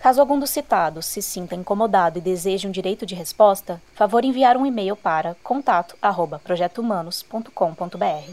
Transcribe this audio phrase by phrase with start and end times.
[0.00, 4.56] Caso algum dos citados se sinta incomodado e deseje um direito de resposta, favor enviar
[4.56, 8.32] um e-mail para contato@projetohumanos.com.br.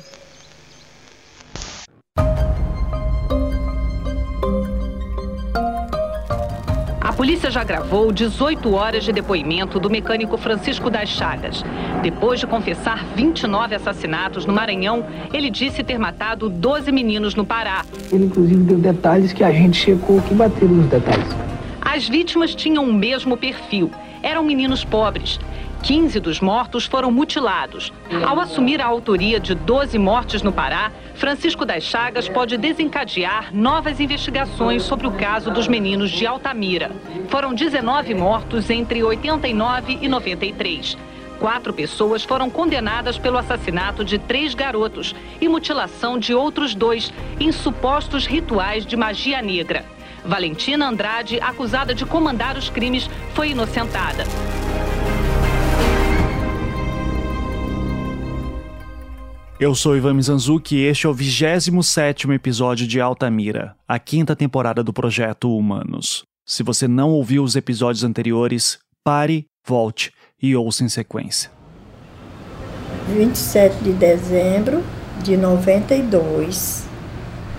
[7.01, 11.65] A polícia já gravou 18 horas de depoimento do mecânico Francisco das Chagas.
[12.01, 17.83] Depois de confessar 29 assassinatos no Maranhão, ele disse ter matado 12 meninos no Pará.
[18.09, 21.27] Ele, inclusive, deu detalhes que a gente checou que bateram nos detalhes.
[21.97, 23.89] As vítimas tinham o mesmo perfil.
[24.21, 25.39] Eram meninos pobres.
[25.81, 27.91] 15 dos mortos foram mutilados.
[28.23, 33.99] Ao assumir a autoria de 12 mortes no Pará, Francisco das Chagas pode desencadear novas
[33.99, 36.91] investigações sobre o caso dos meninos de Altamira.
[37.29, 40.95] Foram 19 mortos entre 89 e 93.
[41.39, 47.51] Quatro pessoas foram condenadas pelo assassinato de três garotos e mutilação de outros dois em
[47.51, 49.96] supostos rituais de magia negra.
[50.27, 54.25] Valentina Andrade, acusada de comandar os crimes, foi inocentada.
[59.59, 64.83] Eu sou Ivan Mizanzuki e este é o 27º episódio de Altamira, a quinta temporada
[64.83, 66.23] do Projeto Humanos.
[66.45, 71.49] Se você não ouviu os episódios anteriores, pare, volte e ouça em sequência.
[73.07, 74.83] 27 de dezembro
[75.23, 76.86] de 92,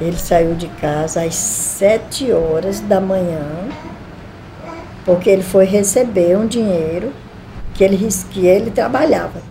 [0.01, 3.69] ele saiu de casa às sete horas da manhã,
[5.05, 7.13] porque ele foi receber um dinheiro
[7.75, 7.99] que ele,
[8.31, 9.43] que ele trabalhava.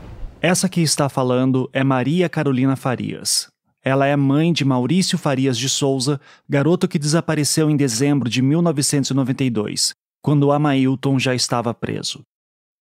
[0.41, 3.47] Essa que está falando é Maria Carolina Farias.
[3.83, 9.93] Ela é mãe de Maurício Farias de Souza, garoto que desapareceu em dezembro de 1992,
[10.21, 12.21] quando Amailton já estava preso.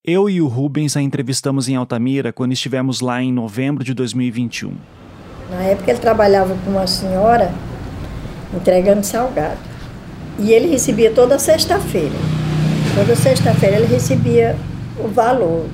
[0.05, 4.77] Eu e o Rubens a entrevistamos em Altamira quando estivemos lá em novembro de 2021.
[5.51, 7.53] Na época ele trabalhava com uma senhora
[8.55, 9.59] entregando salgado.
[10.39, 12.15] E ele recebia toda sexta-feira.
[12.95, 14.57] Toda sexta-feira ele recebia
[14.99, 15.67] o valor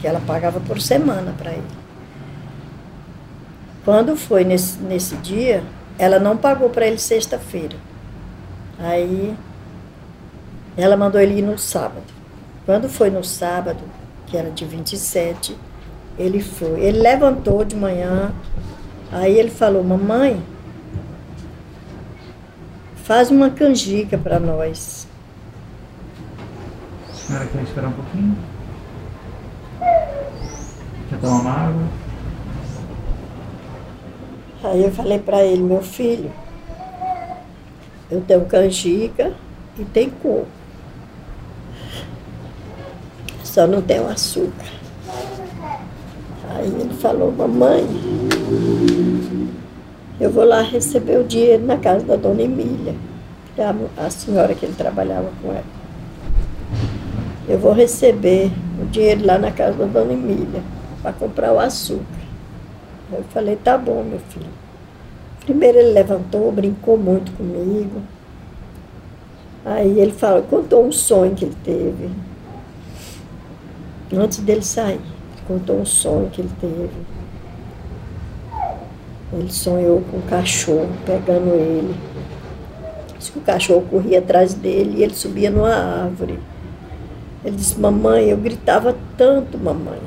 [0.00, 1.62] que ela pagava por semana para ele.
[3.84, 5.62] Quando foi nesse, nesse dia,
[5.98, 7.76] ela não pagou para ele sexta-feira.
[8.78, 9.34] Aí
[10.76, 12.02] ela mandou ele ir no sábado.
[12.66, 13.80] Quando foi no sábado,
[14.26, 15.56] que era de 27,
[16.18, 16.80] ele foi.
[16.80, 18.32] Ele levantou de manhã,
[19.12, 20.42] Aí ele falou: Mamãe,
[23.04, 25.06] faz uma canjica para nós.
[27.08, 28.36] A senhora quer esperar um pouquinho?
[31.08, 31.82] Quer tomar uma água?
[34.64, 36.32] Aí eu falei para ele: Meu filho,
[38.10, 39.32] eu tenho canjica
[39.78, 40.46] e tem coco.
[43.42, 44.83] Só não tem açúcar.
[46.54, 47.84] Aí ele falou: Mamãe
[50.20, 52.94] eu vou lá receber o dinheiro na casa da dona Emília,
[53.54, 55.64] que é a, senhora que ele trabalhava com ela.
[57.48, 60.62] Eu vou receber o dinheiro lá na casa da dona Emília
[61.02, 62.04] para comprar o açúcar.
[63.12, 64.46] Eu falei, tá bom, meu filho.
[65.40, 68.00] Primeiro ele levantou, brincou muito comigo.
[69.64, 72.10] Aí ele falou, contou um sonho que ele teve.
[74.16, 75.00] Antes dele sair,
[75.46, 76.90] contou um sonho que ele teve
[79.36, 81.94] ele sonhou com o cachorro pegando ele.
[83.18, 86.38] Disse que o cachorro corria atrás dele e ele subia numa árvore.
[87.44, 89.98] Ele disse, mamãe, eu gritava tanto, mamãe.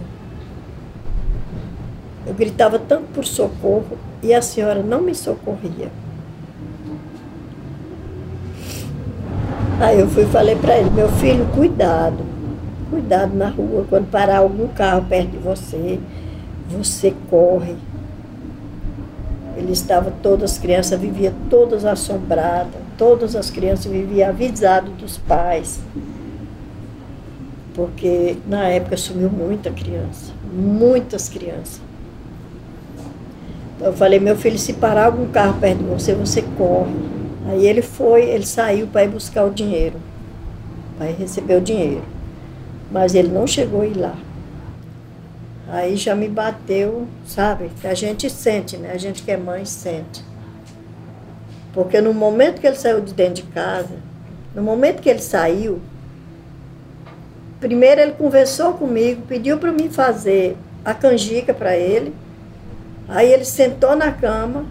[2.26, 5.92] Eu gritava tanto por socorro e a senhora não me socorria.
[9.80, 12.37] Aí eu fui e falei para ele, meu filho, cuidado.
[12.90, 16.00] Cuidado na rua, quando parar algum carro perto de você,
[16.70, 17.76] você corre
[19.58, 25.80] ele estava, todas as crianças viviam todas assombradas, todas as crianças viviam avisadas dos pais.
[27.74, 31.82] Porque na época sumiu muita criança, muitas crianças.
[33.76, 36.94] Então eu falei, meu filho, se parar algum carro perto de você, você corre.
[37.48, 39.96] Aí ele foi, ele saiu para ir buscar o dinheiro,
[41.00, 42.04] para receber o dinheiro.
[42.92, 44.16] Mas ele não chegou a ir lá.
[45.70, 47.70] Aí já me bateu, sabe?
[47.84, 48.92] A gente sente, né?
[48.94, 50.24] A gente que é mãe sente.
[51.74, 53.96] Porque no momento que ele saiu de dentro de casa,
[54.56, 55.82] no momento que ele saiu,
[57.60, 60.56] primeiro ele conversou comigo, pediu para mim fazer
[60.86, 62.16] a canjica para ele.
[63.10, 64.66] Aí ele sentou na cama,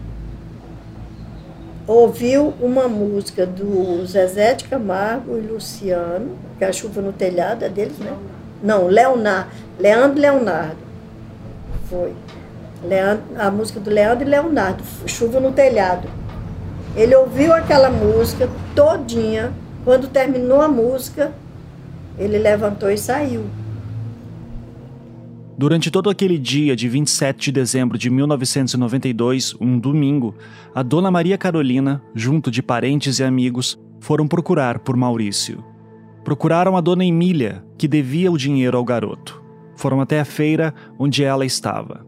[1.85, 7.63] ouviu uma música do Zezé de Camargo e Luciano, que é a chuva no telhado
[7.63, 8.13] é deles, né?
[8.63, 9.49] Não, Leonardo,
[9.79, 10.77] Leandro Leonardo.
[11.89, 12.13] Foi.
[12.83, 16.07] Leandro, a música do Leandro e Leonardo, Chuva no Telhado.
[16.95, 19.51] Ele ouviu aquela música todinha.
[19.83, 21.31] Quando terminou a música,
[22.17, 23.45] ele levantou e saiu.
[25.57, 30.35] Durante todo aquele dia de 27 de dezembro de 1992, um domingo,
[30.75, 35.63] a dona Maria Carolina, junto de parentes e amigos, foram procurar por Maurício.
[36.27, 39.41] Procuraram a dona Emília, que devia o dinheiro ao garoto.
[39.77, 42.05] Foram até a feira onde ela estava.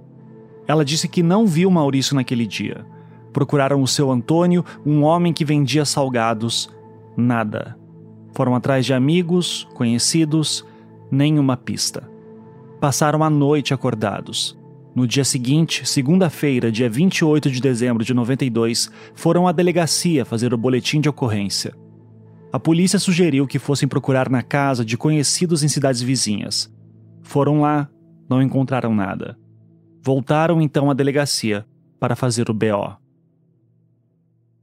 [0.68, 2.86] Ela disse que não viu Maurício naquele dia.
[3.31, 6.69] Procuraram o seu Antônio, um homem que vendia salgados.
[7.16, 7.77] Nada.
[8.33, 10.66] Foram atrás de amigos, conhecidos,
[11.10, 12.04] nenhuma pista.
[12.81, 14.60] Passaram a noite acordados.
[14.94, 20.57] No dia seguinte, segunda-feira, dia 28 de dezembro de 92, foram à delegacia fazer o
[20.57, 21.74] boletim de ocorrência.
[22.51, 26.74] A polícia sugeriu que fossem procurar na casa de conhecidos em cidades vizinhas.
[27.22, 27.88] Foram lá,
[28.28, 29.38] não encontraram nada.
[30.01, 31.63] Voltaram então à delegacia
[32.00, 32.98] para fazer o BO.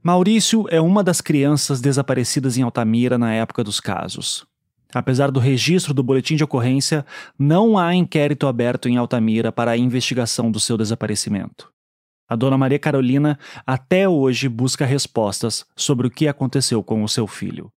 [0.03, 4.45] Maurício é uma das crianças desaparecidas em Altamira na época dos casos.
[4.93, 7.05] Apesar do registro do boletim de ocorrência,
[7.39, 11.71] não há inquérito aberto em Altamira para a investigação do seu desaparecimento.
[12.27, 17.25] A dona Maria Carolina até hoje busca respostas sobre o que aconteceu com o seu
[17.25, 17.71] filho.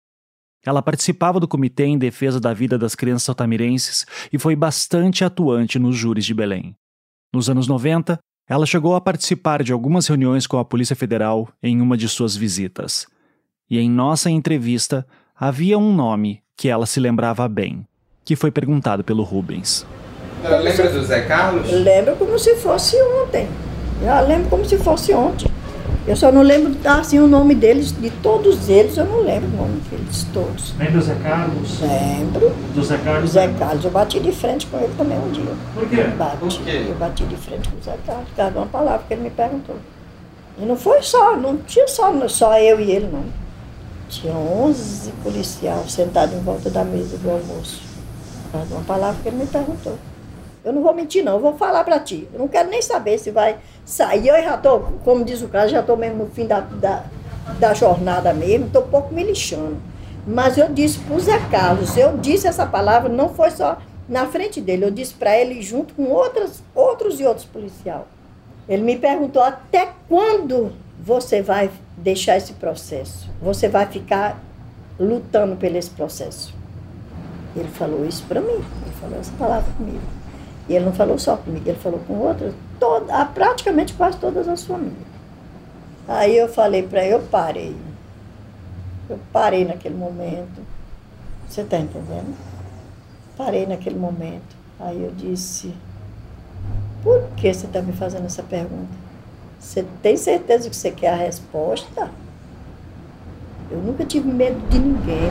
[0.66, 5.80] Ela participava do Comitê em Defesa da Vida das Crianças Altamirenses e foi bastante atuante
[5.80, 6.76] nos júris de Belém.
[7.34, 11.80] Nos anos 90, ela chegou a participar de algumas reuniões com a Polícia Federal em
[11.82, 13.08] uma de suas visitas.
[13.70, 15.06] E em nossa entrevista,
[15.40, 17.86] havia um nome que ela se lembrava bem,
[18.26, 19.86] que foi perguntado pelo Rubens.
[20.44, 21.72] Lembra do Zé Carlos?
[21.72, 23.48] Lembro como se fosse ontem.
[24.02, 25.50] Já lembro como se fosse ontem.
[26.10, 29.58] Eu só não lembro assim o nome deles, de todos eles, eu não lembro o
[29.58, 30.74] nome deles todos.
[30.80, 31.82] Lembra do Zé Carlos?
[31.82, 32.56] Lembro.
[32.74, 33.30] Do Zé Carlos?
[33.30, 35.54] Zé Carlos, eu bati de frente com ele também um dia.
[35.76, 36.04] Por quê?
[36.18, 36.38] Bati.
[36.38, 36.86] Por quê?
[36.90, 39.22] Eu bati de frente com o Zé Carlos, por causa de uma palavra que ele
[39.22, 39.76] me perguntou.
[40.58, 43.26] E não foi só, não tinha só, só eu e ele, não.
[44.10, 47.84] Tinha 11 policiais sentados em volta da mesa do almoço.
[48.46, 49.96] Por causa de uma palavra que ele me perguntou.
[50.64, 52.28] Eu não vou mentir, não, eu vou falar para ti.
[52.34, 54.28] Eu não quero nem saber se vai sair.
[54.28, 57.04] Eu já estou, como diz o cara, já estou mesmo no fim da, da,
[57.60, 59.78] da jornada mesmo, estou um pouco me lixando.
[60.28, 63.78] Mas eu disse para o Zé Carlos, eu disse essa palavra, não foi só
[64.08, 68.04] na frente dele, eu disse para ele junto com outras, outros e outros policiais.
[68.68, 73.30] Ele me perguntou até quando você vai deixar esse processo?
[73.42, 74.40] Você vai ficar
[75.00, 76.54] lutando pelo esse processo?
[77.56, 80.19] Ele falou isso para mim, ele falou essa palavra comigo.
[80.70, 84.64] E ele não falou só comigo, ele falou com outras, toda, praticamente quase todas as
[84.64, 85.10] famílias.
[86.08, 87.76] Aí eu falei para ele, eu parei.
[89.10, 90.62] Eu parei naquele momento.
[91.50, 92.36] Você está entendendo?
[93.36, 94.56] Parei naquele momento.
[94.80, 95.74] Aí eu disse,
[97.04, 98.94] por que você está me fazendo essa pergunta?
[99.60, 102.12] Você tem certeza que você quer a resposta?
[103.72, 105.30] Eu nunca tive medo de ninguém.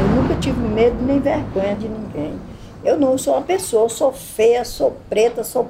[0.00, 2.38] Eu nunca tive medo nem vergonha de ninguém.
[2.84, 5.68] Eu não sou uma pessoa, sou feia, sou preta, sou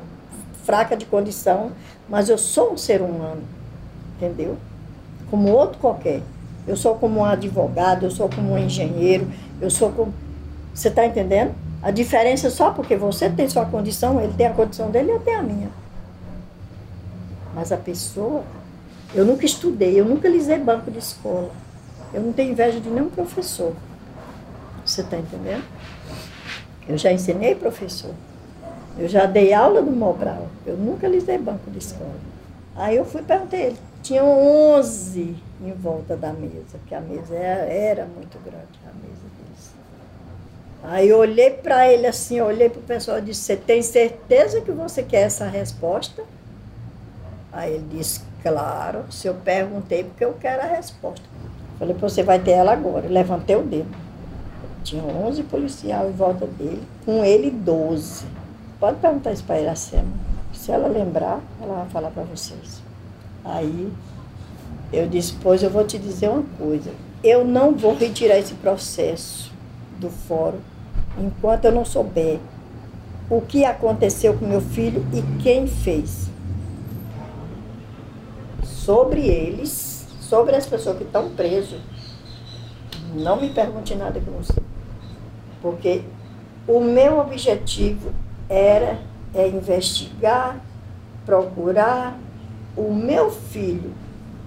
[0.64, 1.70] fraca de condição,
[2.08, 3.42] mas eu sou um ser humano,
[4.16, 4.56] entendeu?
[5.30, 6.22] Como outro qualquer.
[6.66, 9.30] Eu sou como um advogado, eu sou como um engenheiro,
[9.60, 10.12] eu sou como.
[10.74, 11.54] Você está entendendo?
[11.82, 15.20] A diferença é só porque você tem sua condição, ele tem a condição dele eu
[15.20, 15.68] tenho a minha.
[17.54, 18.42] Mas a pessoa,
[19.14, 21.50] eu nunca estudei, eu nunca lisei banco de escola.
[22.12, 23.74] Eu não tenho inveja de nenhum professor.
[24.84, 25.64] Você está entendendo?
[26.88, 28.14] Eu já ensinei professor.
[28.98, 30.46] Eu já dei aula do Mobral.
[30.66, 32.14] Eu nunca lisei banco de escola.
[32.76, 33.78] Aí eu fui perguntei ele.
[34.02, 34.26] Tinham
[34.76, 39.72] 11 em volta da mesa, porque a mesa era, era muito grande, a mesa deles.
[40.82, 43.82] Aí eu olhei para ele assim, eu olhei para o pessoal e disse, você tem
[43.82, 46.22] certeza que você quer essa resposta?
[47.50, 51.24] Aí ele disse, claro, se eu perguntei porque eu quero a resposta.
[51.78, 53.08] Falei, você vai ter ela agora.
[53.08, 54.03] Levantei o dedo.
[54.84, 58.26] Tinha 11 policiais em volta dele, com ele 12.
[58.78, 60.12] Pode perguntar isso para Iracema.
[60.52, 62.82] Se ela lembrar, ela vai falar para vocês.
[63.42, 63.90] Aí
[64.92, 66.90] eu disse, pois eu vou te dizer uma coisa.
[67.22, 69.50] Eu não vou retirar esse processo
[69.98, 70.58] do fórum
[71.18, 72.38] enquanto eu não souber
[73.30, 76.28] o que aconteceu com meu filho e quem fez.
[78.62, 81.80] Sobre eles, sobre as pessoas que estão presas,
[83.14, 84.73] não me pergunte nada que eu não.
[85.64, 86.02] Porque
[86.66, 88.10] O meu objetivo
[88.48, 88.98] era
[89.34, 90.58] é investigar,
[91.26, 92.16] procurar
[92.74, 93.92] o meu filho.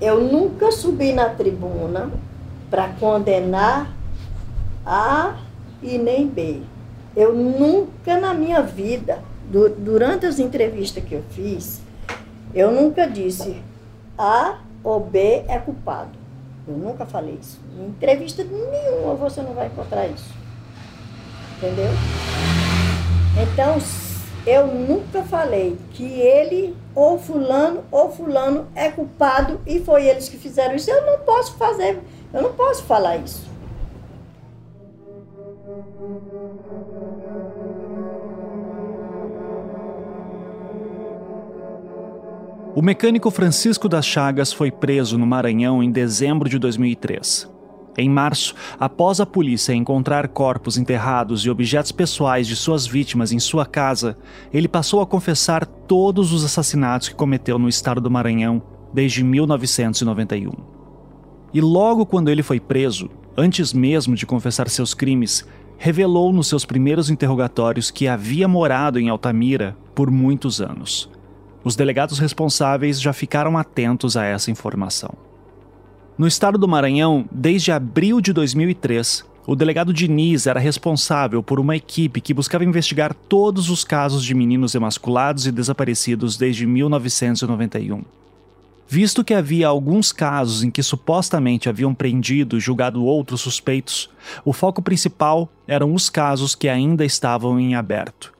[0.01, 2.09] Eu nunca subi na tribuna
[2.71, 3.93] para condenar
[4.83, 5.36] A
[5.81, 6.62] e nem B.
[7.15, 9.19] Eu nunca na minha vida,
[9.77, 11.81] durante as entrevistas que eu fiz,
[12.53, 13.62] eu nunca disse
[14.17, 16.17] A ou B é culpado.
[16.67, 17.59] Eu nunca falei isso.
[17.79, 20.37] Em entrevista nenhuma você não vai encontrar isso.
[21.57, 21.89] Entendeu?
[23.41, 23.77] Então,
[24.45, 30.37] eu nunca falei que ele, ou fulano, ou fulano é culpado e foi eles que
[30.37, 30.89] fizeram isso.
[30.89, 31.99] Eu não posso fazer,
[32.33, 33.45] eu não posso falar isso.
[42.75, 47.56] O mecânico Francisco das Chagas foi preso no Maranhão em dezembro de 2003.
[47.97, 53.39] Em março, após a polícia encontrar corpos enterrados e objetos pessoais de suas vítimas em
[53.39, 54.15] sua casa,
[54.53, 58.61] ele passou a confessar todos os assassinatos que cometeu no estado do Maranhão
[58.93, 60.51] desde 1991.
[61.51, 65.43] E logo quando ele foi preso, antes mesmo de confessar seus crimes,
[65.77, 71.09] revelou nos seus primeiros interrogatórios que havia morado em Altamira por muitos anos.
[71.63, 75.26] Os delegados responsáveis já ficaram atentos a essa informação.
[76.17, 81.75] No estado do Maranhão, desde abril de 2003, o delegado Diniz era responsável por uma
[81.75, 88.01] equipe que buscava investigar todos os casos de meninos emasculados e desaparecidos desde 1991.
[88.88, 94.09] Visto que havia alguns casos em que supostamente haviam prendido e julgado outros suspeitos,
[94.43, 98.33] o foco principal eram os casos que ainda estavam em aberto.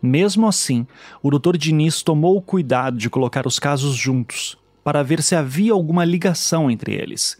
[0.00, 0.86] Mesmo assim,
[1.22, 1.58] o Dr.
[1.58, 6.70] Diniz tomou o cuidado de colocar os casos juntos, para ver se havia alguma ligação
[6.70, 7.36] entre eles.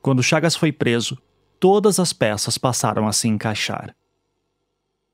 [0.00, 1.18] Quando Chagas foi preso,
[1.58, 3.94] todas as peças passaram a se encaixar.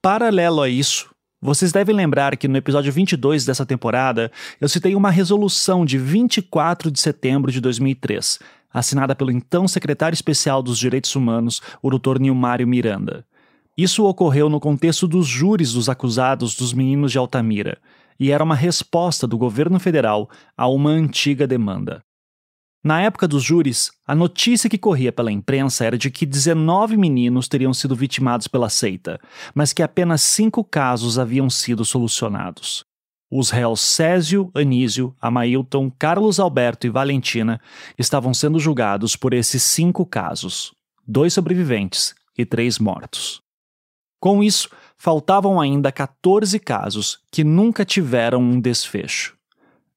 [0.02, 1.10] Paralelo a isso,
[1.42, 6.90] vocês devem lembrar que no episódio 22 dessa temporada eu citei uma resolução de 24
[6.90, 8.38] de setembro de 2003,
[8.72, 12.18] assinada pelo então secretário especial dos Direitos Humanos, o Dr.
[12.18, 13.24] Nilmário Miranda.
[13.76, 17.78] Isso ocorreu no contexto dos júris dos acusados dos meninos de Altamira,
[18.20, 22.04] e era uma resposta do governo federal a uma antiga demanda.
[22.84, 27.48] Na época dos júris, a notícia que corria pela imprensa era de que 19 meninos
[27.48, 29.18] teriam sido vitimados pela seita,
[29.54, 32.84] mas que apenas cinco casos haviam sido solucionados.
[33.30, 37.60] Os réus Césio, Anísio, Amailton, Carlos Alberto e Valentina
[37.98, 40.74] estavam sendo julgados por esses cinco casos:
[41.06, 43.40] dois sobreviventes e três mortos.
[44.18, 44.68] Com isso,
[45.00, 49.34] faltavam ainda 14 casos que nunca tiveram um desfecho.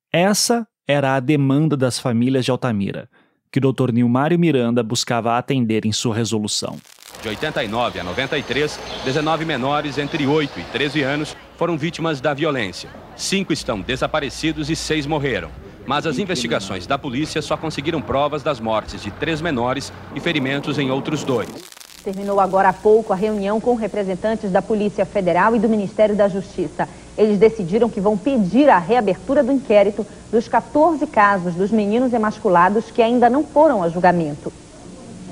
[0.09, 3.09] Essa era a demanda das famílias de Altamira,
[3.51, 3.91] que o Dr.
[3.91, 6.79] Nilmário Miranda buscava atender em sua resolução.
[7.21, 12.89] De 89 a 93, 19 menores entre 8 e 13 anos foram vítimas da violência.
[13.17, 15.51] Cinco estão desaparecidos e seis morreram.
[15.85, 20.79] Mas as investigações da polícia só conseguiram provas das mortes de três menores e ferimentos
[20.79, 21.82] em outros dois.
[22.03, 26.27] Terminou agora há pouco a reunião com representantes da Polícia Federal e do Ministério da
[26.27, 26.85] Justiça.
[27.17, 32.91] Eles decidiram que vão pedir a reabertura do inquérito dos 14 casos dos meninos emasculados
[32.91, 34.51] que ainda não foram a julgamento.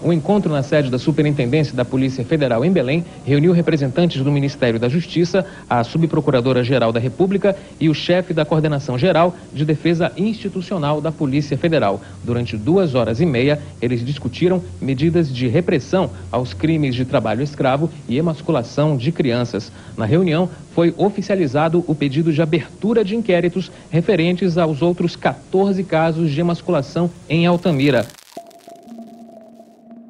[0.03, 4.79] Um encontro na sede da Superintendência da Polícia Federal em Belém reuniu representantes do Ministério
[4.79, 11.01] da Justiça, a Subprocuradora-Geral da República e o chefe da Coordenação Geral de Defesa Institucional
[11.01, 12.01] da Polícia Federal.
[12.24, 17.88] Durante duas horas e meia, eles discutiram medidas de repressão aos crimes de trabalho escravo
[18.10, 19.72] e emasculação de crianças.
[19.96, 26.31] Na reunião, foi oficializado o pedido de abertura de inquéritos referentes aos outros 14 casos
[26.31, 28.08] de emasculação em Altamira.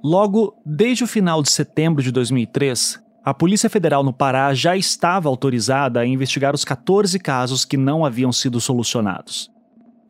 [0.03, 5.29] Logo, desde o final de setembro de 2003, a Polícia Federal no Pará já estava
[5.29, 9.51] autorizada a investigar os 14 casos que não haviam sido solucionados.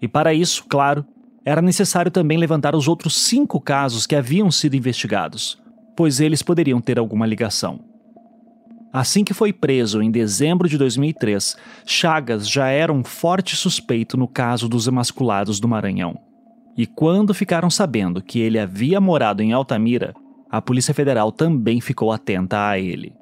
[0.02, 1.06] E para isso, claro,
[1.44, 5.62] era necessário também levantar os outros cinco casos que haviam sido investigados,
[5.96, 7.82] pois eles poderiam ter alguma ligação.
[8.94, 14.28] Assim que foi preso em dezembro de 2003, Chagas já era um forte suspeito no
[14.28, 16.31] caso dos emasculados do Maranhão.
[16.78, 20.14] E quando ficaram sabendo que ele havia morado em Altamira,
[20.50, 23.14] a Polícia Federal também ficou atenta a ele.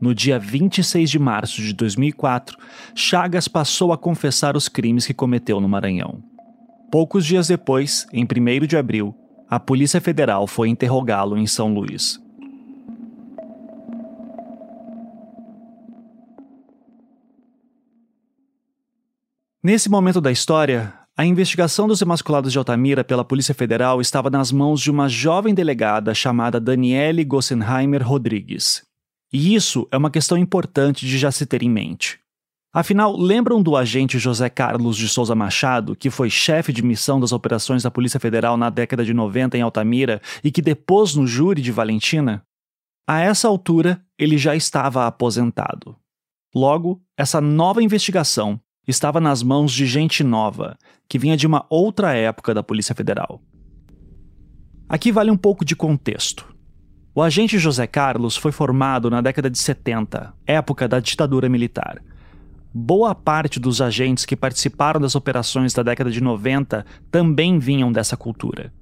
[0.00, 2.58] No dia 26 de março de 2004,
[2.94, 6.22] Chagas passou a confessar os crimes que cometeu no Maranhão.
[6.90, 9.14] Poucos dias depois, em 1 de abril,
[9.48, 12.20] a Polícia Federal foi interrogá-lo em São Luís.
[19.62, 24.50] Nesse momento da história, a investigação dos emasculados de Altamira pela Polícia Federal estava nas
[24.50, 28.82] mãos de uma jovem delegada chamada Daniele Gossenheimer Rodrigues.
[29.32, 32.18] E isso é uma questão importante de já se ter em mente.
[32.72, 37.30] Afinal, lembram do agente José Carlos de Souza Machado, que foi chefe de missão das
[37.30, 41.62] operações da Polícia Federal na década de 90 em Altamira e que depôs no júri
[41.62, 42.44] de Valentina?
[43.06, 45.96] A essa altura, ele já estava aposentado.
[46.52, 50.76] Logo, essa nova investigação estava nas mãos de gente nova,
[51.08, 53.40] que vinha de uma outra época da Polícia Federal.
[54.88, 56.54] Aqui vale um pouco de contexto.
[57.14, 62.02] O agente José Carlos foi formado na década de 70, época da ditadura militar
[62.74, 68.16] boa parte dos agentes que participaram das operações da década de 90 também vinham dessa
[68.16, 68.72] cultura.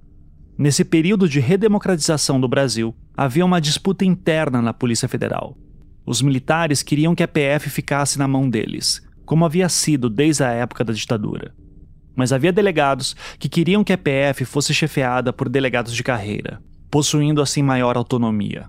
[0.56, 5.58] Nesse período de redemocratização do Brasil, havia uma disputa interna na Polícia Federal.
[6.06, 9.02] Os militares queriam que a PF ficasse na mão deles,
[9.32, 11.54] como havia sido desde a época da ditadura.
[12.14, 16.60] Mas havia delegados que queriam que a PF fosse chefiada por delegados de carreira,
[16.90, 18.68] possuindo assim maior autonomia.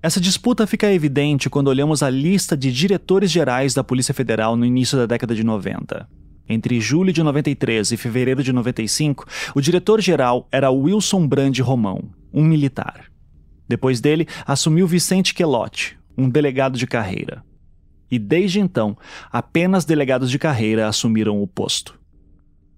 [0.00, 4.64] Essa disputa fica evidente quando olhamos a lista de diretores gerais da Polícia Federal no
[4.64, 6.08] início da década de 90.
[6.48, 9.26] Entre julho de 93 e fevereiro de 95,
[9.56, 12.00] o diretor-geral era Wilson Brandi Romão,
[12.32, 13.06] um militar.
[13.68, 17.42] Depois dele, assumiu Vicente Quelotti, um delegado de carreira.
[18.10, 18.96] E desde então,
[19.32, 21.98] apenas delegados de carreira assumiram o posto.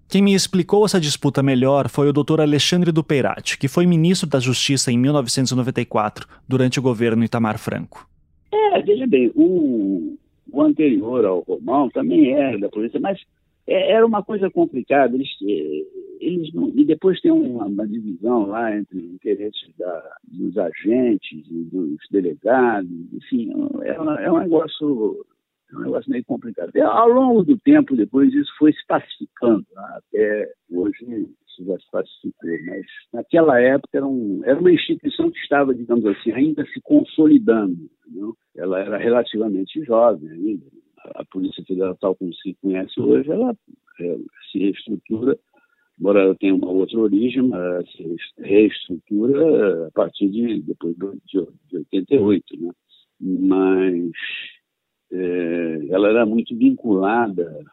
[0.09, 2.41] Quem me explicou essa disputa melhor foi o Dr.
[2.41, 8.09] Alexandre Dupeirati, que foi ministro da Justiça em 1994, durante o governo Itamar Franco.
[8.53, 10.17] É, veja bem, o,
[10.53, 13.19] o anterior ao Romão também era da polícia, mas
[13.67, 15.13] é, era uma coisa complicada.
[15.15, 15.83] Eles, é,
[16.21, 21.65] eles não, e depois tem uma, uma, divisão lá entre interesses da, dos agentes e
[21.65, 25.25] dos delegados, enfim, é, é um negócio
[25.73, 26.71] é um negócio meio complicado.
[26.75, 29.67] E, ao longo do tempo, depois, isso foi se pacificando.
[29.75, 29.83] Né?
[29.97, 32.51] Até hoje isso já se pacificou.
[32.67, 37.91] Mas naquela época era, um, era uma instituição que estava, digamos assim, ainda se consolidando.
[38.07, 38.37] Entendeu?
[38.57, 40.67] Ela era relativamente jovem ainda.
[41.15, 43.55] A Polícia Federal, tal como se conhece hoje, ela
[44.01, 44.19] é,
[44.51, 45.39] se reestrutura
[45.99, 47.87] embora ela tenha uma outra origem, mas
[48.39, 52.71] reestrutura a partir de depois de, de 88, né?
[53.21, 54.13] Mas
[55.11, 57.65] é, ela era muito vinculada,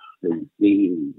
[0.57, 1.13] tem,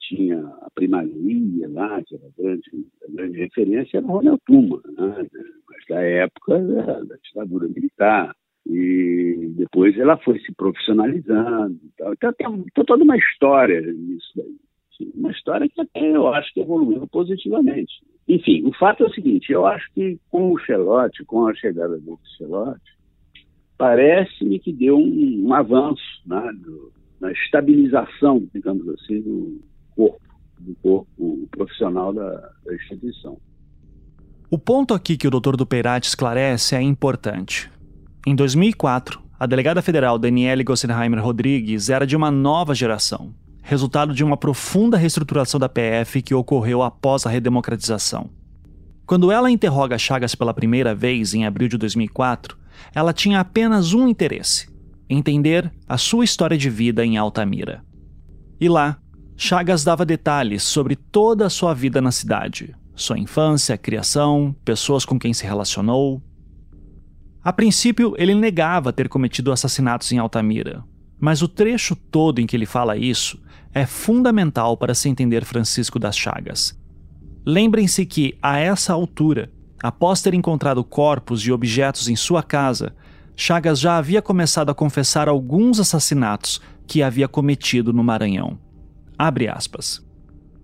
[0.00, 2.70] tinha a primaria lá, que era a grande,
[3.02, 5.26] a grande referência, era Ronald Tuma, né?
[5.68, 8.34] mas da época da, da ditadura militar.
[8.68, 11.78] E depois ela foi se profissionalizando.
[11.94, 14.56] Então tem, tem toda uma história nisso daí.
[15.14, 17.92] Uma história que até eu acho que evoluiu positivamente.
[18.28, 21.98] Enfim, o fato é o seguinte: eu acho que com o Chelote, com a chegada
[21.98, 22.96] do Chelote,
[23.78, 29.60] parece-me que deu um, um avanço né, do, na estabilização, digamos assim, do
[29.94, 30.20] corpo,
[30.58, 32.30] do corpo profissional da,
[32.64, 33.38] da instituição.
[34.50, 35.56] O ponto aqui que o Dr.
[35.56, 37.70] Duperati esclarece é importante.
[38.26, 43.34] Em 2004, a delegada federal Daniele Gossenheimer Rodrigues era de uma nova geração,
[43.66, 48.30] resultado de uma profunda reestruturação da PF que ocorreu após a redemocratização.
[49.04, 52.56] Quando ela interroga Chagas pela primeira vez, em abril de 2004,
[52.94, 54.68] ela tinha apenas um interesse:
[55.10, 57.82] entender a sua história de vida em Altamira.
[58.60, 58.98] E lá,
[59.36, 65.18] Chagas dava detalhes sobre toda a sua vida na cidade, sua infância, criação, pessoas com
[65.18, 66.22] quem se relacionou.
[67.42, 70.84] A princípio, ele negava ter cometido assassinatos em Altamira,
[71.18, 73.40] mas o trecho todo em que ele fala isso
[73.72, 76.78] é fundamental para se entender Francisco das Chagas.
[77.44, 79.50] Lembrem-se que, a essa altura,
[79.82, 82.94] Após ter encontrado corpos e objetos em sua casa,
[83.36, 88.58] Chagas já havia começado a confessar alguns assassinatos que havia cometido no Maranhão.
[89.18, 90.04] Abre aspas.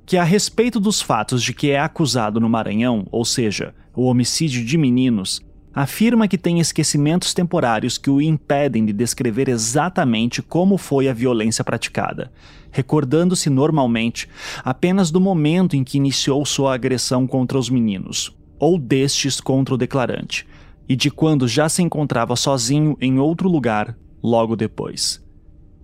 [0.06, 4.64] Que a respeito dos fatos de que é acusado no Maranhão, ou seja, o homicídio
[4.64, 5.40] de meninos,
[5.74, 11.64] afirma que tem esquecimentos temporários que o impedem de descrever exatamente como foi a violência
[11.64, 12.30] praticada,
[12.70, 14.28] recordando-se normalmente
[14.64, 19.78] apenas do momento em que iniciou sua agressão contra os meninos, ou destes contra o
[19.78, 20.46] declarante,
[20.88, 25.22] e de quando já se encontrava sozinho em outro lugar logo depois.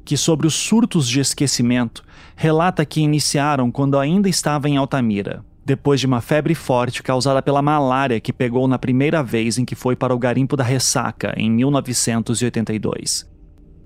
[0.05, 2.03] Que sobre os surtos de esquecimento,
[2.37, 7.61] relata que iniciaram quando ainda estava em Altamira, depois de uma febre forte causada pela
[7.61, 11.51] malária que pegou na primeira vez em que foi para o garimpo da Ressaca, em
[11.51, 13.31] 1982.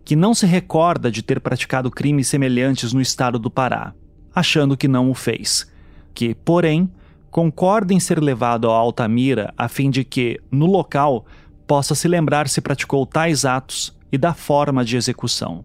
[0.04, 3.92] Que não se recorda de ter praticado crimes semelhantes no estado do Pará,
[4.32, 5.68] achando que não o fez.
[6.14, 6.88] Que, porém,
[7.32, 11.26] concorda em ser levado a Altamira a fim de que, no local,
[11.66, 15.64] possa se lembrar se praticou tais atos e da forma de execução.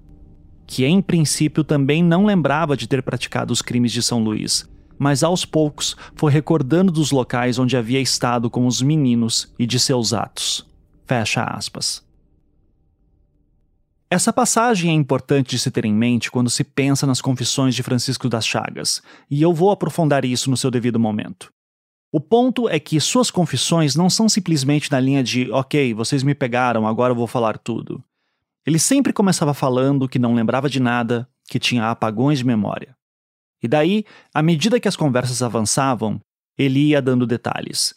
[0.66, 4.68] Que em princípio também não lembrava de ter praticado os crimes de São Luís,
[4.98, 9.80] mas aos poucos foi recordando dos locais onde havia estado com os meninos e de
[9.80, 10.66] seus atos.
[11.06, 12.06] Fecha aspas.
[14.10, 17.84] Essa passagem é importante de se ter em mente quando se pensa nas confissões de
[17.84, 21.52] Francisco das Chagas, e eu vou aprofundar isso no seu devido momento.
[22.10, 26.34] O ponto é que suas confissões não são simplesmente na linha de, ok, vocês me
[26.34, 28.02] pegaram, agora eu vou falar tudo.
[28.66, 32.97] Ele sempre começava falando que não lembrava de nada, que tinha apagões de memória.
[33.62, 36.20] E daí, à medida que as conversas avançavam,
[36.58, 37.94] ele ia dando detalhes,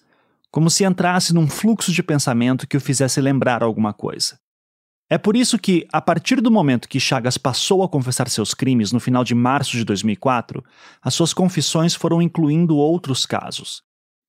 [0.51, 4.39] como se entrasse num fluxo de pensamento que o fizesse lembrar alguma coisa.
[5.13, 8.93] É por isso que, a partir do momento que Chagas passou a confessar seus crimes
[8.93, 10.65] no final de março de 2004,
[11.03, 13.83] as suas confissões foram incluindo outros casos.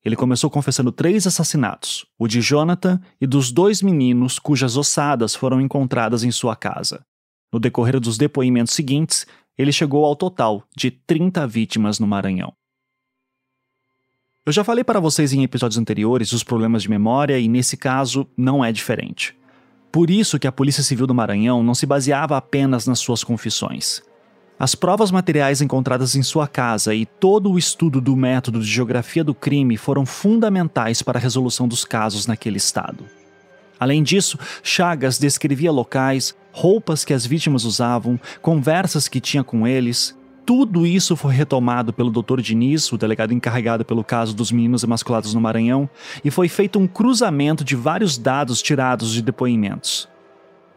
[0.03, 5.61] Ele começou confessando três assassinatos, o de Jonathan e dos dois meninos cujas ossadas foram
[5.61, 7.05] encontradas em sua casa.
[7.53, 12.53] No decorrer dos depoimentos seguintes, ele chegou ao total de 30 vítimas no Maranhão.
[14.43, 18.27] Eu já falei para vocês em episódios anteriores os problemas de memória e nesse caso
[18.35, 19.37] não é diferente.
[19.91, 24.01] Por isso que a Polícia Civil do Maranhão não se baseava apenas nas suas confissões.
[24.57, 29.23] As provas materiais encontradas em sua casa e todo o estudo do método de geografia
[29.23, 33.05] do crime foram fundamentais para a resolução dos casos naquele estado.
[33.81, 40.15] Além disso, Chagas descrevia locais, roupas que as vítimas usavam, conversas que tinha com eles.
[40.45, 42.41] Tudo isso foi retomado pelo Dr.
[42.41, 45.89] Diniz, o delegado encarregado pelo caso dos meninos emasculados no Maranhão,
[46.23, 50.07] e foi feito um cruzamento de vários dados tirados de depoimentos.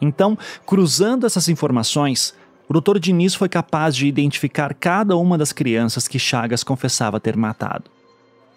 [0.01, 2.35] Então, cruzando essas informações,
[2.67, 2.99] o Dr.
[2.99, 7.91] Diniz foi capaz de identificar cada uma das crianças que Chagas confessava ter matado.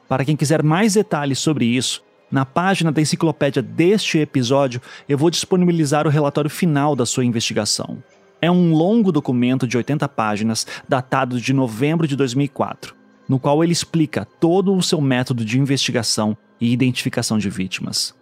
[0.07, 5.29] Para quem quiser mais detalhes sobre isso, na página da enciclopédia deste episódio, eu vou
[5.29, 8.03] disponibilizar o relatório final da sua investigação.
[8.41, 12.93] É um longo documento de 80 páginas, datado de novembro de 2004,
[13.27, 18.13] no qual ele explica todo o seu método de investigação e identificação de vítimas.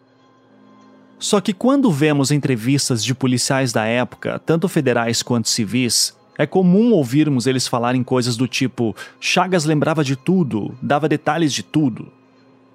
[1.17, 6.91] Só que quando vemos entrevistas de policiais da época, tanto federais quanto civis, é comum
[6.91, 12.11] ouvirmos eles falarem coisas do tipo: Chagas lembrava de tudo, dava detalhes de tudo.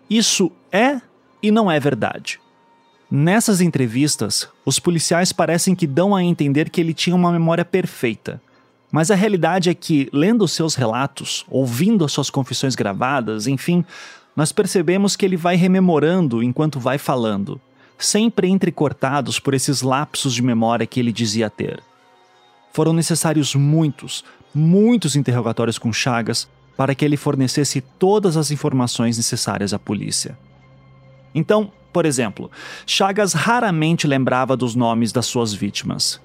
[0.09, 1.01] Isso é
[1.43, 2.41] e não é verdade.
[3.11, 8.41] Nessas entrevistas, os policiais parecem que dão a entender que ele tinha uma memória perfeita.
[8.93, 13.85] Mas a realidade é que, lendo seus relatos, ouvindo as suas confissões gravadas, enfim,
[14.37, 17.61] nós percebemos que ele vai rememorando enquanto vai falando,
[17.99, 21.83] sempre entrecortados por esses lapsos de memória que ele dizia ter.
[22.73, 24.25] Foram necessários muitos,
[24.55, 30.39] muitos interrogatórios com Chagas para que ele fornecesse todas as informações necessárias à polícia.
[31.35, 32.51] Então, por exemplo,
[32.87, 36.21] Chagas raramente lembrava dos nomes das suas vítimas.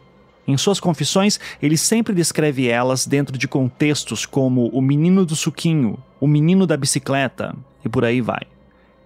[0.47, 5.97] Em suas confissões, ele sempre descreve elas dentro de contextos como o menino do suquinho,
[6.19, 8.41] o menino da bicicleta e por aí vai.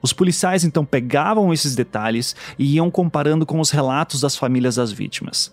[0.02, 4.92] Os policiais então pegavam esses detalhes e iam comparando com os relatos das famílias das
[4.92, 5.52] vítimas.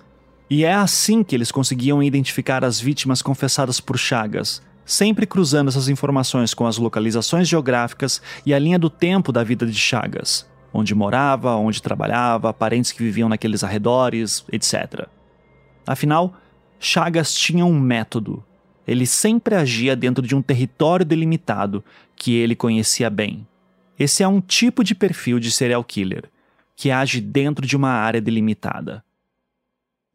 [0.48, 5.88] E é assim que eles conseguiam identificar as vítimas confessadas por Chagas, sempre cruzando essas
[5.88, 10.94] informações com as localizações geográficas e a linha do tempo da vida de Chagas, onde
[10.94, 15.08] morava, onde trabalhava, parentes que viviam naqueles arredores, etc.
[15.84, 16.34] Afinal,
[16.78, 18.42] Chagas tinha um método.
[18.86, 23.46] Ele sempre agia dentro de um território delimitado que ele conhecia bem.
[23.98, 26.30] Esse é um tipo de perfil de serial killer,
[26.76, 29.02] que age dentro de uma área delimitada.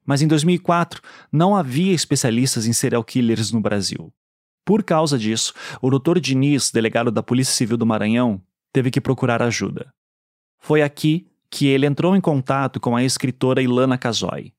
[0.05, 4.11] Mas em 2004, não havia especialistas em serial killers no Brasil.
[4.65, 6.19] Por causa disso, o Dr.
[6.19, 9.93] Diniz, delegado da Polícia Civil do Maranhão, teve que procurar ajuda.
[10.59, 14.53] Foi aqui que ele entrou em contato com a escritora Ilana Casoy.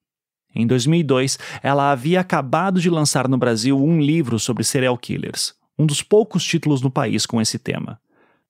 [0.54, 5.86] Em 2002, ela havia acabado de lançar no Brasil um livro sobre serial killers, um
[5.86, 7.98] dos poucos títulos no país com esse tema.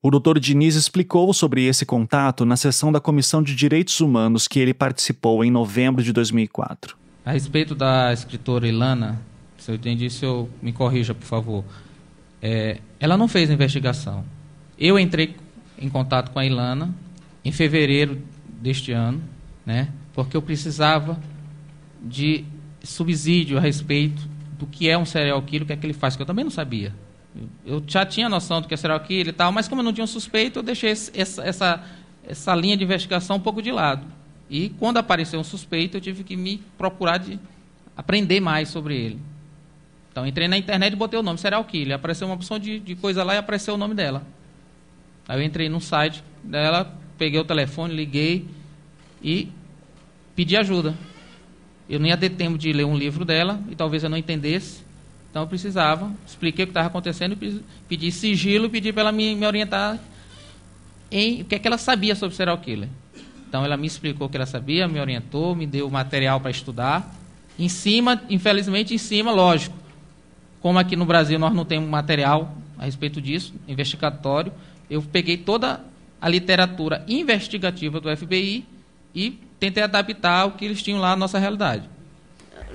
[0.03, 0.41] O Dr.
[0.41, 5.45] Diniz explicou sobre esse contato na sessão da Comissão de Direitos Humanos que ele participou
[5.45, 6.97] em novembro de 2004.
[7.25, 9.21] A respeito da escritora Ilana,
[9.63, 11.65] se eu entendi, se eu me corrija, por favor.
[12.43, 14.25] É, ela não fez a investigação.
[14.77, 15.37] Eu entrei
[15.79, 16.93] em contato com a Ilana
[17.45, 18.21] em fevereiro
[18.61, 19.23] deste ano,
[19.65, 21.17] né, porque eu precisava
[22.03, 22.45] de
[22.83, 26.17] subsídio a respeito do que é um serial killer, o que é que ele faz,
[26.17, 26.93] que eu também não sabia.
[27.65, 29.93] Eu já tinha noção do que é serial killer e tal, mas como eu não
[29.93, 31.85] tinha um suspeito, eu deixei essa, essa,
[32.27, 34.05] essa linha de investigação um pouco de lado.
[34.51, 37.39] E quando apareceu um suspeito, eu tive que me procurar de
[37.97, 39.32] aprender mais sobre ele.
[40.13, 41.97] Então entrei na internet e botei o nome serial killer.
[41.97, 44.23] Apareceu uma opção de, de coisa lá e apareceu o nome dela.
[45.27, 48.47] Aí eu entrei no site dela, peguei o telefone, liguei
[49.23, 49.49] e
[50.37, 50.95] pedi ajuda.
[51.89, 54.83] Eu não ia ter tempo de ler um livro dela e talvez eu não entendesse.
[55.31, 57.35] Então eu precisava, expliquei o que estava acontecendo,
[57.89, 59.99] pedi sigilo, pedi para ela me, me orientar
[61.11, 62.89] em o que, é que ela sabia sobre serial killer.
[63.49, 67.15] Então ela me explicou o que ela sabia, me orientou, me deu material para estudar
[67.59, 69.82] Em cima, infelizmente, em cima, lógico.
[70.63, 74.53] Como aqui no Brasil nós não temos material a respeito disso, investigatório,
[74.89, 75.85] eu peguei toda
[76.21, 78.65] a literatura investigativa do FBI
[79.13, 81.91] e tentei adaptar ao que eles tinham lá na nossa realidade.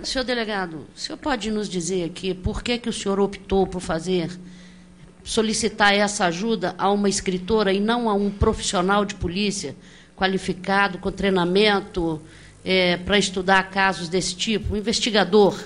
[0.04, 3.82] Senhor delegado, o senhor pode nos dizer aqui por que, que o senhor optou por
[3.82, 4.30] fazer,
[5.24, 9.76] solicitar essa ajuda a uma escritora e não a um profissional de polícia
[10.16, 12.22] qualificado, com treinamento
[12.64, 15.58] é, para estudar casos desse tipo, um investigador?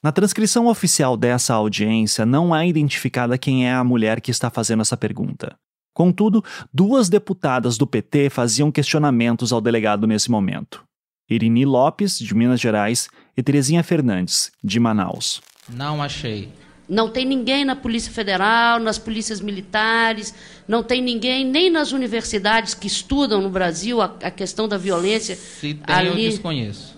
[0.00, 4.80] Na transcrição oficial dessa audiência, não é identificada quem é a mulher que está fazendo
[4.82, 5.56] essa pergunta.
[5.92, 10.84] Contudo, duas deputadas do PT faziam questionamentos ao delegado nesse momento.
[11.28, 15.42] Irini Lopes, de Minas Gerais, e Terezinha Fernandes, de Manaus.
[15.68, 16.48] Não achei.
[16.88, 20.32] Não tem ninguém na Polícia Federal, nas polícias militares,
[20.68, 25.34] não tem ninguém nem nas universidades que estudam no Brasil a, a questão da violência.
[25.34, 26.08] Se tem, ali...
[26.08, 26.96] eu desconheço.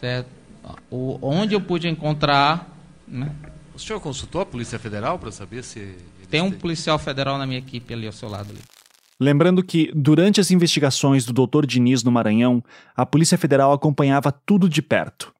[0.00, 0.39] Certo?
[0.90, 2.68] O, onde eu pude encontrar.
[3.06, 3.30] Né?
[3.74, 5.96] O senhor consultou a Polícia Federal para saber se.
[6.30, 8.50] Tem um policial federal na minha equipe ali ao seu lado.
[8.50, 8.60] Ali.
[9.18, 11.66] Lembrando que, durante as investigações do Dr.
[11.66, 12.62] Diniz no Maranhão,
[12.96, 15.32] a Polícia Federal acompanhava tudo de perto.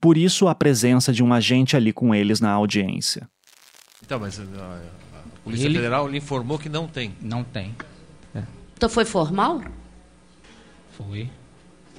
[0.00, 3.28] Por isso, a presença de um agente ali com eles na audiência.
[4.02, 5.74] Então, mas a, a Polícia Ele...
[5.74, 7.14] Federal lhe informou que não tem.
[7.20, 7.74] Não tem.
[8.34, 8.42] É.
[8.76, 9.62] Então foi formal?
[10.92, 11.28] Foi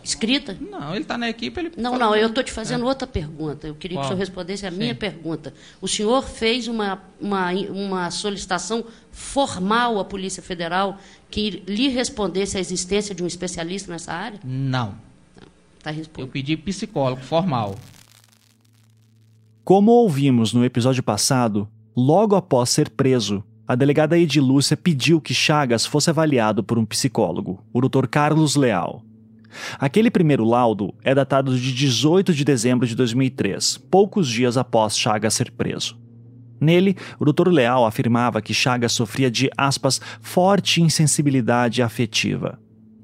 [0.03, 0.57] escrita?
[0.59, 1.59] Não, ele está na equipe.
[1.59, 2.87] Ele não, não, eu estou te fazendo é.
[2.87, 3.67] outra pergunta.
[3.67, 4.03] Eu queria Qual?
[4.03, 4.77] que o senhor respondesse a Sim.
[4.77, 5.53] minha pergunta.
[5.81, 10.97] O senhor fez uma, uma, uma solicitação formal à Polícia Federal
[11.29, 14.39] que lhe respondesse a existência de um especialista nessa área?
[14.43, 14.95] Não.
[15.81, 17.75] Tá eu pedi psicólogo formal.
[19.63, 25.85] Como ouvimos no episódio passado, logo após ser preso, a delegada Edilúcia pediu que Chagas
[25.85, 28.07] fosse avaliado por um psicólogo, o Dr.
[28.07, 29.03] Carlos Leal.
[29.79, 35.33] Aquele primeiro laudo é datado de 18 de dezembro de 2003, poucos dias após Chagas
[35.33, 35.97] ser preso.
[36.59, 37.49] Nele, o Dr.
[37.49, 42.59] Leal afirmava que Chagas sofria de, aspas, forte insensibilidade afetiva.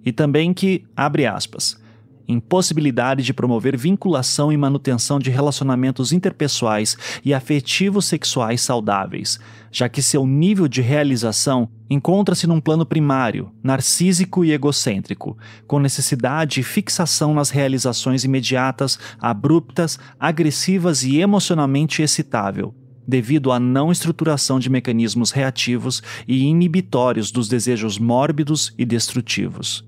[0.05, 1.79] E também que, abre aspas,
[2.27, 9.39] impossibilidade de promover vinculação e manutenção de relacionamentos interpessoais e afetivos sexuais saudáveis,
[9.71, 16.59] já que seu nível de realização encontra-se num plano primário, narcísico e egocêntrico, com necessidade
[16.59, 22.73] e fixação nas realizações imediatas, abruptas, agressivas e emocionalmente excitável,
[23.07, 29.85] devido à não estruturação de mecanismos reativos e inibitórios dos desejos mórbidos e destrutivos.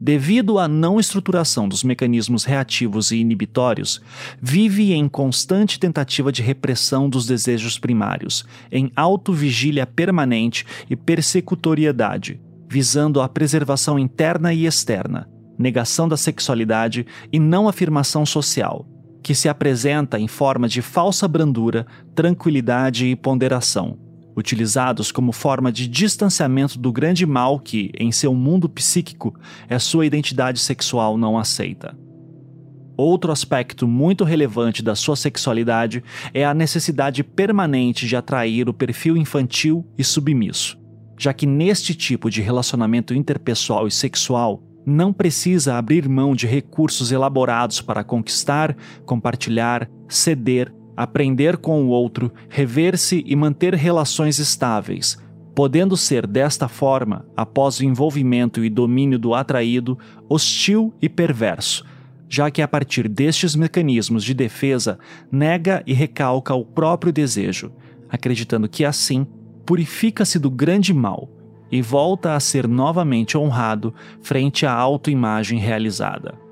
[0.00, 4.00] Devido à não estruturação dos mecanismos reativos e inibitórios,
[4.40, 13.20] vive em constante tentativa de repressão dos desejos primários, em autovigília permanente e persecutoriedade, visando
[13.20, 18.86] a preservação interna e externa, negação da sexualidade e não afirmação social,
[19.20, 21.84] que se apresenta em forma de falsa brandura,
[22.14, 24.07] tranquilidade e ponderação
[24.38, 29.34] utilizados como forma de distanciamento do grande mal que, em seu mundo psíquico,
[29.68, 31.98] é sua identidade sexual não aceita.
[32.96, 39.16] Outro aspecto muito relevante da sua sexualidade é a necessidade permanente de atrair o perfil
[39.16, 40.78] infantil e submisso,
[41.18, 47.12] já que neste tipo de relacionamento interpessoal e sexual não precisa abrir mão de recursos
[47.12, 48.74] elaborados para conquistar,
[49.04, 55.16] compartilhar, ceder aprender com o outro, rever-se e manter relações estáveis,
[55.54, 59.96] podendo ser desta forma, após o envolvimento e domínio do atraído,
[60.28, 61.86] hostil e perverso,
[62.28, 64.98] já que a partir destes mecanismos de defesa
[65.30, 67.70] nega e recalca o próprio desejo,
[68.10, 69.24] acreditando que assim
[69.64, 71.30] purifica-se do grande mal
[71.70, 76.47] e volta a ser novamente honrado frente à autoimagem realizada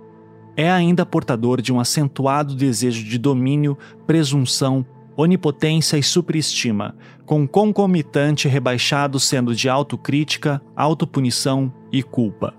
[0.57, 4.85] é ainda portador de um acentuado desejo de domínio, presunção,
[5.17, 12.55] onipotência e superestima, com concomitante rebaixado sendo de autocrítica, autopunição e culpa.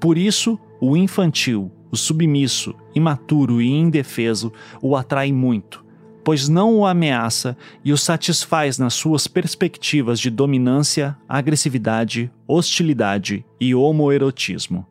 [0.00, 4.52] Por isso, o infantil, o submisso, imaturo e indefeso
[4.82, 5.84] o atrai muito,
[6.22, 13.74] pois não o ameaça e o satisfaz nas suas perspectivas de dominância, agressividade, hostilidade e
[13.74, 14.86] homoerotismo.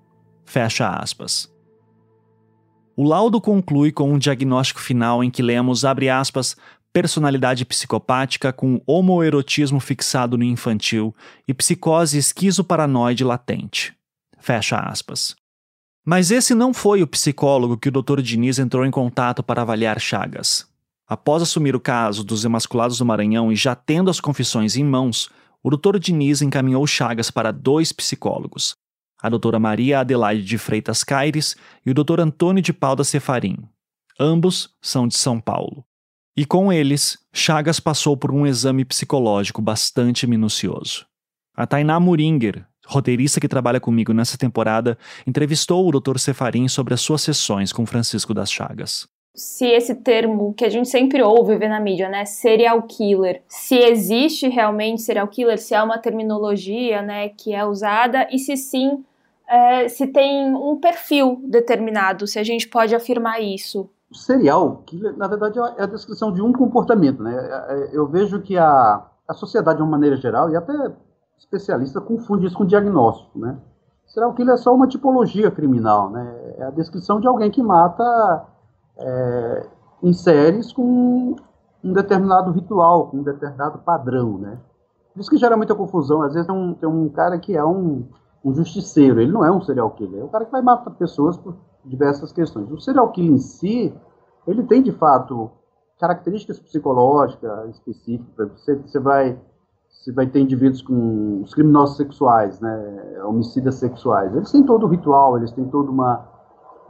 [0.46, 1.53] Fecha aspas.
[2.96, 6.56] O laudo conclui com um diagnóstico final em que lemos, abre aspas,
[6.94, 11.14] personalidade psicopática com homoerotismo fixado no infantil
[11.48, 13.96] e psicose esquizoparanoide latente.
[14.40, 15.36] Fecha aspas.
[16.06, 18.22] Mas esse não foi o psicólogo que o Dr.
[18.22, 20.68] Diniz entrou em contato para avaliar Chagas.
[21.08, 25.30] Após assumir o caso dos emasculados do Maranhão e já tendo as confissões em mãos,
[25.64, 25.98] o Dr.
[25.98, 28.76] Diniz encaminhou Chagas para dois psicólogos,
[29.24, 31.56] a doutora Maria Adelaide de Freitas Caires
[31.86, 33.58] e o doutor Antônio de Paulo Cefarim.
[34.20, 35.86] Ambos são de São Paulo.
[36.36, 41.06] E com eles, Chagas passou por um exame psicológico bastante minucioso.
[41.56, 46.18] A Tainá Muringer, roteirista que trabalha comigo nessa temporada, entrevistou o Dr.
[46.18, 49.08] Cefarim sobre as suas sessões com Francisco das Chagas.
[49.36, 53.76] Se esse termo que a gente sempre ouve ver na mídia, né, serial killer, se
[53.76, 59.04] existe realmente serial killer, se é uma terminologia, né, que é usada e se sim,
[59.50, 65.28] é, se tem um perfil determinado, se a gente pode afirmar isso serial killer, na
[65.28, 67.22] verdade, é a descrição de um comportamento.
[67.22, 67.36] Né?
[67.36, 70.74] É, é, eu vejo que a, a sociedade, de uma maneira geral, e até
[71.38, 73.38] especialista, confunde isso com diagnóstico.
[73.38, 73.58] Né?
[74.06, 76.10] Serial killer é só uma tipologia criminal.
[76.10, 76.54] Né?
[76.58, 78.46] É a descrição de alguém que mata
[78.98, 79.68] é,
[80.02, 81.36] em séries com
[81.84, 84.38] um determinado ritual, com um determinado padrão.
[84.38, 84.58] Né?
[85.14, 86.22] Por isso que gera muita confusão.
[86.22, 88.08] Às vezes tem um, tem um cara que é um,
[88.44, 91.38] um justiceiro, ele não é um serial killer, é um cara que vai matar pessoas
[91.38, 92.70] por diversas questões.
[92.70, 93.94] O serial killer em si,
[94.46, 95.50] ele tem de fato
[96.00, 98.52] características psicológicas específicas.
[98.52, 99.40] Você, você vai
[99.90, 104.36] você vai ter indivíduos com os criminosos sexuais, né, homicidas sexuais.
[104.36, 106.28] Eles têm todo o ritual, eles têm toda uma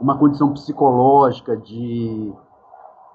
[0.00, 2.32] uma condição psicológica de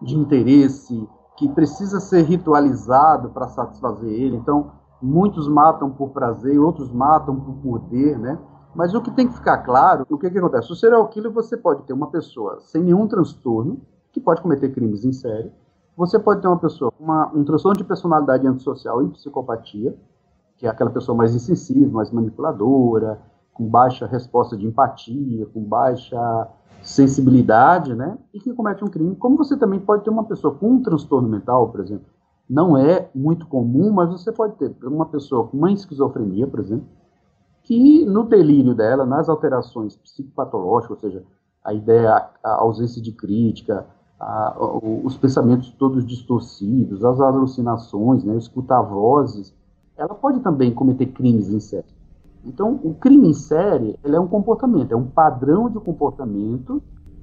[0.01, 4.37] de interesse que precisa ser ritualizado para satisfazer ele.
[4.37, 4.71] Então,
[5.01, 8.37] muitos matam por prazer, outros matam por poder, né?
[8.75, 10.71] Mas o que tem que ficar claro, o que, que acontece?
[10.71, 13.81] O serial killer, você pode ter uma pessoa sem nenhum transtorno,
[14.11, 15.51] que pode cometer crimes em série.
[15.97, 19.95] Você pode ter uma pessoa com um transtorno de personalidade antissocial e psicopatia,
[20.57, 23.19] que é aquela pessoa mais insensível, mais manipuladora,
[23.53, 26.47] com baixa resposta de empatia, com baixa
[26.81, 28.17] sensibilidade, né?
[28.33, 29.15] E que comete um crime.
[29.15, 32.05] Como você também pode ter uma pessoa com um transtorno mental, por exemplo.
[32.49, 36.87] Não é muito comum, mas você pode ter uma pessoa com uma esquizofrenia, por exemplo,
[37.61, 41.23] que no delírio dela, nas alterações psicopatológicas, ou seja,
[41.63, 43.85] a ideia, a ausência de crítica,
[44.19, 44.55] a,
[45.03, 49.53] os pensamentos todos distorcidos, as alucinações, né, escutar vozes,
[49.95, 51.85] ela pode também cometer crimes em série.
[52.43, 56.81] Então, o crime em série ele é um comportamento, é um padrão de comportamento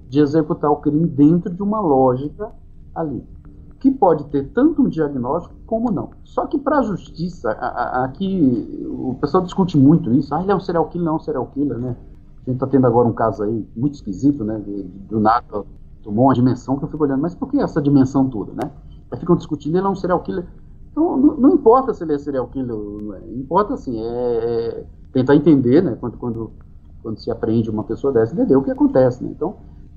[0.08, 2.52] de executar o crime dentro de uma lógica
[2.94, 3.26] ali
[3.86, 6.10] que pode ter tanto um diagnóstico como não.
[6.24, 10.34] Só que para a justiça, aqui o pessoal discute muito isso.
[10.34, 11.96] Ah, ele é um serial killer, não é um serial killer, né?
[12.38, 14.60] A gente está tendo agora um caso aí muito esquisito, né?
[15.08, 15.64] Do nada
[16.02, 18.72] tomou uma dimensão que eu fico olhando, mas por que essa dimensão toda, né?
[19.10, 20.44] Aí ficam discutindo, ele é um serial killer.
[20.90, 23.20] Então, não, não importa se ele é serial killer ou não é.
[23.36, 25.96] Importa, assim, é, é tentar entender, né?
[26.00, 26.50] Quando, quando,
[27.04, 29.30] quando se aprende uma pessoa dessa, entender o que acontece, né?
[29.30, 29.54] Então,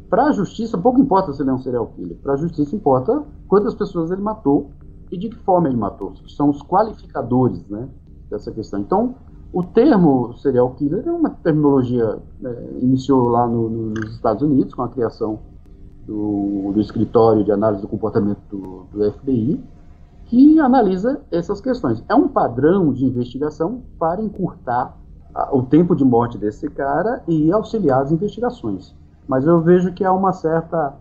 [0.10, 2.17] para a justiça, pouco importa se ele é um serial killer.
[2.17, 4.72] Para a justiça, importa quantas pessoas ele matou
[5.12, 6.13] e de que forma ele matou.
[6.28, 7.88] São os qualificadores né,
[8.30, 8.80] dessa questão.
[8.80, 9.15] Então,
[9.54, 14.74] o termo serial killer é uma terminologia, é, iniciou lá no, no, nos Estados Unidos,
[14.74, 15.39] com a criação
[16.06, 19.63] do, do escritório de análise do comportamento do, do FBI,
[20.26, 22.04] que analisa essas questões.
[22.10, 24.98] É um padrão de investigação para encurtar
[25.34, 28.98] a, o tempo de morte desse cara e auxiliar as investigações
[29.30, 30.96] mas eu vejo que há uma certa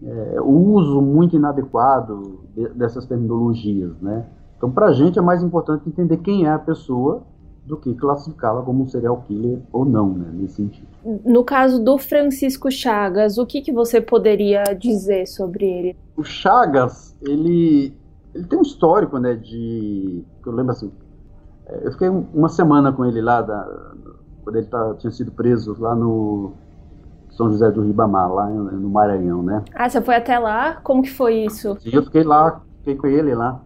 [0.00, 4.24] é, uso muito inadequado de, dessas terminologias, né?
[4.56, 7.24] Então, para a gente é mais importante entender quem é a pessoa
[7.66, 10.86] do que classificá-la como um serial killer ou não, né, nesse sentido.
[11.24, 15.96] No caso do Francisco Chagas, o que, que você poderia dizer sobre ele?
[16.16, 17.92] O Chagas, ele,
[18.32, 20.24] ele tem um histórico, né, de...
[20.46, 20.92] eu lembro assim,
[21.66, 23.92] é, eu fiquei uma semana com ele lá, da,
[24.44, 26.52] quando ele tá, tinha sido preso lá no
[27.32, 29.64] são José do Ribamar, lá no Maranhão, né?
[29.74, 30.76] Ah, você foi até lá?
[30.82, 31.76] Como que foi isso?
[31.80, 33.62] Sim, eu fiquei lá, fiquei com ele lá,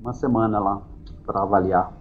[0.00, 0.82] uma semana lá,
[1.26, 1.92] para avaliar.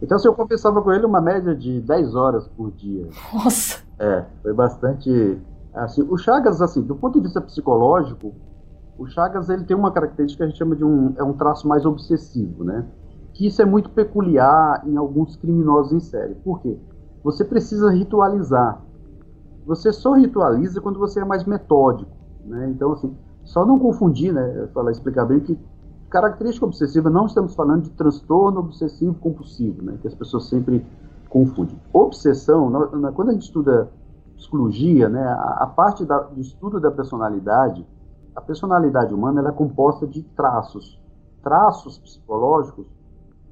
[0.00, 3.08] Então, assim, eu conversava com ele uma média de 10 horas por dia.
[3.32, 3.82] Nossa!
[3.98, 5.38] É, foi bastante...
[5.72, 8.34] Assim, o Chagas, assim, do ponto de vista psicológico,
[8.98, 11.66] o Chagas, ele tem uma característica que a gente chama de um, é um traço
[11.66, 12.84] mais obsessivo, né?
[13.32, 16.34] Que isso é muito peculiar em alguns criminosos em série.
[16.34, 16.76] Por quê?
[17.24, 18.82] Você precisa ritualizar
[19.66, 22.10] você só ritualiza quando você é mais metódico,
[22.44, 22.68] né?
[22.70, 24.68] Então, assim, só não confundir, né?
[24.72, 25.58] Falar, explicar bem que
[26.10, 29.98] característica obsessiva não estamos falando de transtorno obsessivo compulsivo, né?
[30.00, 30.84] Que as pessoas sempre
[31.28, 31.80] confundem.
[31.92, 33.90] Obsessão, na, na, quando a gente estuda
[34.36, 35.24] psicologia, né?
[35.24, 37.86] A, a parte da, do estudo da personalidade,
[38.34, 41.00] a personalidade humana é composta de traços.
[41.42, 42.86] Traços psicológicos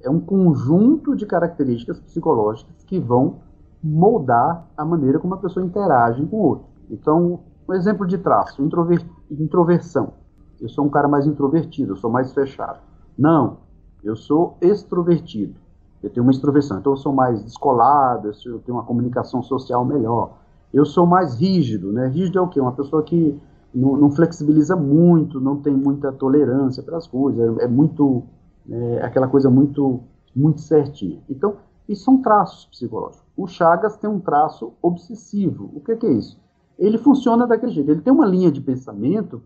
[0.03, 3.37] é um conjunto de características psicológicas que vão
[3.83, 6.67] moldar a maneira como a pessoa interage com o outro.
[6.91, 10.13] Então, um exemplo de traço, introver, introversão.
[10.61, 12.81] Eu sou um cara mais introvertido, eu sou mais fechado.
[13.17, 13.59] Não,
[14.03, 15.55] eu sou extrovertido.
[16.03, 20.39] Eu tenho uma extroversão, então eu sou mais descolado, eu tenho uma comunicação social melhor.
[20.73, 22.07] Eu sou mais rígido, né?
[22.09, 22.61] Rígido é o quê?
[22.61, 23.39] Uma pessoa que
[23.75, 28.25] não, não, flexibiliza muito, não tem muita tolerância para as coisas, é, é muito
[28.69, 30.01] é, aquela coisa muito
[30.35, 31.21] muito certinha.
[31.29, 31.57] Então,
[31.91, 33.27] isso são traços psicológicos.
[33.37, 35.73] O Chagas tem um traço obsessivo.
[35.75, 36.41] O que, que é isso?
[36.79, 37.91] Ele funciona daquele jeito.
[37.91, 39.43] Ele tem uma linha de pensamento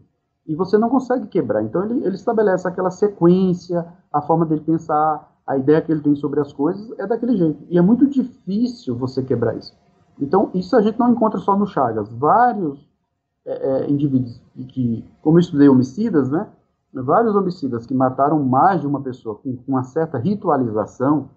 [0.46, 1.62] e você não consegue quebrar.
[1.62, 6.14] Então, ele, ele estabelece aquela sequência, a forma dele pensar, a ideia que ele tem
[6.16, 7.64] sobre as coisas é daquele jeito.
[7.70, 9.74] E é muito difícil você quebrar isso.
[10.20, 12.12] Então, isso a gente não encontra só no Chagas.
[12.12, 12.86] Vários
[13.46, 14.38] é, é, indivíduos
[14.68, 16.46] que, como eu estudei homicidas, né?
[16.92, 21.30] Vários homicidas que mataram mais de uma pessoa com uma certa ritualização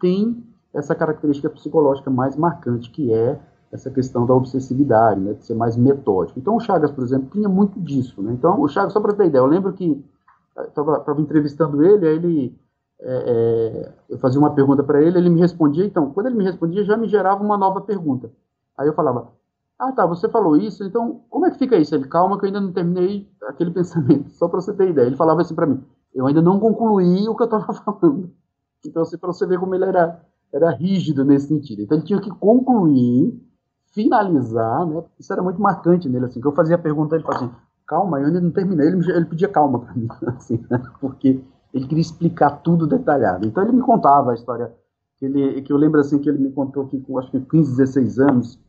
[0.00, 0.42] têm
[0.72, 3.38] essa característica psicológica mais marcante, que é
[3.72, 6.38] essa questão da obsessividade, né, de ser mais metódico.
[6.38, 8.22] Então, o Chagas, por exemplo, tinha muito disso.
[8.22, 8.32] Né?
[8.32, 10.04] Então, o Chagas, só para ter ideia, eu lembro que
[10.56, 12.58] estava entrevistando ele, aí ele
[13.00, 16.84] é, eu fazia uma pergunta para ele, ele me respondia, então, quando ele me respondia,
[16.84, 18.30] já me gerava uma nova pergunta.
[18.78, 19.32] Aí eu falava,
[19.78, 21.94] ah, tá, você falou isso, então, como é que fica isso?
[21.94, 25.06] Ele, calma que eu ainda não terminei aquele pensamento, só para você ter ideia.
[25.06, 25.82] Ele falava assim para mim,
[26.14, 28.30] eu ainda não concluí o que eu estava falando.
[28.88, 30.20] Então, assim, para você ver como ele era,
[30.52, 31.82] era rígido nesse sentido.
[31.82, 33.40] Então, ele tinha que concluir,
[33.92, 35.02] finalizar, né?
[35.18, 37.54] Isso era muito marcante nele, assim, que eu fazia a pergunta, ele falava assim,
[37.86, 38.88] calma, eu ainda não terminei.
[38.88, 40.82] Ele, ele pedia calma para mim, assim, né?
[41.00, 41.40] porque
[41.72, 43.46] ele queria explicar tudo detalhado.
[43.46, 44.72] Então ele me contava a história,
[45.18, 47.76] que, ele, que eu lembro assim que ele me contou que com acho que 15,
[47.76, 48.60] 16 anos,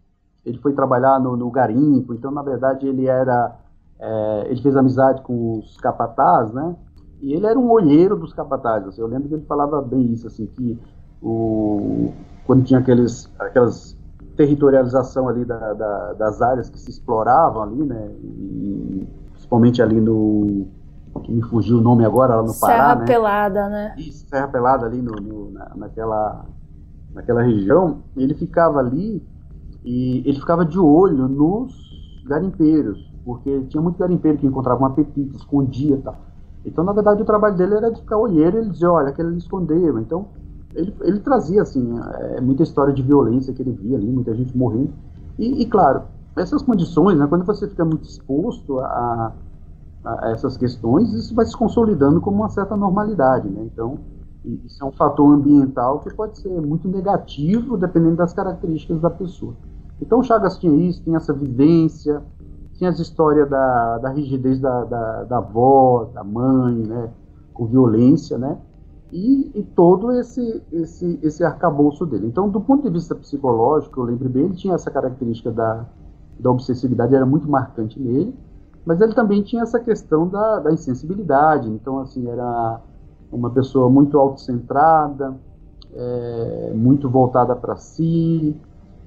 [0.43, 3.55] ele foi trabalhar no, no garimpo, então na verdade ele era,
[3.99, 6.75] é, ele fez amizade com os capatazes, né?
[7.21, 8.89] E ele era um olheiro dos capatazes.
[8.89, 10.79] Assim, eu lembro que ele falava bem isso, assim, que
[11.21, 12.11] o,
[12.45, 13.97] quando tinha aqueles, aquelas
[14.35, 18.11] territorialização ali da, da, das áreas que se exploravam ali, né?
[18.21, 20.67] E, principalmente ali no
[21.23, 23.05] que me fugiu o nome agora lá no Pará, Serra né?
[23.05, 23.95] Pelada, né?
[23.97, 26.45] Isso, Serra Pelada ali no, no na, naquela,
[27.13, 29.25] naquela região, ele ficava ali
[29.83, 31.73] e ele ficava de olho nos
[32.25, 36.17] garimpeiros, porque tinha muito garimpeiro que encontrava uma pepita, escondia e tal.
[36.65, 39.37] Então, na verdade, o trabalho dele era de ficar olheiro e dizia, olha, aquele ele
[39.37, 39.99] escondeu.
[39.99, 40.27] Então,
[40.73, 44.57] ele, ele trazia, assim, é, muita história de violência que ele via ali, muita gente
[44.57, 44.91] morrendo.
[45.37, 46.03] E, e claro,
[46.35, 49.33] essas condições, né, quando você fica muito exposto a,
[50.03, 53.63] a, essas questões, isso vai se consolidando como uma certa normalidade, né?
[53.71, 53.99] Então,
[54.65, 59.53] isso é um fator ambiental que pode ser muito negativo, dependendo das características da pessoa.
[60.01, 62.21] Então, Chagas tinha isso, tinha essa vivência,
[62.77, 67.09] tinha as histórias da, da rigidez da, da, da avó, da mãe, né?
[67.53, 68.57] Com violência, né?
[69.11, 72.27] E, e, todo esse, esse, esse arcabouço dele.
[72.27, 75.85] Então, do ponto de vista psicológico, eu lembro bem, ele tinha essa característica da,
[76.39, 78.35] da obsessividade, era muito marcante nele,
[78.85, 82.81] mas ele também tinha essa questão da, da insensibilidade, então, assim, era
[83.31, 85.35] uma pessoa muito autocentrada,
[85.93, 88.59] é, muito voltada para si,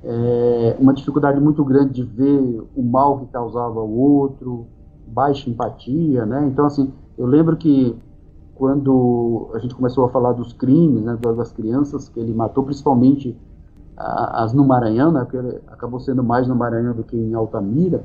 [0.04, 4.66] é, uma dificuldade muito grande de ver o mal que causava o outro,
[5.06, 6.46] baixa empatia, né?
[6.46, 7.96] Então, assim, eu lembro que
[8.54, 13.36] quando a gente começou a falar dos crimes, né, das crianças que ele matou, principalmente
[13.96, 18.04] as no Maranhão, né, porque acabou sendo mais no Maranhão do que em Altamira,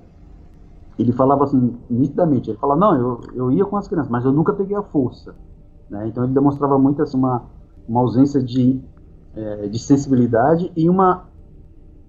[0.97, 4.31] ele falava assim, nitidamente, ele falava, não, eu, eu ia com as crianças, mas eu
[4.31, 5.33] nunca peguei a força.
[5.89, 6.07] Né?
[6.07, 7.43] Então ele demonstrava muito assim, uma,
[7.87, 8.79] uma ausência de,
[9.35, 11.25] é, de sensibilidade e uma...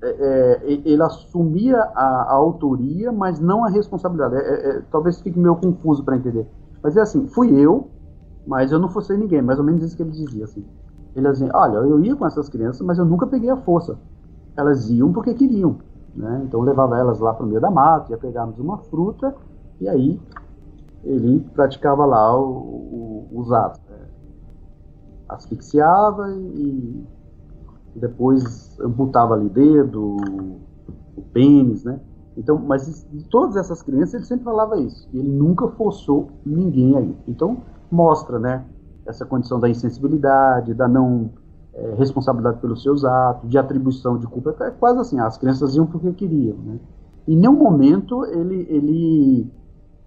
[0.04, 4.36] É, é ele assumia a, a, autoria, mas não a responsabilidade.
[4.36, 6.46] É, é, talvez fique meio confuso para entender.
[6.82, 7.88] Mas é assim, fui eu,
[8.46, 10.44] mas eu não fosse ninguém, mais ou menos isso que ele dizia.
[10.44, 10.64] Assim.
[11.14, 13.98] Ele dizia, olha, eu ia com essas crianças, mas eu nunca peguei a força.
[14.56, 15.78] Elas iam porque queriam.
[16.14, 16.42] Né?
[16.44, 19.34] Então levava elas lá para o meio da mata, ia pegarmos uma fruta
[19.80, 20.20] e aí
[21.02, 23.80] ele praticava lá o, o, os atos.
[23.88, 23.96] Né?
[25.28, 27.04] Asfixiava e
[27.94, 30.16] depois amputava ali dedo,
[31.16, 32.00] o pênis, né?
[32.36, 35.08] Então, mas de todas essas crianças ele sempre falava isso.
[35.12, 37.16] Ele nunca forçou ninguém aí.
[37.28, 37.58] Então
[37.90, 38.64] mostra, né?
[39.06, 41.30] Essa condição da insensibilidade, da não
[41.74, 45.86] é, responsabilidade pelos seus atos, de atribuição de culpa, é quase assim, as crianças iam
[45.86, 46.78] porque queriam, né?
[47.26, 49.50] Em nenhum momento ele, ele,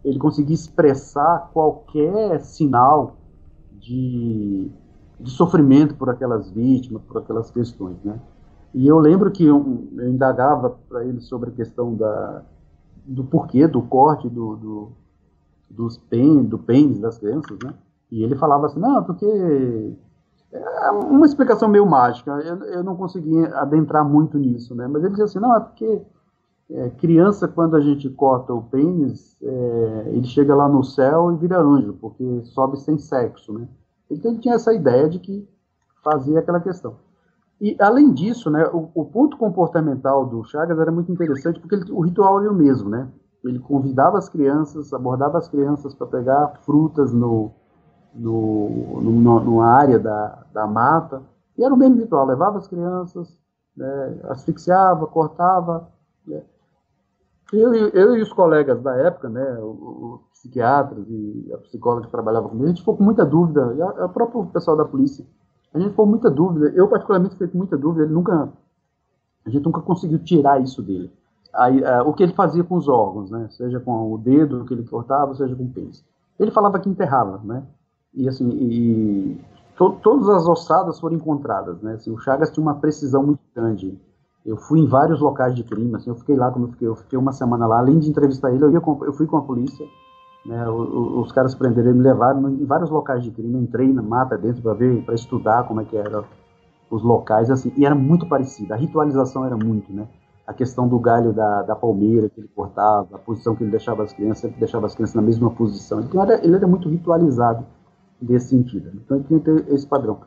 [0.04, 3.18] ele conseguia expressar qualquer sinal
[3.80, 4.70] de,
[5.20, 8.20] de sofrimento por aquelas vítimas, por aquelas questões, né?
[8.74, 12.44] E eu lembro que eu, eu indagava para ele sobre a questão da,
[13.06, 14.92] do porquê do corte do, do,
[15.70, 17.74] dos pen, do pênis das crianças, né?
[18.12, 19.26] E ele falava assim, não, porque
[20.52, 24.88] é uma explicação meio mágica, eu, eu não consegui adentrar muito nisso, né?
[24.88, 26.02] Mas ele dizia assim, não, é porque
[26.70, 31.38] é, criança, quando a gente corta o pênis, é, ele chega lá no céu e
[31.38, 33.68] vira anjo, porque sobe sem sexo, né?
[34.10, 35.48] Então ele tinha essa ideia de que
[36.04, 36.96] fazia aquela questão.
[37.60, 41.92] E, além disso, né, o, o ponto comportamental do Chagas era muito interessante, porque ele,
[41.92, 43.10] o ritual era o mesmo, né?
[43.44, 47.52] ele convidava as crianças, abordava as crianças para pegar frutas no,
[48.14, 51.22] no, no, numa área da, da mata,
[51.58, 53.38] e era o mesmo ritual, levava as crianças,
[53.76, 55.88] né, asfixiava, cortava.
[56.26, 56.42] Né.
[57.54, 59.58] Eu, eu, e os colegas da época, né,
[60.40, 64.10] psiquiatras e a psicóloga que trabalhava comigo, a gente ficou com muita dúvida, e o
[64.10, 65.26] próprio pessoal da polícia,
[65.74, 68.50] a gente ficou com muita dúvida, eu particularmente fiquei com muita dúvida, ele nunca,
[69.46, 71.12] a gente nunca conseguiu tirar isso dele.
[71.54, 74.74] Aí, uh, o que ele fazia com os órgãos, né, seja com o dedo que
[74.74, 76.06] ele cortava, seja com o pênis.
[76.40, 77.64] Ele falava que enterrava, né,
[78.14, 79.42] e assim, e
[79.78, 81.94] to, todas as ossadas foram encontradas, né?
[81.94, 84.00] Assim, o Chagas tinha uma precisão muito grande.
[84.46, 86.96] Eu fui em vários locais de crime, assim, eu fiquei lá quando eu fiquei, eu
[86.96, 89.42] fiquei uma semana lá, além de entrevistar ele, eu, ia com, eu fui com a
[89.42, 89.86] polícia,
[90.48, 90.68] né?
[90.70, 94.62] Os, os caras prenderam, me levaram em vários locais de crime, entrei na mata dentro
[94.62, 96.24] para ver, para estudar como é que eram
[96.90, 98.74] os locais, assim, e era muito parecido.
[98.74, 100.08] A ritualização era muito, né?
[100.48, 104.04] A questão do galho da, da palmeira que ele cortava, a posição que ele deixava
[104.04, 106.00] as crianças, ele deixava as crianças na mesma posição.
[106.00, 107.66] Então era, ele era muito ritualizado
[108.22, 108.90] desse sentido.
[108.96, 110.22] Então, tem que ter esse padrão.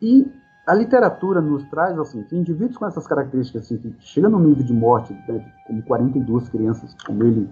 [0.00, 0.26] E
[0.66, 4.64] a literatura nos traz assim que indivíduos com essas características assim, que chegam no nível
[4.64, 7.48] de morte, né, como 42 crianças, como ele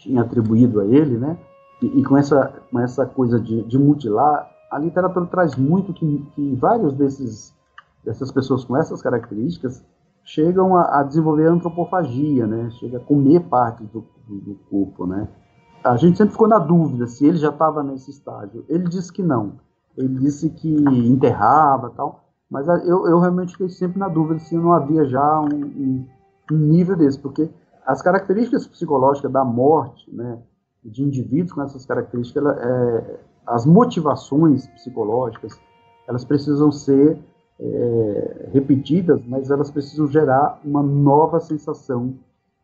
[0.00, 1.38] tinha atribuído a ele, né,
[1.80, 6.26] e, e com essa com essa coisa de, de, mutilar, a literatura traz muito que,
[6.34, 7.54] que vários desses
[8.04, 9.84] dessas pessoas com essas características
[10.24, 15.28] chegam a, a desenvolver antropofagia, né, chega a comer parte do, do, do corpo, né,
[15.82, 18.64] a gente sempre ficou na dúvida se ele já estava nesse estágio.
[18.68, 19.54] Ele disse que não.
[19.96, 22.24] Ele disse que enterrava tal.
[22.50, 26.06] Mas eu, eu realmente fiquei sempre na dúvida se não havia já um, um,
[26.52, 27.48] um nível desse, porque
[27.86, 30.38] as características psicológicas da morte, né,
[30.84, 35.58] de indivíduos com essas características, ela, é, as motivações psicológicas,
[36.06, 37.18] elas precisam ser
[37.58, 42.14] é, repetidas, mas elas precisam gerar uma nova sensação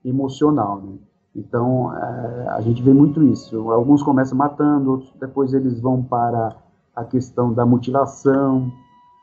[0.04, 0.80] emocional.
[0.80, 0.94] Né?
[1.34, 3.70] Então, é, a gente vê muito isso.
[3.70, 6.56] Alguns começam matando, outros depois eles vão para
[6.94, 8.72] a questão da mutilação,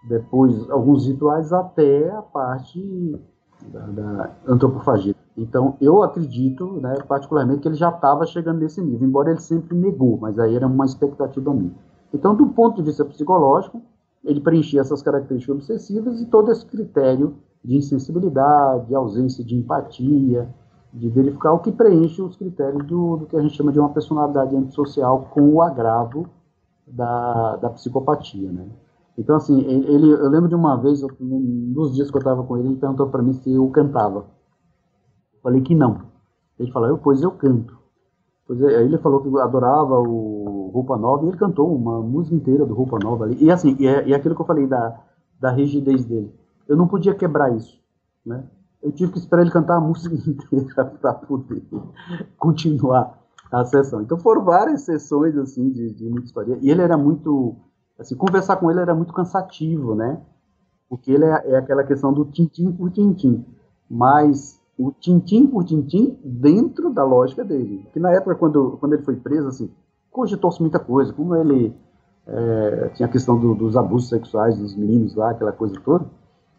[0.08, 3.20] depois alguns rituais até a parte
[3.72, 5.16] da, da antropofagia.
[5.36, 9.76] Então, eu acredito, né, particularmente, que ele já estava chegando nesse nível, embora ele sempre
[9.76, 11.74] negou, mas aí era uma expectativa minha.
[12.14, 13.82] Então, do ponto de vista psicológico,
[14.24, 20.48] ele preenchia essas características obsessivas e todo esse critério de insensibilidade, de ausência de empatia,
[20.94, 23.90] de verificar o que preenche os critérios do, do que a gente chama de uma
[23.90, 26.28] personalidade antissocial com o agravo
[26.86, 28.68] da, da psicopatia, né?
[29.18, 32.70] Então, assim, ele, eu lembro de uma vez, nos dias que eu estava com ele,
[32.70, 34.26] ele perguntou para mim se eu cantava.
[35.44, 36.02] Falei que não.
[36.58, 37.78] Ele falou, eu, pois eu canto.
[38.48, 42.36] Pois é, aí ele falou que adorava o Roupa Nova e ele cantou uma música
[42.36, 43.38] inteira do Roupa Nova ali.
[43.40, 45.00] E assim, e é, e é aquilo que eu falei da,
[45.40, 46.34] da rigidez dele.
[46.68, 47.80] Eu não podia quebrar isso,
[48.26, 48.44] né?
[48.84, 51.64] eu tive que esperar ele cantar a música inteira para poder
[52.38, 53.18] continuar
[53.50, 54.02] a sessão.
[54.02, 56.58] Então foram várias sessões assim de, de muita história.
[56.62, 57.56] E ele era muito,
[57.98, 60.22] assim, conversar com ele era muito cansativo, né?
[60.90, 63.46] Porque ele é, é aquela questão do tintim por tintim,
[63.90, 67.86] mas o tintim por tintim dentro da lógica dele.
[67.94, 69.72] Que na época quando quando ele foi preso, assim,
[70.12, 71.76] cogitou-se muita coisa, como ele
[72.28, 76.06] é, tinha a questão do, dos abusos sexuais dos meninos lá, aquela coisa toda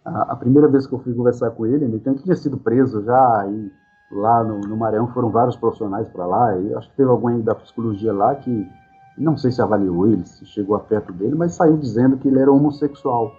[0.05, 3.47] a, a, primeira vez que eu fui conversar com ele, ele tinha sido preso já,
[3.49, 3.73] e
[4.13, 7.55] lá no, no Maranhão foram vários profissionais para lá, e acho que teve alguém da
[7.55, 8.69] psicologia lá que,
[9.17, 12.39] não sei se avaliou ele, se chegou a perto dele, mas saiu dizendo que ele
[12.39, 13.33] era homossexual,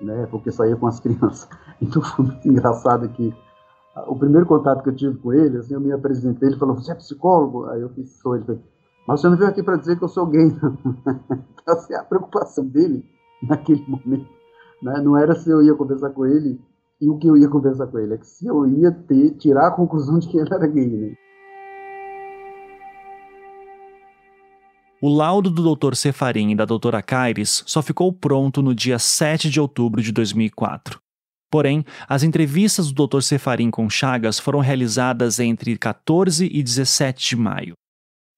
[0.00, 1.48] né, porque saía com as crianças.
[1.80, 3.32] Então foi muito engraçado que
[4.06, 6.92] o primeiro contato que eu tive com ele, assim, eu me apresentei, ele falou, você
[6.92, 7.66] é psicólogo?
[7.66, 8.62] Aí eu fiz, sou, ele falou,
[9.06, 10.78] mas você não veio aqui para dizer que eu sou gay, não.
[11.62, 13.04] então, assim, a preocupação dele,
[13.42, 14.28] naquele momento,
[14.82, 15.00] né?
[15.02, 16.60] Não era se eu ia conversar com ele
[17.00, 19.68] e o que eu ia conversar com ele, é que se eu ia ter, tirar
[19.68, 20.86] a conclusão de que ele era gay.
[20.86, 21.14] Né?
[25.02, 25.94] O laudo do Dr.
[25.94, 31.00] Cefarim e da doutora Caires só ficou pronto no dia 7 de outubro de 2004.
[31.50, 33.20] Porém, as entrevistas do Dr.
[33.22, 37.74] Cefarim com Chagas foram realizadas entre 14 e 17 de maio.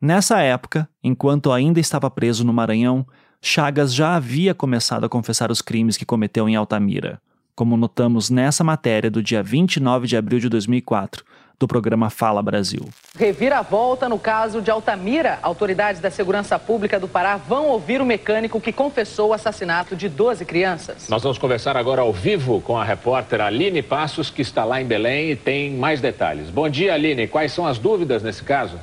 [0.00, 3.06] Nessa época, enquanto ainda estava preso no Maranhão,
[3.40, 7.20] Chagas já havia começado a confessar os crimes que cometeu em Altamira,
[7.54, 11.24] como notamos nessa matéria do dia 29 de abril de 2004,
[11.58, 12.88] do programa Fala Brasil.
[13.16, 15.38] Reviravolta no caso de Altamira.
[15.42, 20.08] Autoridades da Segurança Pública do Pará vão ouvir o mecânico que confessou o assassinato de
[20.08, 21.08] 12 crianças.
[21.08, 24.84] Nós vamos conversar agora ao vivo com a repórter Aline Passos, que está lá em
[24.84, 26.50] Belém e tem mais detalhes.
[26.50, 27.26] Bom dia, Aline.
[27.28, 28.78] Quais são as dúvidas nesse caso?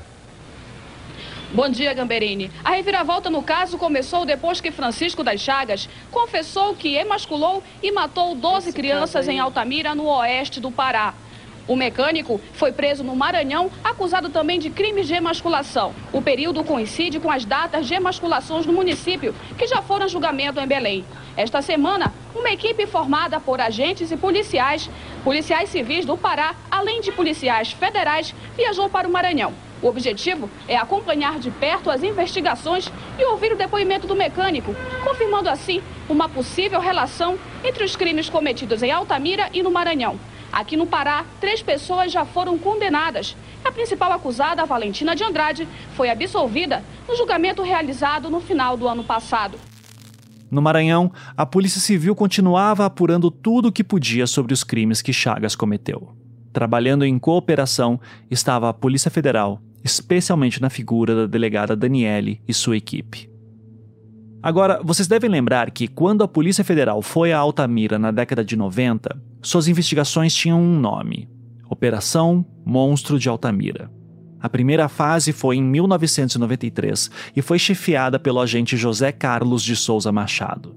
[1.51, 2.51] Bom dia, Gamberini.
[2.63, 8.35] A reviravolta no caso começou depois que Francisco das Chagas confessou que emasculou e matou
[8.35, 11.15] 12 crianças em Altamira, no oeste do Pará.
[11.69, 15.93] O mecânico foi preso no Maranhão, acusado também de crimes de emasculação.
[16.11, 20.59] O período coincide com as datas de emasculações no município, que já foram a julgamento
[20.59, 21.05] em Belém.
[21.37, 24.89] Esta semana, uma equipe formada por agentes e policiais,
[25.23, 29.53] policiais civis do Pará, além de policiais federais, viajou para o Maranhão.
[29.79, 35.47] O objetivo é acompanhar de perto as investigações e ouvir o depoimento do mecânico, confirmando
[35.47, 40.19] assim uma possível relação entre os crimes cometidos em Altamira e no Maranhão.
[40.51, 43.35] Aqui no Pará, três pessoas já foram condenadas.
[43.63, 49.03] A principal acusada, Valentina de Andrade, foi absolvida no julgamento realizado no final do ano
[49.03, 49.57] passado.
[50.49, 55.13] No Maranhão, a Polícia Civil continuava apurando tudo o que podia sobre os crimes que
[55.13, 56.15] Chagas cometeu.
[56.51, 57.99] Trabalhando em cooperação
[58.31, 63.29] estava a Polícia Federal, especialmente na figura da delegada Daniele e sua equipe.
[64.41, 68.55] Agora, vocês devem lembrar que quando a Polícia Federal foi a Altamira na década de
[68.55, 71.29] 90, suas investigações tinham um nome:
[71.69, 73.91] Operação Monstro de Altamira.
[74.41, 80.11] A primeira fase foi em 1993 e foi chefiada pelo agente José Carlos de Souza
[80.11, 80.73] Machado.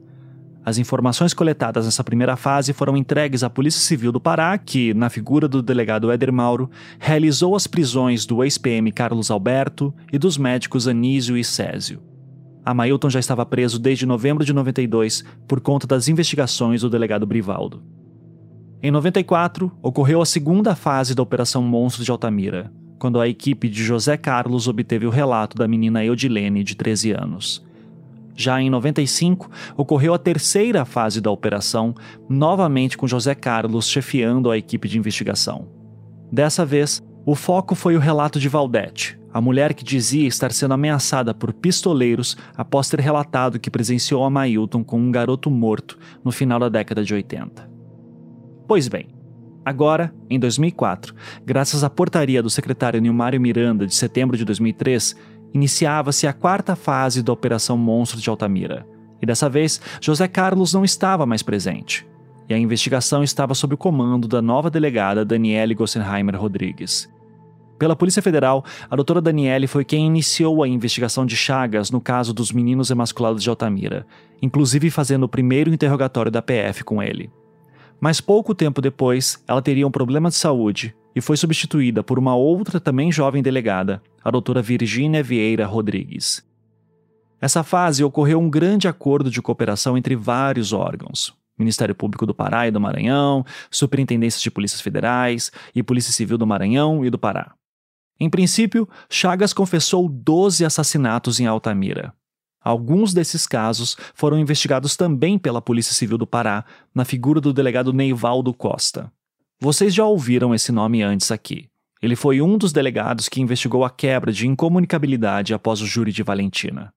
[0.64, 5.08] As informações coletadas nessa primeira fase foram entregues à Polícia Civil do Pará, que, na
[5.08, 10.88] figura do delegado Éder Mauro, realizou as prisões do ex-PM Carlos Alberto e dos médicos
[10.88, 12.11] Anísio e Césio.
[12.64, 17.82] Amailton já estava preso desde novembro de 92 por conta das investigações do delegado Brivaldo.
[18.80, 23.82] Em 94, ocorreu a segunda fase da Operação Monstro de Altamira, quando a equipe de
[23.82, 27.64] José Carlos obteve o relato da menina Eudilene, de 13 anos.
[28.34, 31.94] Já em 95, ocorreu a terceira fase da operação,
[32.28, 35.68] novamente com José Carlos chefiando a equipe de investigação.
[36.30, 40.74] Dessa vez, o foco foi o relato de Valdete, a mulher que dizia estar sendo
[40.74, 46.30] ameaçada por pistoleiros após ter relatado que presenciou a Mailton com um garoto morto no
[46.30, 47.70] final da década de 80.
[48.68, 49.08] Pois bem,
[49.64, 51.14] agora, em 2004,
[51.44, 55.16] graças à portaria do secretário Nilmário Miranda de setembro de 2003,
[55.54, 58.86] iniciava-se a quarta fase da Operação Monstro de Altamira.
[59.20, 62.06] E dessa vez, José Carlos não estava mais presente.
[62.48, 67.08] E a investigação estava sob o comando da nova delegada Daniele Gossenheimer Rodrigues.
[67.82, 72.32] Pela Polícia Federal, a doutora Daniele foi quem iniciou a investigação de Chagas no caso
[72.32, 74.06] dos meninos emasculados de Altamira,
[74.40, 77.28] inclusive fazendo o primeiro interrogatório da PF com ele.
[78.00, 82.36] Mas pouco tempo depois, ela teria um problema de saúde e foi substituída por uma
[82.36, 86.40] outra também jovem delegada, a doutora Virgínia Vieira Rodrigues.
[87.40, 92.68] Nessa fase ocorreu um grande acordo de cooperação entre vários órgãos, Ministério Público do Pará
[92.68, 97.56] e do Maranhão, Superintendências de Polícias Federais e Polícia Civil do Maranhão e do Pará.
[98.18, 102.14] Em princípio, Chagas confessou 12 assassinatos em Altamira.
[102.62, 107.92] Alguns desses casos foram investigados também pela Polícia Civil do Pará, na figura do delegado
[107.92, 109.12] Neivaldo Costa.
[109.60, 111.68] Vocês já ouviram esse nome antes aqui.
[112.00, 116.22] Ele foi um dos delegados que investigou a quebra de incomunicabilidade após o júri de
[116.22, 116.92] Valentina.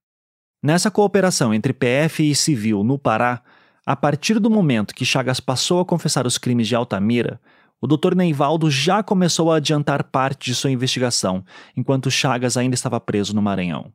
[0.63, 3.43] Nessa cooperação entre PF e civil no Pará,
[3.85, 7.39] a partir do momento que Chagas passou a confessar os crimes de Altamira,
[7.85, 8.15] o Dr.
[8.15, 11.45] Neivaldo já começou a adiantar parte de sua investigação,
[11.77, 13.93] enquanto Chagas ainda estava preso no Maranhão.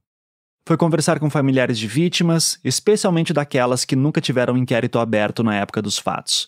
[0.64, 5.82] Foi conversar com familiares de vítimas, especialmente daquelas que nunca tiveram inquérito aberto na época
[5.82, 6.46] dos fatos.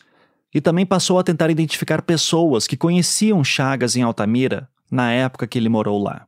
[0.54, 5.58] E também passou a tentar identificar pessoas que conheciam Chagas em Altamira na época que
[5.58, 6.26] ele morou lá.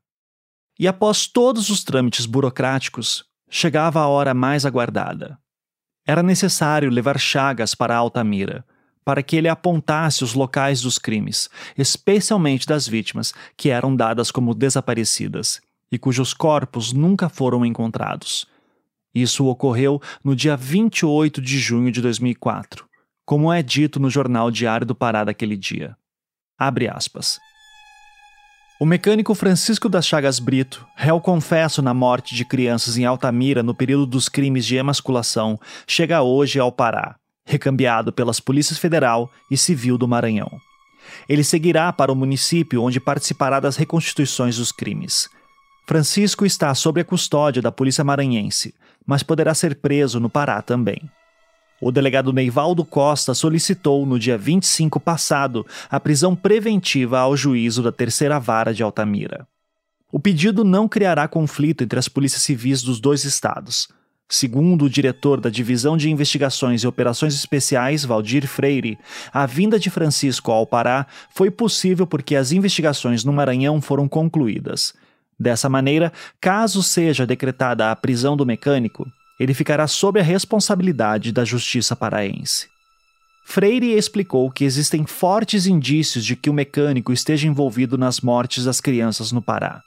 [0.80, 5.38] E após todos os trâmites burocráticos, chegava a hora mais aguardada.
[6.04, 8.64] Era necessário levar Chagas para Altamira,
[9.04, 14.54] para que ele apontasse os locais dos crimes, especialmente das vítimas que eram dadas como
[14.54, 15.60] desaparecidas
[15.92, 18.46] e cujos corpos nunca foram encontrados.
[19.14, 22.84] Isso ocorreu no dia 28 de junho de 2004,
[23.24, 25.96] como é dito no jornal Diário do Pará daquele dia.
[26.58, 27.38] Abre aspas.
[28.80, 33.74] O mecânico Francisco das Chagas Brito, réu confesso na morte de crianças em Altamira no
[33.74, 37.14] período dos crimes de emasculação, chega hoje ao Pará
[37.44, 40.50] recambiado pelas polícias federal e civil do Maranhão.
[41.28, 45.28] Ele seguirá para o município onde participará das reconstituições dos crimes.
[45.86, 48.74] Francisco está sob a custódia da polícia maranhense,
[49.06, 50.98] mas poderá ser preso no Pará também.
[51.80, 57.92] O delegado Neivaldo Costa solicitou no dia 25 passado a prisão preventiva ao juízo da
[57.92, 59.46] Terceira Vara de Altamira.
[60.10, 63.88] O pedido não criará conflito entre as polícias civis dos dois estados,
[64.28, 68.98] Segundo o diretor da Divisão de Investigações e Operações Especiais, Valdir Freire,
[69.32, 74.94] a vinda de Francisco ao Pará foi possível porque as investigações no Maranhão foram concluídas.
[75.38, 79.06] Dessa maneira, caso seja decretada a prisão do mecânico,
[79.38, 82.68] ele ficará sob a responsabilidade da Justiça paraense.
[83.44, 88.80] Freire explicou que existem fortes indícios de que o mecânico esteja envolvido nas mortes das
[88.80, 89.82] crianças no Pará.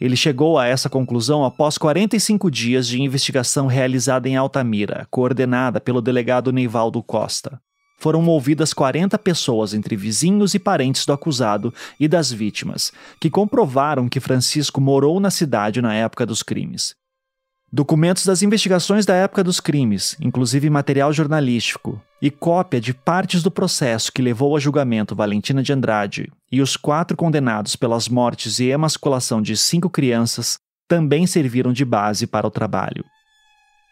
[0.00, 6.02] Ele chegou a essa conclusão após 45 dias de investigação realizada em Altamira, coordenada pelo
[6.02, 7.60] delegado Neivaldo Costa.
[7.98, 14.08] Foram ouvidas 40 pessoas entre vizinhos e parentes do acusado e das vítimas, que comprovaram
[14.08, 16.94] que Francisco morou na cidade na época dos crimes.
[17.76, 23.50] Documentos das investigações da época dos crimes, inclusive material jornalístico, e cópia de partes do
[23.50, 28.66] processo que levou a julgamento Valentina de Andrade e os quatro condenados pelas mortes e
[28.66, 30.56] emasculação de cinco crianças
[30.86, 33.04] também serviram de base para o trabalho.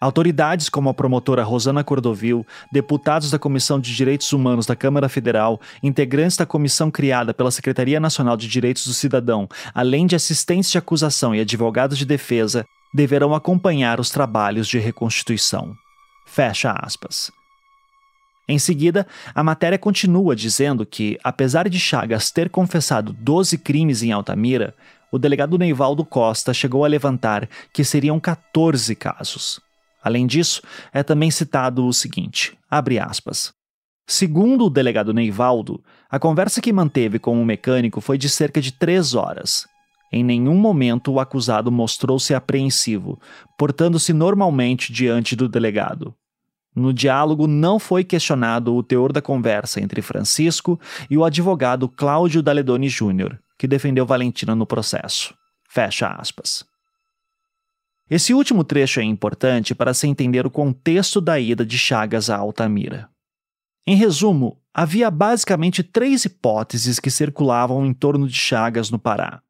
[0.01, 5.61] Autoridades como a promotora Rosana Cordovil, deputados da Comissão de Direitos Humanos da Câmara Federal,
[5.83, 10.79] integrantes da comissão criada pela Secretaria Nacional de Direitos do Cidadão, além de assistentes de
[10.79, 15.75] acusação e advogados de defesa, deverão acompanhar os trabalhos de reconstituição.
[16.27, 17.31] Fecha aspas.
[18.49, 24.13] Em seguida, a matéria continua dizendo que, apesar de Chagas ter confessado 12 crimes em
[24.13, 24.75] Altamira,
[25.11, 29.61] o delegado Neivaldo Costa chegou a levantar que seriam 14 casos.
[30.03, 30.61] Além disso,
[30.93, 33.53] é também citado o seguinte: abre aspas.
[34.07, 38.73] Segundo o delegado Neivaldo, a conversa que manteve com o mecânico foi de cerca de
[38.73, 39.67] três horas,
[40.13, 43.19] em nenhum momento o acusado mostrou-se apreensivo,
[43.59, 46.15] portando-se normalmente diante do delegado.
[46.75, 52.43] No diálogo não foi questionado o teor da conversa entre Francisco e o advogado Cláudio
[52.43, 55.35] Daledoni Júnior, que defendeu Valentina no processo.
[55.69, 56.65] Fecha aspas.
[58.11, 62.37] Esse último trecho é importante para se entender o contexto da ida de Chagas a
[62.37, 63.09] Altamira.
[63.87, 69.43] Em resumo, havia basicamente três hipóteses que circulavam em torno de Chagas no Pará.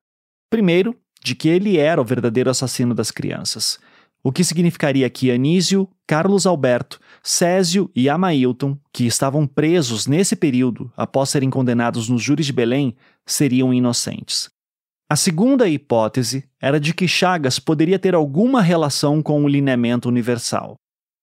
[0.52, 0.94] Primeiro,
[1.24, 3.78] de que ele era o verdadeiro assassino das crianças,
[4.22, 10.92] o que significaria que Anísio, Carlos Alberto, Césio e Amailton, que estavam presos nesse período
[10.94, 12.94] após serem condenados nos júris de Belém,
[13.24, 14.50] seriam inocentes.
[15.08, 20.74] A segunda hipótese era de que Chagas poderia ter alguma relação com o lineamento universal.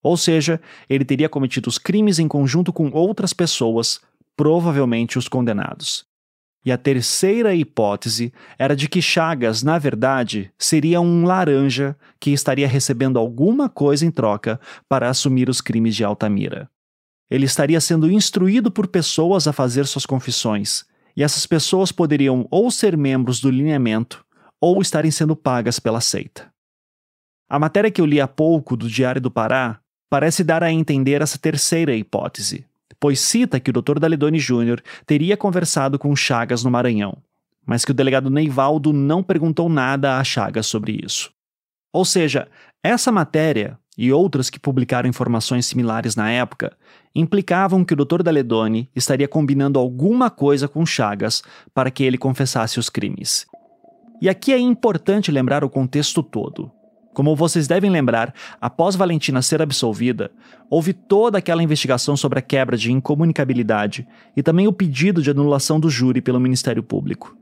[0.02, 4.00] Ou seja, ele teria cometido os crimes em conjunto com outras pessoas,
[4.36, 6.09] provavelmente os condenados.
[6.64, 12.68] E a terceira hipótese era de que Chagas, na verdade, seria um laranja que estaria
[12.68, 16.68] recebendo alguma coisa em troca para assumir os crimes de Altamira.
[17.30, 20.84] Ele estaria sendo instruído por pessoas a fazer suas confissões,
[21.16, 24.24] e essas pessoas poderiam ou ser membros do lineamento
[24.60, 26.52] ou estarem sendo pagas pela seita.
[27.48, 29.80] A matéria que eu li há pouco do Diário do Pará
[30.10, 32.66] parece dar a entender essa terceira hipótese,
[32.98, 33.98] pois cita que o Dr.
[33.98, 37.18] Daledoni Júnior teria conversado com Chagas no Maranhão,
[37.66, 41.30] mas que o delegado Neivaldo não perguntou nada a Chagas sobre isso.
[41.92, 42.48] Ou seja,
[42.82, 46.76] essa matéria e outras que publicaram informações similares na época
[47.14, 48.22] implicavam que o Dr.
[48.22, 51.42] Daledoni estaria combinando alguma coisa com Chagas
[51.74, 53.46] para que ele confessasse os crimes.
[54.22, 56.70] E aqui é importante lembrar o contexto todo.
[57.12, 60.30] Como vocês devem lembrar, após Valentina ser absolvida,
[60.68, 64.06] houve toda aquela investigação sobre a quebra de incomunicabilidade
[64.36, 67.36] e também o pedido de anulação do júri pelo Ministério Público.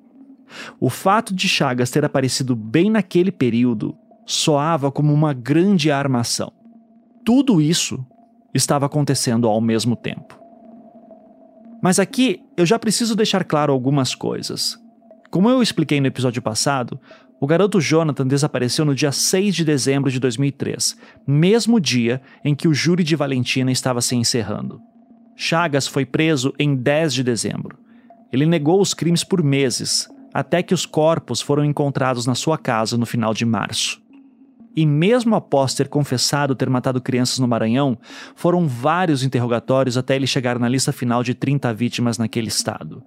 [0.81, 3.95] O fato de Chagas ter aparecido bem naquele período
[4.25, 6.53] soava como uma grande armação.
[7.25, 8.05] Tudo isso
[8.55, 10.39] estava acontecendo ao mesmo tempo.
[11.83, 14.79] Mas aqui eu já preciso deixar claro algumas coisas.
[15.31, 16.99] Como eu expliquei no episódio passado,
[17.41, 22.67] o garoto Jonathan desapareceu no dia 6 de dezembro de 2003, mesmo dia em que
[22.67, 24.81] o júri de Valentina estava se encerrando.
[25.37, 27.79] Chagas foi preso em 10 de dezembro.
[28.33, 32.99] Ele negou os crimes por meses, até que os corpos foram encontrados na sua casa
[32.99, 34.03] no final de março.
[34.77, 37.97] E mesmo após ter confessado ter matado crianças no Maranhão,
[38.35, 43.03] foram vários interrogatórios até ele chegar na lista final de 30 vítimas naquele estado.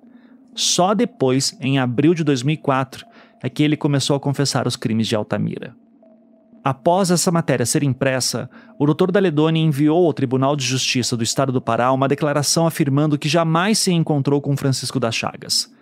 [0.53, 3.05] Só depois, em abril de 2004,
[3.41, 5.75] é que ele começou a confessar os crimes de Altamira.
[6.63, 9.11] Após essa matéria ser impressa, o Dr.
[9.11, 13.79] Daledoni enviou ao Tribunal de Justiça do Estado do Pará uma declaração afirmando que jamais
[13.79, 15.73] se encontrou com Francisco das Chagas.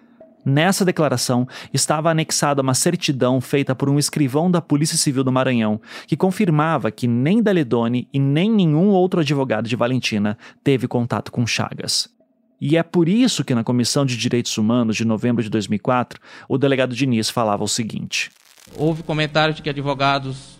[0.45, 5.81] Nessa declaração estava anexada uma certidão feita por um escrivão da Polícia Civil do Maranhão,
[6.07, 11.45] que confirmava que nem Daledoni e nem nenhum outro advogado de Valentina teve contato com
[11.45, 12.18] Chagas.
[12.61, 16.57] E é por isso que na Comissão de Direitos Humanos de novembro de 2004, o
[16.57, 18.29] delegado Diniz falava o seguinte:
[18.75, 20.59] Houve comentário de que advogados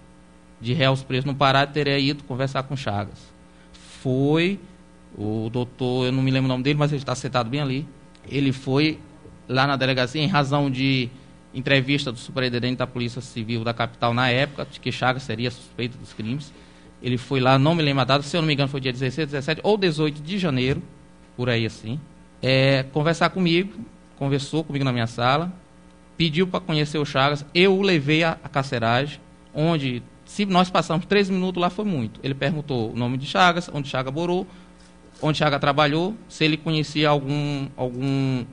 [0.62, 3.20] de réus presos no Pará teriam ido conversar com Chagas.
[4.02, 4.60] Foi
[5.18, 7.88] o doutor, eu não me lembro o nome dele, mas ele está sentado bem ali.
[8.30, 9.00] Ele foi
[9.48, 11.10] lá na delegacia em razão de
[11.54, 15.98] entrevista do superintendente da Polícia Civil da capital na época, de que Chagas seria suspeito
[15.98, 16.54] dos crimes.
[17.02, 18.94] Ele foi lá, não me lembro a data, se eu não me engano foi dia
[18.94, 20.82] 16, 17 ou 18 de janeiro
[21.40, 21.98] por aí assim,
[22.42, 23.80] é, conversar comigo,
[24.18, 25.50] conversou comigo na minha sala,
[26.18, 29.22] pediu para conhecer o Chagas, eu o levei à, carceragem,
[29.56, 32.20] onde, se nós passamos três minutos lá, foi muito.
[32.22, 34.46] Ele perguntou o nome de Chagas, onde Chagas morou,
[35.22, 38.44] onde Chagas trabalhou, se ele conhecia algum, algum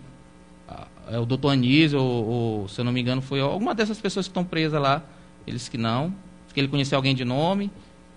[1.09, 4.27] é, o doutor Anísio, ou, ou, se eu não me engano, foi alguma dessas pessoas
[4.27, 5.03] que estão presas lá.
[5.45, 6.15] Ele disse que não,
[6.55, 7.69] que ele conhecia alguém de nome,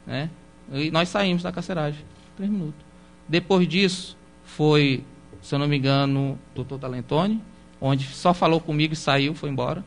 [0.06, 0.30] né?
[0.72, 2.06] E nós saímos da carceragem.
[2.38, 2.86] Três minutos.
[3.28, 4.19] Depois disso,
[4.56, 5.04] foi,
[5.42, 7.42] se eu não me engano, o doutor Talentone,
[7.80, 9.84] onde só falou comigo e saiu, foi embora.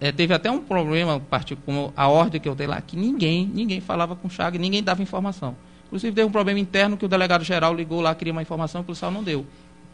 [0.00, 1.20] É, teve até um problema,
[1.64, 4.82] com a ordem que eu dei lá, que ninguém, ninguém falava com o Chagas, ninguém
[4.82, 5.56] dava informação.
[5.86, 8.84] Inclusive, teve um problema interno que o delegado geral ligou lá, queria uma informação, o
[8.84, 9.46] policial não deu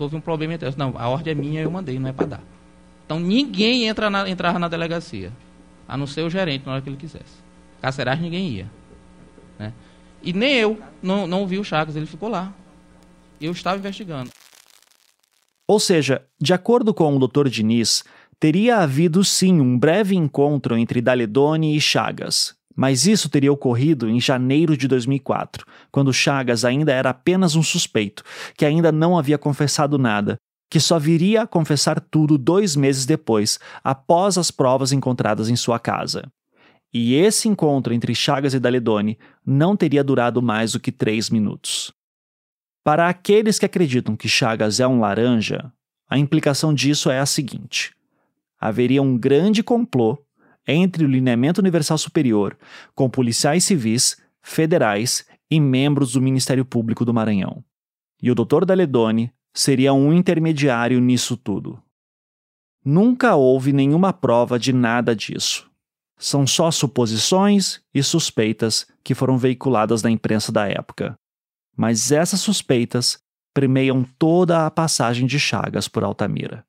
[0.02, 2.40] houve um problema entre Não, a ordem é minha, eu mandei, não é para dar.
[3.04, 5.32] Então ninguém entra na, entrava na delegacia,
[5.86, 7.42] a não ser o gerente na hora que ele quisesse.
[7.80, 8.70] Carceragem ninguém ia.
[9.58, 9.72] Né?
[10.22, 12.52] E nem eu não, não vi o Chagas, ele ficou lá.
[13.40, 14.30] Eu estava investigando.
[15.66, 17.48] Ou seja, de acordo com o Dr.
[17.48, 18.02] Diniz,
[18.40, 24.20] teria havido sim um breve encontro entre Daledoni e Chagas, mas isso teria ocorrido em
[24.20, 28.22] janeiro de 2004, quando Chagas ainda era apenas um suspeito,
[28.56, 30.36] que ainda não havia confessado nada,
[30.70, 35.78] que só viria a confessar tudo dois meses depois, após as provas encontradas em sua
[35.78, 36.30] casa.
[36.94, 41.92] E esse encontro entre Chagas e Daledoni não teria durado mais do que três minutos.
[42.84, 45.72] Para aqueles que acreditam que Chagas é um laranja,
[46.08, 47.94] a implicação disso é a seguinte:
[48.58, 50.18] haveria um grande complô
[50.66, 52.56] entre o Lineamento Universal Superior,
[52.94, 57.64] com policiais civis, federais e membros do Ministério Público do Maranhão.
[58.22, 58.64] E o Dr.
[58.64, 61.82] Daledoni seria um intermediário nisso tudo.
[62.84, 65.68] Nunca houve nenhuma prova de nada disso.
[66.18, 71.18] São só suposições e suspeitas que foram veiculadas na imprensa da época.
[71.78, 73.20] Mas essas suspeitas
[73.54, 76.64] premiam toda a passagem de Chagas por Altamira.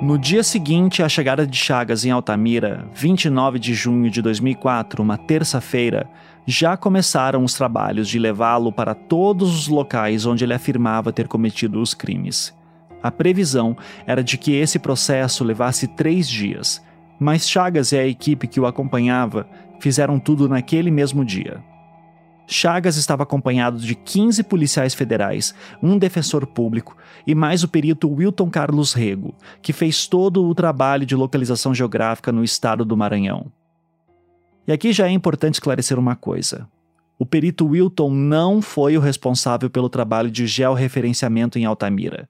[0.00, 5.18] No dia seguinte à chegada de Chagas em Altamira, 29 de junho de 2004, uma
[5.18, 6.08] terça-feira,
[6.46, 11.80] já começaram os trabalhos de levá-lo para todos os locais onde ele afirmava ter cometido
[11.80, 12.54] os crimes.
[13.02, 13.76] A previsão
[14.06, 16.82] era de que esse processo levasse três dias,
[17.18, 19.46] mas Chagas e a equipe que o acompanhava
[19.80, 21.62] fizeram tudo naquele mesmo dia.
[22.46, 28.50] Chagas estava acompanhado de 15 policiais federais, um defensor público e mais o perito Wilton
[28.50, 33.50] Carlos Rego, que fez todo o trabalho de localização geográfica no estado do Maranhão.
[34.66, 36.68] E aqui já é importante esclarecer uma coisa.
[37.18, 42.28] O perito Wilton não foi o responsável pelo trabalho de georreferenciamento em Altamira.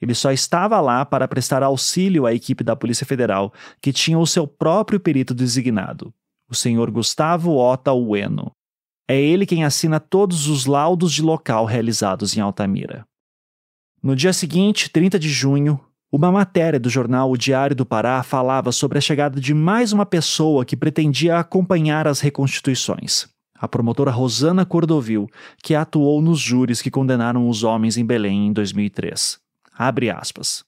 [0.00, 4.26] Ele só estava lá para prestar auxílio à equipe da Polícia Federal, que tinha o
[4.26, 6.14] seu próprio perito designado,
[6.48, 8.52] o senhor Gustavo Ota Ueno.
[9.08, 13.04] É ele quem assina todos os laudos de local realizados em Altamira.
[14.02, 15.80] No dia seguinte, 30 de junho,
[16.10, 20.06] uma matéria do jornal O Diário do Pará falava sobre a chegada de mais uma
[20.06, 23.28] pessoa que pretendia acompanhar as reconstituições.
[23.54, 25.28] A promotora Rosana Cordovil,
[25.62, 29.38] que atuou nos júris que condenaram os homens em Belém em 2003.
[29.76, 30.64] Abre aspas.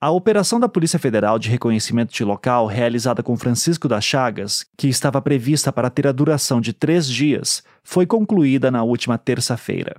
[0.00, 4.88] A operação da Polícia Federal de reconhecimento de local, realizada com Francisco das Chagas, que
[4.88, 9.96] estava prevista para ter a duração de três dias, foi concluída na última terça-feira.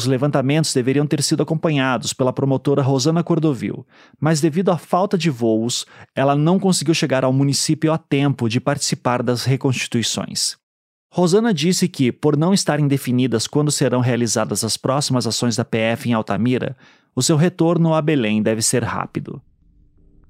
[0.00, 3.86] Os levantamentos deveriam ter sido acompanhados pela promotora Rosana Cordovil,
[4.18, 5.84] mas devido à falta de voos,
[6.16, 10.56] ela não conseguiu chegar ao município a tempo de participar das reconstituições.
[11.12, 16.08] Rosana disse que, por não estarem definidas quando serão realizadas as próximas ações da PF
[16.08, 16.74] em Altamira,
[17.14, 19.38] o seu retorno a Belém deve ser rápido.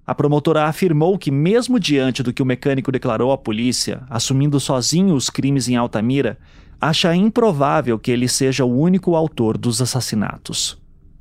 [0.04, 5.14] A promotora afirmou que, mesmo diante do que o mecânico declarou à polícia, assumindo sozinho
[5.14, 6.36] os crimes em Altamira,
[6.80, 10.78] acha improvável que ele seja o único autor dos assassinatos.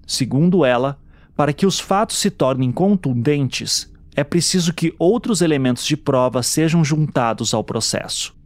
[0.07, 0.97] Segundo ela,
[1.35, 6.83] para que os fatos se tornem contundentes, é preciso que outros elementos de prova sejam
[6.83, 8.37] juntados ao processo.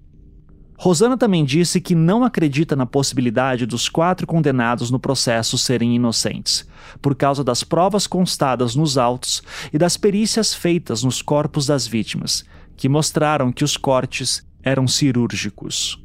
[0.77, 6.67] Rosana também disse que não acredita na possibilidade dos quatro condenados no processo serem inocentes,
[7.01, 9.41] por causa das provas constadas nos autos
[9.71, 12.43] e das perícias feitas nos corpos das vítimas,
[12.75, 16.02] que mostraram que os cortes eram cirúrgicos.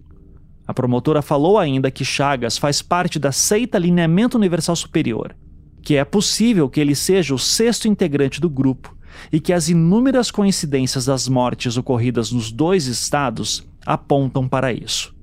[0.68, 5.34] A promotora falou ainda que Chagas faz parte da seita Lineamento Universal Superior,
[5.80, 8.94] que é possível que ele seja o sexto integrante do grupo
[9.32, 15.16] e que as inúmeras coincidências das mortes ocorridas nos dois estados apontam para isso.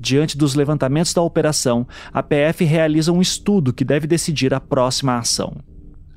[0.00, 5.18] Diante dos levantamentos da operação, a PF realiza um estudo que deve decidir a próxima
[5.18, 5.54] ação.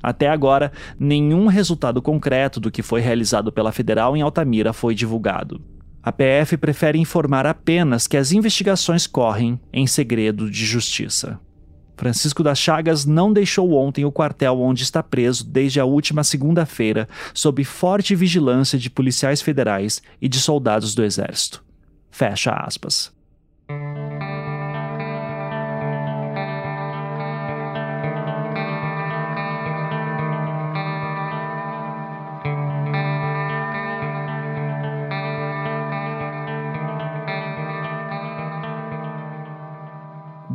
[0.02, 5.60] Até agora, nenhum resultado concreto do que foi realizado pela Federal em Altamira foi divulgado.
[6.02, 11.38] A PF prefere informar apenas que as investigações correm em segredo de justiça.
[11.94, 17.06] Francisco das Chagas não deixou ontem o quartel onde está preso desde a última segunda-feira,
[17.34, 21.62] sob forte vigilância de policiais federais e de soldados do Exército.
[22.10, 23.12] Fecha aspas.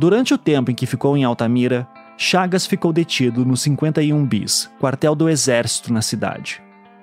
[0.06, 1.84] Durante o tempo em que ficou em Altamira,
[2.16, 6.62] Chagas ficou detido no 51 Bis, quartel do Exército na cidade.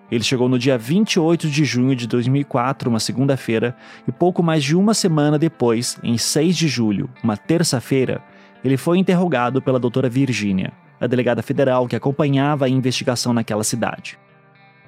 [0.09, 3.75] Ele chegou no dia 28 de junho de 2004, uma segunda-feira,
[4.07, 8.23] e pouco mais de uma semana depois, em 6 de julho, uma terça-feira,
[8.63, 14.17] ele foi interrogado pela doutora Virgínia, a delegada federal que acompanhava a investigação naquela cidade.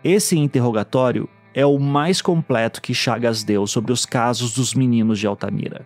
[0.01, 5.28] Esse interrogatório é o mais completo que Chagas deu sobre os casos dos meninos de
[5.28, 5.86] Altamira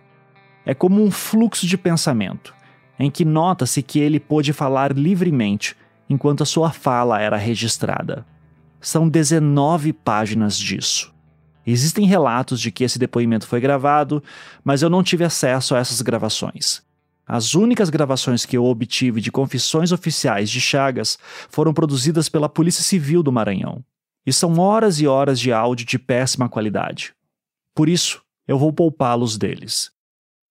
[0.64, 2.54] é como um fluxo de pensamento,
[2.98, 5.76] em que nota-se que ele pôde falar livremente
[6.08, 8.26] enquanto a sua fala era registrada.
[8.80, 11.14] São 19 páginas disso.
[11.66, 14.22] Existem relatos de que esse depoimento foi gravado,
[14.64, 16.82] mas eu não tive acesso a essas gravações.
[17.26, 21.16] As únicas gravações que eu obtive de confissões oficiais de Chagas
[21.48, 23.84] foram produzidas pela Polícia Civil do Maranhão.
[24.26, 27.14] E são horas e horas de áudio de péssima qualidade.
[27.72, 29.92] Por isso, eu vou poupá-los deles.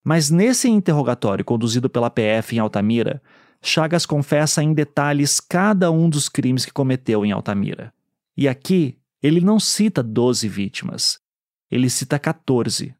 [0.09, 3.21] Mas nesse interrogatório conduzido pela PF em Altamira,
[3.61, 7.93] Chagas confessa em detalhes cada um dos crimes que cometeu em Altamira.
[8.35, 11.19] E aqui, ele não cita 12 vítimas,
[11.69, 12.95] ele cita 14,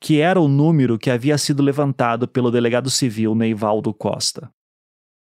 [0.00, 4.50] que era o número que havia sido levantado pelo delegado civil Neivaldo Costa.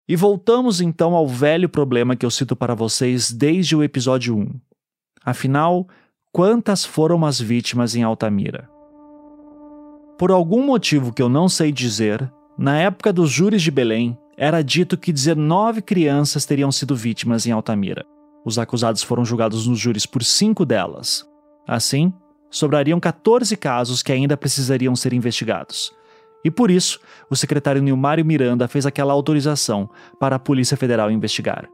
[0.08, 4.60] E voltamos então ao velho problema que eu cito para vocês desde o episódio 1.
[5.24, 5.88] Afinal,
[6.30, 8.75] quantas foram as vítimas em Altamira?
[10.18, 14.62] Por algum motivo que eu não sei dizer, na época dos júris de Belém, era
[14.62, 18.02] dito que 19 crianças teriam sido vítimas em Altamira.
[18.42, 21.28] Os acusados foram julgados nos júris por cinco delas.
[21.68, 22.14] Assim,
[22.50, 25.92] sobrariam 14 casos que ainda precisariam ser investigados.
[26.42, 26.98] E por isso,
[27.28, 31.68] o secretário Nilmário Miranda fez aquela autorização para a Polícia Federal investigar.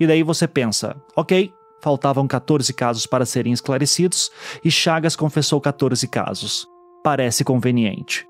[0.00, 4.28] E daí você pensa, ok, faltavam 14 casos para serem esclarecidos
[4.64, 6.69] e Chagas confessou 14 casos
[7.02, 8.26] parece conveniente.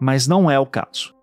[0.00, 1.14] Mas não é o caso.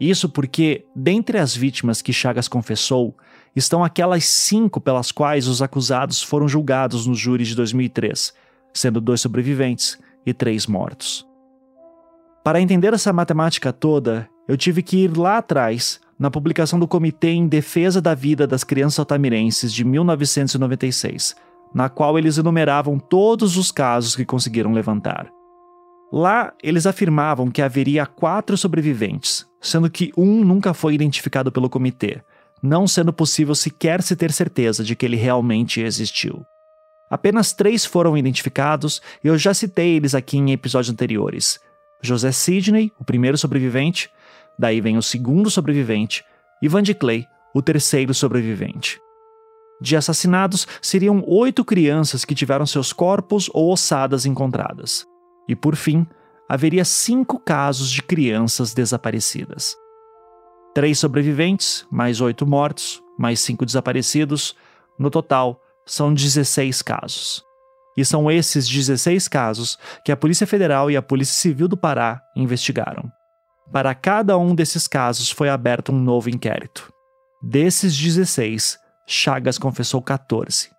[0.00, 3.16] Isso porque, dentre as vítimas que Chagas confessou,
[3.54, 8.32] estão aquelas cinco pelas quais os acusados foram julgados no júri de 2003,
[8.72, 11.26] sendo dois sobreviventes e três mortos.
[12.44, 17.30] Para entender essa matemática toda, eu tive que ir lá atrás, na publicação do Comitê
[17.30, 21.34] em Defesa da Vida das Crianças Altamirenses de 1996,
[21.74, 25.30] na qual eles enumeravam todos os casos que conseguiram levantar.
[26.12, 32.22] Lá, eles afirmavam que haveria quatro sobreviventes, sendo que um nunca foi identificado pelo comitê,
[32.62, 36.44] não sendo possível sequer se ter certeza de que ele realmente existiu.
[37.10, 41.60] Apenas três foram identificados e eu já citei eles aqui em episódios anteriores:
[42.02, 44.10] José Sidney, o primeiro sobrevivente,
[44.58, 46.24] daí vem o segundo sobrevivente,
[46.62, 48.98] e Van de Clay, o terceiro sobrevivente.
[49.80, 55.06] De assassinados, seriam oito crianças que tiveram seus corpos ou ossadas encontradas.
[55.48, 56.06] E por fim,
[56.48, 59.74] haveria cinco casos de crianças desaparecidas.
[60.74, 64.54] Três sobreviventes, mais oito mortos, mais cinco desaparecidos.
[64.98, 67.42] No total, são 16 casos.
[67.96, 72.22] E são esses 16 casos que a Polícia Federal e a Polícia Civil do Pará
[72.36, 73.10] investigaram.
[73.72, 76.92] Para cada um desses casos foi aberto um novo inquérito.
[77.42, 80.70] Desses 16, Chagas confessou 14.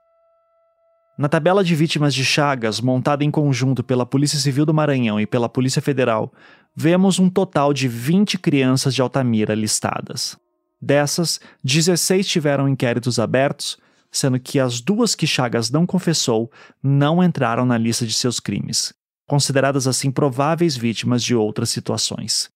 [1.20, 5.28] Na tabela de vítimas de Chagas, montada em conjunto pela Polícia Civil do Maranhão e
[5.28, 6.32] pela Polícia Federal,
[6.74, 10.38] vemos um total de 20 crianças de Altamira listadas.
[10.82, 13.78] Dessas, 16 tiveram inquéritos abertos,
[14.10, 16.50] sendo que as duas que Chagas não confessou
[16.82, 18.94] não entraram na lista de seus crimes,
[19.28, 22.50] consideradas assim prováveis vítimas de outras situações.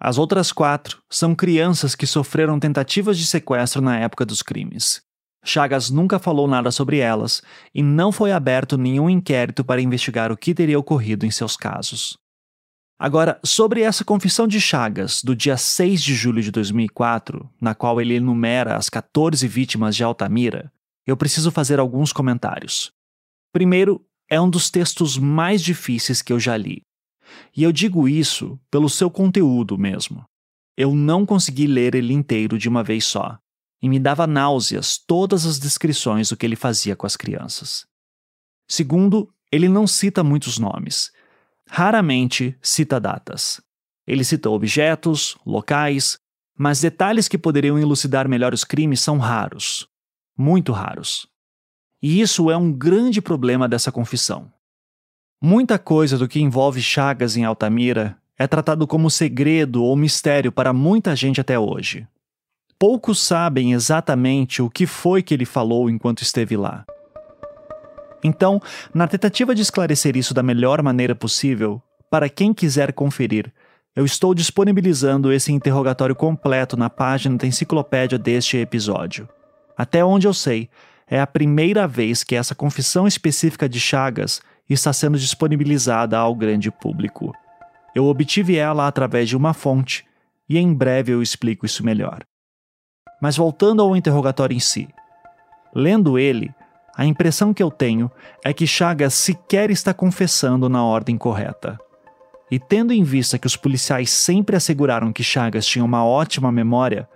[0.00, 5.06] As outras quatro são crianças que sofreram tentativas de sequestro na época dos crimes.
[5.48, 7.42] Chagas nunca falou nada sobre elas
[7.74, 12.18] e não foi aberto nenhum inquérito para investigar o que teria ocorrido em seus casos.
[12.98, 17.98] Agora, sobre essa confissão de Chagas do dia 6 de julho de 2004, na qual
[17.98, 20.70] ele enumera as 14 vítimas de Altamira,
[21.06, 22.92] eu preciso fazer alguns comentários.
[23.50, 26.82] Primeiro, é um dos textos mais difíceis que eu já li.
[27.56, 30.24] E eu digo isso pelo seu conteúdo mesmo.
[30.76, 33.38] Eu não consegui ler ele inteiro de uma vez só
[33.80, 37.86] e me dava náuseas todas as descrições do que ele fazia com as crianças.
[38.66, 41.10] Segundo, ele não cita muitos nomes.
[41.68, 43.60] Raramente cita datas.
[44.06, 46.18] Ele cita objetos, locais,
[46.56, 49.88] mas detalhes que poderiam elucidar melhor os crimes são raros.
[50.36, 51.26] Muito raros.
[52.02, 54.52] E isso é um grande problema dessa confissão.
[55.40, 60.72] Muita coisa do que envolve Chagas em Altamira é tratado como segredo ou mistério para
[60.72, 62.06] muita gente até hoje.
[62.80, 66.84] Poucos sabem exatamente o que foi que ele falou enquanto esteve lá.
[68.22, 68.62] Então,
[68.94, 73.52] na tentativa de esclarecer isso da melhor maneira possível, para quem quiser conferir,
[73.96, 79.28] eu estou disponibilizando esse interrogatório completo na página da enciclopédia deste episódio.
[79.76, 80.70] Até onde eu sei,
[81.08, 86.70] é a primeira vez que essa confissão específica de Chagas está sendo disponibilizada ao grande
[86.70, 87.34] público.
[87.92, 90.04] Eu obtive ela através de uma fonte
[90.48, 92.24] e em breve eu explico isso melhor.
[93.20, 94.88] Mas voltando ao interrogatório em si.
[95.74, 96.54] Lendo ele,
[96.96, 98.10] a impressão que eu tenho
[98.44, 101.78] é que Chagas sequer está confessando na ordem correta.
[102.50, 107.08] E tendo em vista que os policiais sempre asseguraram que Chagas tinha uma ótima memória,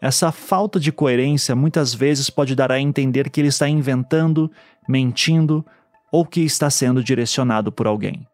[0.00, 4.50] essa falta de coerência muitas vezes pode dar a entender que ele está inventando,
[4.88, 5.64] mentindo
[6.10, 8.26] ou que está sendo direcionado por alguém.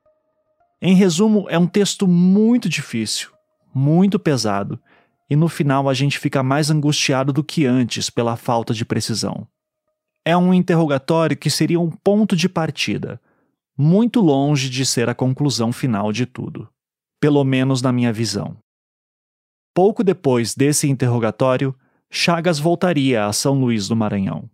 [0.80, 3.30] Em resumo, é um texto muito difícil,
[3.74, 4.78] muito pesado,
[5.28, 9.46] e no final a gente fica mais angustiado do que antes pela falta de precisão
[10.26, 13.20] é um interrogatório que seria um ponto de partida,
[13.78, 16.68] muito longe de ser a conclusão final de tudo,
[17.20, 18.56] pelo menos na minha visão.
[19.72, 21.72] Pouco depois desse interrogatório,
[22.10, 24.50] Chagas voltaria a São Luís do Maranhão.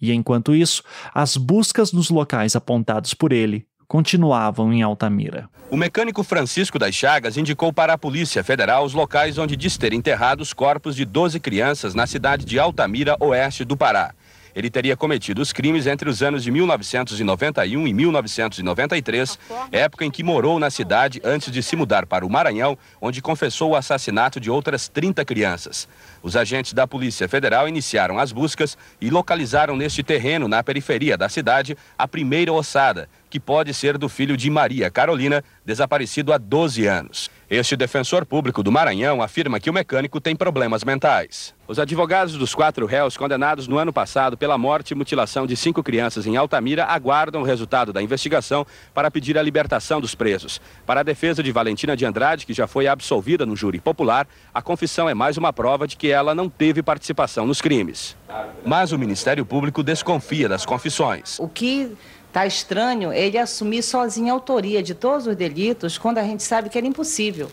[0.00, 0.82] E enquanto isso,
[1.12, 5.48] as buscas nos locais apontados por ele continuavam em Altamira.
[5.70, 9.92] O mecânico Francisco das Chagas indicou para a Polícia Federal os locais onde diz ter
[9.92, 14.14] enterrado os corpos de 12 crianças na cidade de Altamira, oeste do Pará.
[14.54, 19.38] Ele teria cometido os crimes entre os anos de 1991 e 1993,
[19.72, 23.70] época em que morou na cidade antes de se mudar para o Maranhão, onde confessou
[23.70, 25.88] o assassinato de outras 30 crianças.
[26.22, 31.28] Os agentes da Polícia Federal iniciaram as buscas e localizaram neste terreno, na periferia da
[31.28, 36.86] cidade, a primeira ossada, que pode ser do filho de Maria Carolina, desaparecido há 12
[36.86, 37.28] anos.
[37.50, 41.52] Este defensor público do Maranhão afirma que o mecânico tem problemas mentais.
[41.66, 45.82] Os advogados dos quatro réus condenados no ano passado pela morte e mutilação de cinco
[45.82, 48.64] crianças em Altamira aguardam o resultado da investigação
[48.94, 50.60] para pedir a libertação dos presos.
[50.86, 54.62] Para a defesa de Valentina de Andrade, que já foi absolvida no júri popular, a
[54.62, 58.16] confissão é mais uma prova de que ela não teve participação nos crimes.
[58.64, 61.40] Mas o Ministério Público desconfia das confissões.
[61.40, 61.96] O que
[62.34, 66.68] Tá estranho ele assumir sozinho a autoria de todos os delitos quando a gente sabe
[66.68, 67.48] que era impossível.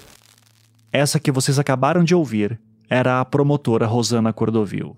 [0.92, 2.60] Essa que vocês acabaram de ouvir
[2.90, 4.98] era a promotora Rosana Cordovil.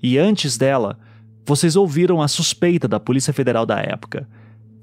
[0.00, 0.96] E antes dela,
[1.44, 4.28] vocês ouviram a suspeita da Polícia Federal da época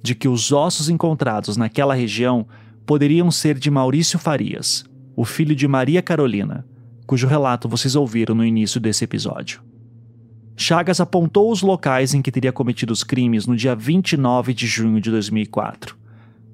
[0.02, 2.46] de que os ossos encontrados naquela região
[2.86, 4.84] poderiam ser de Maurício Farias,
[5.16, 6.68] o filho de Maria Carolina,
[7.08, 9.64] cujo relato vocês ouviram no início desse episódio.
[10.56, 15.02] Chagas apontou os locais em que teria cometido os crimes no dia 29 de junho
[15.02, 15.98] de 2004.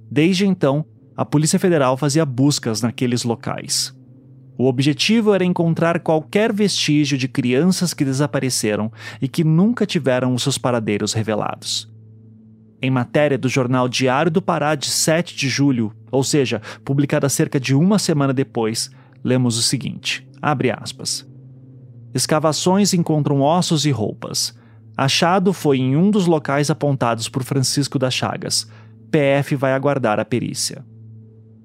[0.09, 0.85] Desde então,
[1.15, 3.93] a Polícia Federal fazia buscas naqueles locais.
[4.57, 10.43] O objetivo era encontrar qualquer vestígio de crianças que desapareceram e que nunca tiveram os
[10.43, 11.89] seus paradeiros revelados.
[12.81, 17.59] Em matéria do jornal Diário do Pará de 7 de julho, ou seja, publicada cerca
[17.59, 18.89] de uma semana depois,
[19.23, 21.28] lemos o seguinte: abre aspas.
[22.13, 24.57] Escavações encontram ossos e roupas.
[24.97, 28.67] Achado foi em um dos locais apontados por Francisco das Chagas.
[29.11, 30.83] PF vai aguardar a perícia.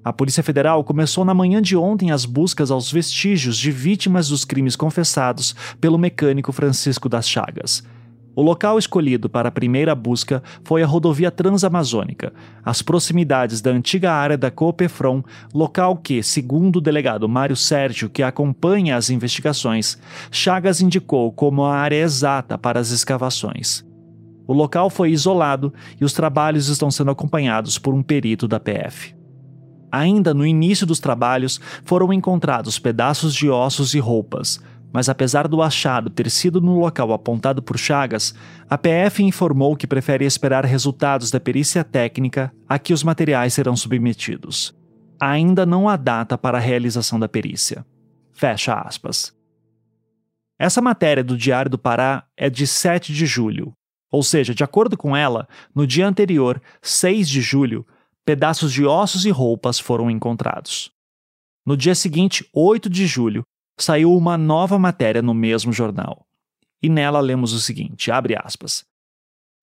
[0.03, 4.45] A Polícia Federal começou na manhã de ontem as buscas aos vestígios de vítimas dos
[4.45, 7.83] crimes confessados pelo mecânico Francisco das Chagas.
[8.35, 12.33] O local escolhido para a primeira busca foi a rodovia Transamazônica,
[12.63, 18.21] às proximidades da antiga área da Copefron, local que, segundo o delegado Mário Sérgio, que
[18.21, 19.97] acompanha as investigações,
[20.29, 23.85] Chagas indicou como a área exata para as escavações.
[24.45, 29.15] O local foi isolado e os trabalhos estão sendo acompanhados por um perito da PF.
[29.91, 34.59] Ainda no início dos trabalhos, foram encontrados pedaços de ossos e roupas,
[34.95, 38.33] mas apesar do achado ter sido no local apontado por Chagas,
[38.69, 43.75] a PF informou que prefere esperar resultados da perícia técnica a que os materiais serão
[43.75, 44.73] submetidos.
[45.19, 47.85] Ainda não há data para a realização da perícia.
[48.31, 49.35] Fecha aspas.
[50.57, 53.73] Essa matéria do Diário do Pará é de 7 de julho,
[54.09, 55.45] ou seja, de acordo com ela,
[55.75, 57.85] no dia anterior, 6 de julho,
[58.23, 60.89] pedaços de ossos e roupas foram encontrados.
[61.65, 63.43] No dia seguinte, 8 de julho,
[63.77, 66.25] saiu uma nova matéria no mesmo jornal.
[66.83, 68.85] e nela lemos o seguinte: abre aspas.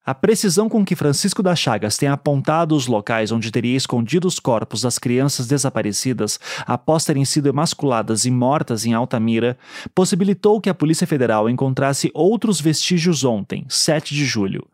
[0.05, 4.41] A precisão com que Francisco das Chagas tem apontado os locais onde teria escondido os
[4.41, 9.57] corpos das crianças desaparecidas após terem sido emasculadas e mortas em Altamira
[9.95, 14.67] possibilitou que a Polícia Federal encontrasse outros vestígios ontem, 7 de julho.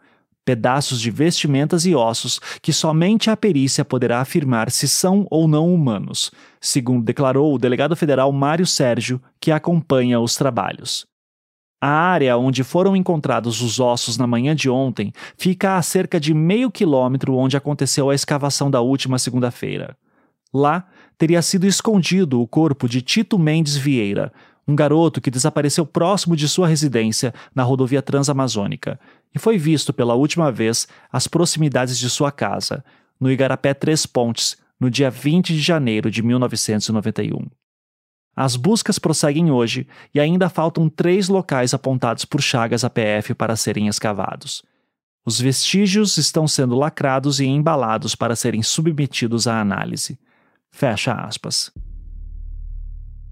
[0.48, 5.74] Pedaços de vestimentas e ossos que somente a perícia poderá afirmar se são ou não
[5.74, 11.06] humanos, segundo declarou o delegado federal Mário Sérgio, que acompanha os trabalhos.
[11.78, 16.32] A área onde foram encontrados os ossos na manhã de ontem fica a cerca de
[16.32, 19.98] meio quilômetro onde aconteceu a escavação da última segunda-feira.
[20.50, 20.86] Lá
[21.18, 24.32] teria sido escondido o corpo de Tito Mendes Vieira,
[24.68, 29.00] um garoto que desapareceu próximo de sua residência na rodovia Transamazônica
[29.34, 32.84] e foi visto pela última vez às proximidades de sua casa,
[33.18, 37.46] no Igarapé Três Pontes, no dia 20 de janeiro de 1991.
[38.36, 43.88] As buscas prosseguem hoje e ainda faltam três locais apontados por Chagas APF para serem
[43.88, 44.62] escavados.
[45.24, 50.18] Os vestígios estão sendo lacrados e embalados para serem submetidos à análise.
[50.70, 51.72] Fecha aspas.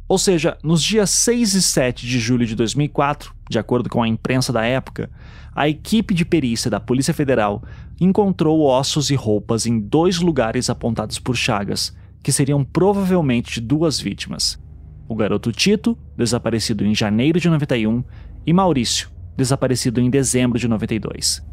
[0.08, 4.08] Ou seja, nos dias 6 e 7 de julho de 2004, de acordo com a
[4.08, 5.10] imprensa da época,
[5.54, 7.62] a equipe de perícia da Polícia Federal
[8.00, 14.00] encontrou ossos e roupas em dois lugares apontados por Chagas, que seriam provavelmente de duas
[14.00, 14.64] vítimas
[15.08, 18.02] o garoto Tito, desaparecido em janeiro de 91,
[18.44, 21.44] e Maurício, desaparecido em dezembro de 92.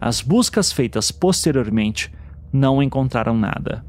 [0.00, 2.12] As buscas feitas posteriormente
[2.52, 3.84] não encontraram nada.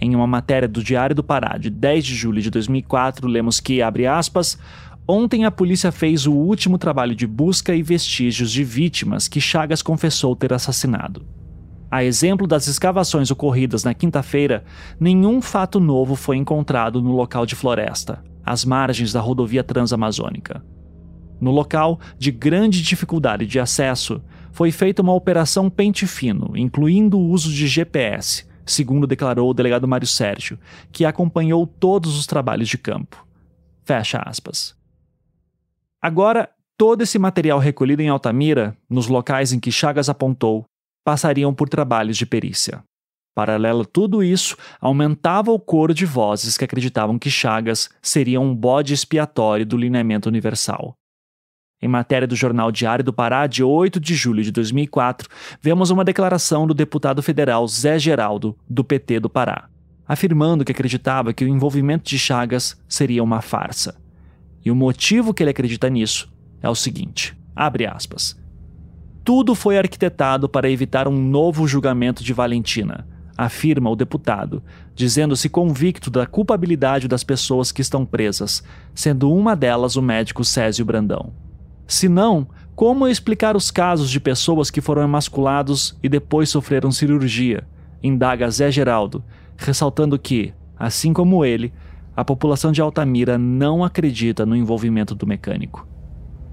[0.00, 3.82] Em uma matéria do Diário do Pará de 10 de julho de 2004, lemos que,
[3.82, 4.58] abre aspas,
[5.06, 9.82] ontem a polícia fez o último trabalho de busca e vestígios de vítimas que Chagas
[9.82, 11.26] confessou ter assassinado.
[11.90, 14.64] A exemplo das escavações ocorridas na quinta-feira,
[14.98, 20.64] nenhum fato novo foi encontrado no local de floresta às margens da rodovia transamazônica.
[21.40, 24.22] No local, de grande dificuldade de acesso,
[24.52, 29.88] foi feita uma operação pente fino, incluindo o uso de GPS, segundo declarou o delegado
[29.88, 30.58] Mário Sérgio,
[30.92, 33.26] que acompanhou todos os trabalhos de campo.
[33.84, 34.76] Fecha aspas.
[36.00, 36.48] Agora,
[36.78, 40.64] todo esse material recolhido em Altamira, nos locais em que Chagas apontou,
[41.04, 42.82] passariam por trabalhos de perícia.
[43.34, 48.54] Paralelo a tudo isso, aumentava o coro de vozes que acreditavam que Chagas seria um
[48.54, 50.94] bode expiatório do lineamento universal.
[51.82, 55.26] Em matéria do jornal Diário do Pará, de 8 de julho de 2004,
[55.62, 59.70] vemos uma declaração do deputado federal Zé Geraldo, do PT do Pará,
[60.06, 63.96] afirmando que acreditava que o envolvimento de Chagas seria uma farsa.
[64.62, 66.30] E o motivo que ele acredita nisso
[66.60, 68.38] é o seguinte: abre aspas.
[69.24, 73.08] Tudo foi arquitetado para evitar um novo julgamento de Valentina,
[73.38, 74.62] afirma o deputado,
[74.94, 78.62] dizendo-se convicto da culpabilidade das pessoas que estão presas,
[78.94, 81.32] sendo uma delas o médico Césio Brandão.
[81.90, 82.46] Se não,
[82.76, 87.66] como explicar os casos de pessoas que foram emasculados e depois sofreram cirurgia?
[88.00, 89.24] Indaga Zé Geraldo,
[89.56, 91.72] ressaltando que, assim como ele,
[92.14, 95.84] a população de Altamira não acredita no envolvimento do mecânico.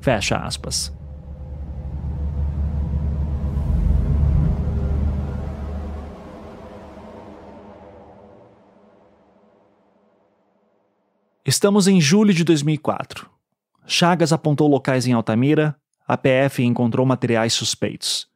[0.01, 0.91] Fecha aspas.
[11.45, 13.36] Estamos em julho de 2004.
[13.87, 15.75] Chagas apontou locais em Altamira,
[16.07, 18.27] a PF encontrou materiais suspeitos.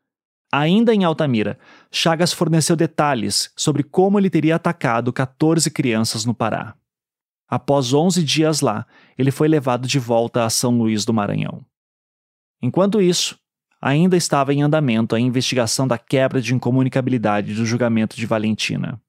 [0.52, 1.60] Ainda em Altamira,
[1.91, 6.76] Chagas forneceu detalhes sobre como ele teria atacado 14 crianças no Pará.
[7.48, 8.86] Após 11 dias lá,
[9.18, 11.65] ele foi levado de volta a São Luís do Maranhão.
[12.61, 13.38] Enquanto isso,
[13.82, 19.02] ainda estava em andamento a investigação da quebra de incomunicabilidade do julgamento de Valentina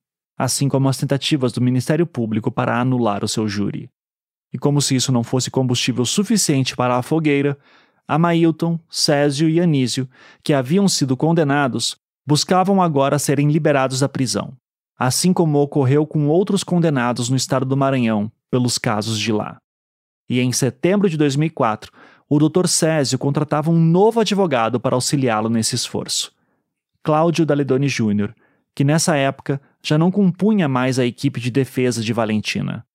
[0.43, 3.89] assim como as tentativas do Ministério Público para anular o seu júri.
[4.53, 7.59] E como se isso não fosse combustível suficiente para a fogueira,
[8.07, 10.09] Amailton, Césio e Anísio,
[10.43, 11.97] que haviam sido condenados,
[12.27, 14.53] buscavam agora serem liberados da prisão,
[14.99, 19.57] assim como ocorreu com outros condenados no estado do Maranhão pelos casos de lá.
[20.29, 21.91] E em setembro de 2004,
[22.29, 22.66] o Dr.
[22.66, 26.33] Césio contratava um novo advogado para auxiliá-lo nesse esforço.
[27.03, 28.35] Cláudio Daledoni Júnior,
[28.74, 32.87] que nessa época já não compunha mais a equipe de defesa de Valentina.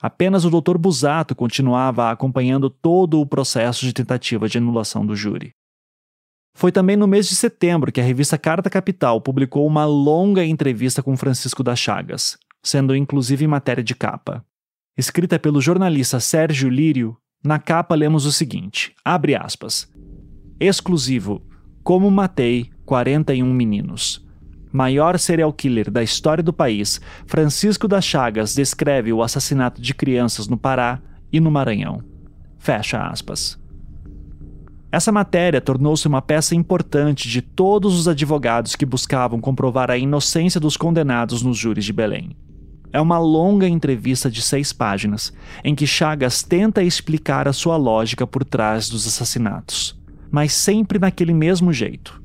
[0.00, 0.78] Apenas o Dr.
[0.78, 5.52] Busato continuava acompanhando todo o processo de tentativa de anulação do júri.
[6.54, 11.02] Foi também no mês de setembro que a revista Carta Capital publicou uma longa entrevista
[11.02, 14.44] com Francisco das Chagas, sendo inclusive matéria de capa.
[14.96, 19.88] Escrita pelo jornalista Sérgio Lírio, na capa lemos o seguinte: abre aspas.
[20.58, 21.46] Exclusivo:
[21.82, 24.28] Como matei 41 meninos
[24.72, 30.48] maior serial killer da história do país, Francisco das Chagas descreve o assassinato de crianças
[30.48, 31.00] no Pará
[31.32, 32.02] e no Maranhão.
[32.58, 33.58] Fecha aspas.
[34.92, 40.60] Essa matéria tornou-se uma peça importante de todos os advogados que buscavam comprovar a inocência
[40.60, 42.36] dos condenados nos júris de Belém.
[42.92, 45.32] É uma longa entrevista de seis páginas,
[45.62, 49.96] em que Chagas tenta explicar a sua lógica por trás dos assassinatos,
[50.28, 52.20] mas sempre naquele mesmo jeito.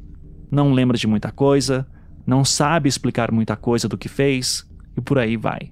[0.50, 1.86] Não lembra de muita coisa,
[2.26, 4.66] não sabe explicar muita coisa do que fez,
[4.98, 5.72] e por aí vai.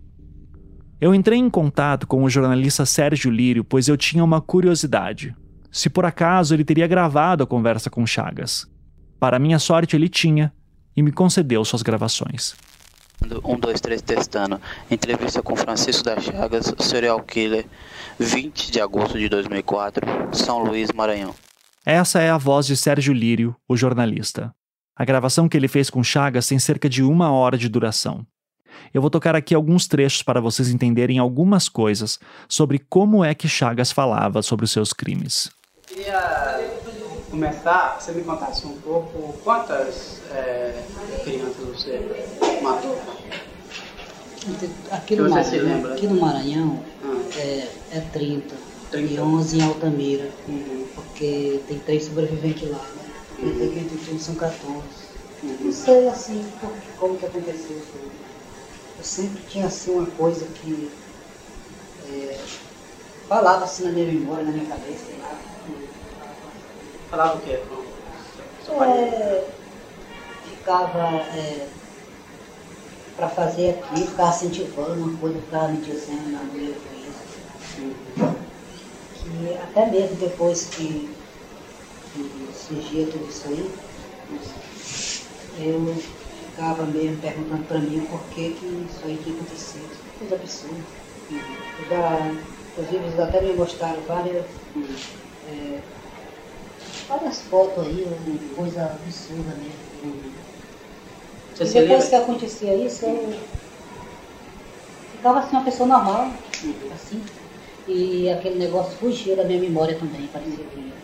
[0.99, 5.35] Eu entrei em contato com o jornalista Sérgio Lírio, pois eu tinha uma curiosidade.
[5.71, 8.67] Se por acaso ele teria gravado a conversa com Chagas.
[9.19, 10.53] Para minha sorte, ele tinha
[10.95, 12.55] e me concedeu suas gravações.
[13.43, 14.61] Um, dois, três, testando.
[14.89, 17.65] Entrevista com Francisco das Chagas, serial killer,
[18.19, 21.33] 20 de agosto de 2004, São Luís, Maranhão.
[21.85, 24.53] Essa é a voz de Sérgio Lírio, o jornalista.
[24.95, 28.25] A gravação que ele fez com Chagas tem cerca de uma hora de duração.
[28.93, 33.47] Eu vou tocar aqui alguns trechos para vocês entenderem algumas coisas sobre como é que
[33.47, 35.49] Chagas falava sobre os seus crimes.
[35.89, 36.71] Eu queria
[37.31, 40.83] começar, você me contasse um pouco quantas é,
[41.23, 43.01] crianças você matou?
[44.91, 47.39] Aqui no, Maranhão, aqui no Maranhão ah.
[47.39, 48.55] é, é 30,
[48.91, 50.87] 30 e 11 em Altamira, uhum.
[50.93, 53.02] porque tem três sobreviventes lá, né?
[53.43, 54.19] Uhum.
[54.19, 54.81] são 14.
[55.43, 55.57] Uhum.
[55.61, 56.45] Não sei assim
[56.99, 57.93] como que aconteceu isso.
[58.97, 60.91] Eu sempre tinha assim uma coisa que
[62.09, 62.39] é,
[63.27, 65.05] falava assim na minha memória, na minha cabeça.
[65.11, 65.23] Né?
[67.09, 67.59] Falava o quê?
[68.69, 69.47] É,
[70.49, 71.67] ficava é,
[73.17, 78.35] para fazer aqui, ficava incentivando uma coisa, ficava me dizendo na minha vida.
[79.15, 81.13] Que até mesmo depois que,
[82.13, 83.69] que surgia tudo isso aí,
[85.59, 89.89] eu ficava mesmo perguntando para mim por que, que isso aí tinha acontecido.
[90.19, 90.83] Coisa absurda.
[91.79, 92.31] Eu já,
[92.71, 94.45] inclusive, eles até me mostraram várias.
[95.45, 95.81] É,
[97.07, 98.05] várias fotos aí,
[98.55, 99.83] coisa absurda mesmo.
[101.55, 103.33] Você e depois que acontecia isso, eu
[105.11, 106.27] ficava assim uma pessoa normal,
[106.93, 107.21] assim,
[107.87, 111.02] e aquele negócio fugia da minha memória também, parecia que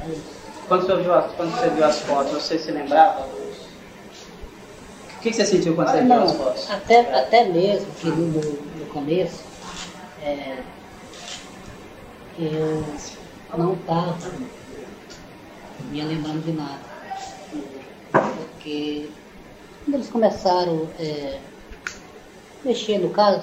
[0.00, 0.38] É
[0.68, 3.26] quando você, viu as, quando você viu as fotos, você se lembrava?
[3.26, 6.70] O que, que você sentiu quando você ah, viu as fotos?
[6.70, 9.42] Até, até mesmo que no, no começo,
[10.22, 10.62] é,
[12.38, 12.84] eu
[13.56, 14.18] não estava
[15.90, 16.80] me lembrando de nada.
[18.12, 19.10] Porque
[19.84, 21.40] quando eles começaram a é,
[22.62, 23.42] mexer no caso,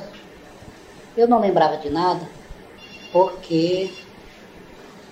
[1.18, 2.30] eu não lembrava de nada,
[3.16, 3.90] porque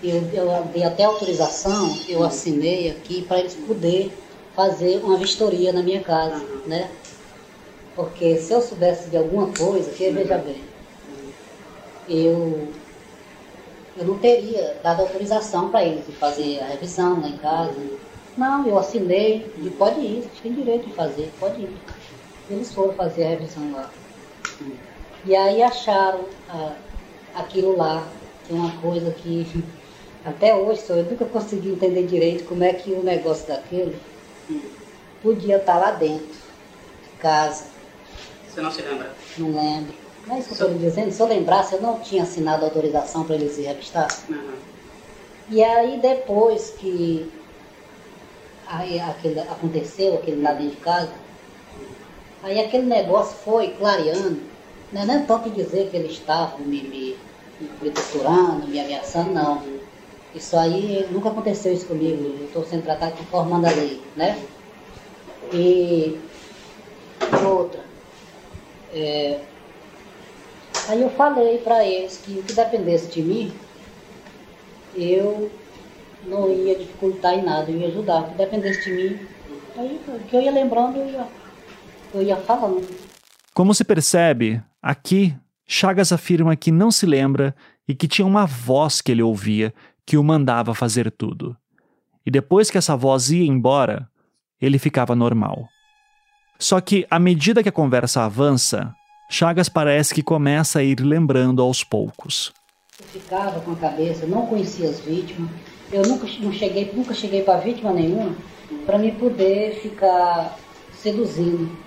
[0.03, 4.11] eu, eu dei até autorização, eu assinei aqui para eles poderem
[4.53, 6.91] fazer uma vistoria na minha casa, né?
[7.95, 10.61] Porque se eu soubesse de alguma coisa, que veja bem,
[12.09, 12.67] eu
[13.95, 17.79] eu não teria dado autorização para eles de fazer a revisão lá em casa.
[18.35, 21.77] Não, eu assinei e pode ir, tem direito de fazer, pode ir.
[22.49, 23.89] Eles foram fazer a revisão lá.
[25.23, 26.75] E aí acharam ah,
[27.35, 28.07] aquilo lá,
[28.49, 29.47] é uma coisa que
[30.25, 33.97] até hoje eu nunca consegui entender direito como é que o negócio daquele
[35.21, 37.65] podia estar lá dentro de casa.
[38.47, 39.11] Você não se lembra?
[39.37, 39.93] Não lembro.
[40.27, 41.11] Não é isso que eu estou lhe dizendo.
[41.11, 44.07] Se eu lembrasse, eu não tinha assinado autorização para eles ir revistar.
[44.29, 44.53] Uhum.
[45.49, 47.29] E aí, depois que
[48.67, 51.11] aí, aquele, aconteceu, aquele lá dentro de casa,
[52.41, 54.52] aí aquele negócio foi clareando.
[54.93, 57.17] Não é nem tanto dizer que eles estavam me, me,
[57.81, 59.61] me torturando, me ameaçando, não.
[60.33, 62.37] Isso aí nunca aconteceu isso comigo.
[62.39, 64.39] Eu estou sendo tratado conforme a lei, né?
[65.51, 66.17] E
[67.45, 67.83] outra.
[68.93, 69.39] É,
[70.89, 73.53] Aí eu falei para eles que o que dependesse de mim,
[74.95, 75.49] eu
[76.25, 78.21] não ia dificultar em nada, eu ia ajudar.
[78.21, 79.19] O que dependesse de mim,
[79.77, 81.27] aí o que eu ia lembrando, eu ia,
[82.13, 82.85] eu ia falando.
[83.53, 85.35] Como se percebe, aqui
[85.65, 87.55] Chagas afirma que não se lembra
[87.87, 89.73] e que tinha uma voz que ele ouvia
[90.05, 91.55] que o mandava fazer tudo.
[92.25, 94.09] E depois que essa voz ia embora,
[94.59, 95.67] ele ficava normal.
[96.57, 98.93] Só que, à medida que a conversa avança,
[99.29, 102.51] Chagas parece que começa a ir lembrando aos poucos.
[102.99, 105.49] Eu ficava com a cabeça, não conhecia as vítimas,
[105.91, 108.35] eu nunca, cheguei, nunca cheguei para vítima nenhuma
[108.85, 110.57] para me poder ficar
[110.91, 111.82] seduzindo.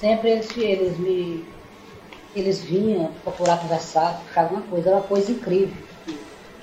[0.00, 1.54] Sempre eles, eles me
[2.34, 5.76] eles vinham procurar conversar, ficar alguma coisa, era uma coisa incrível.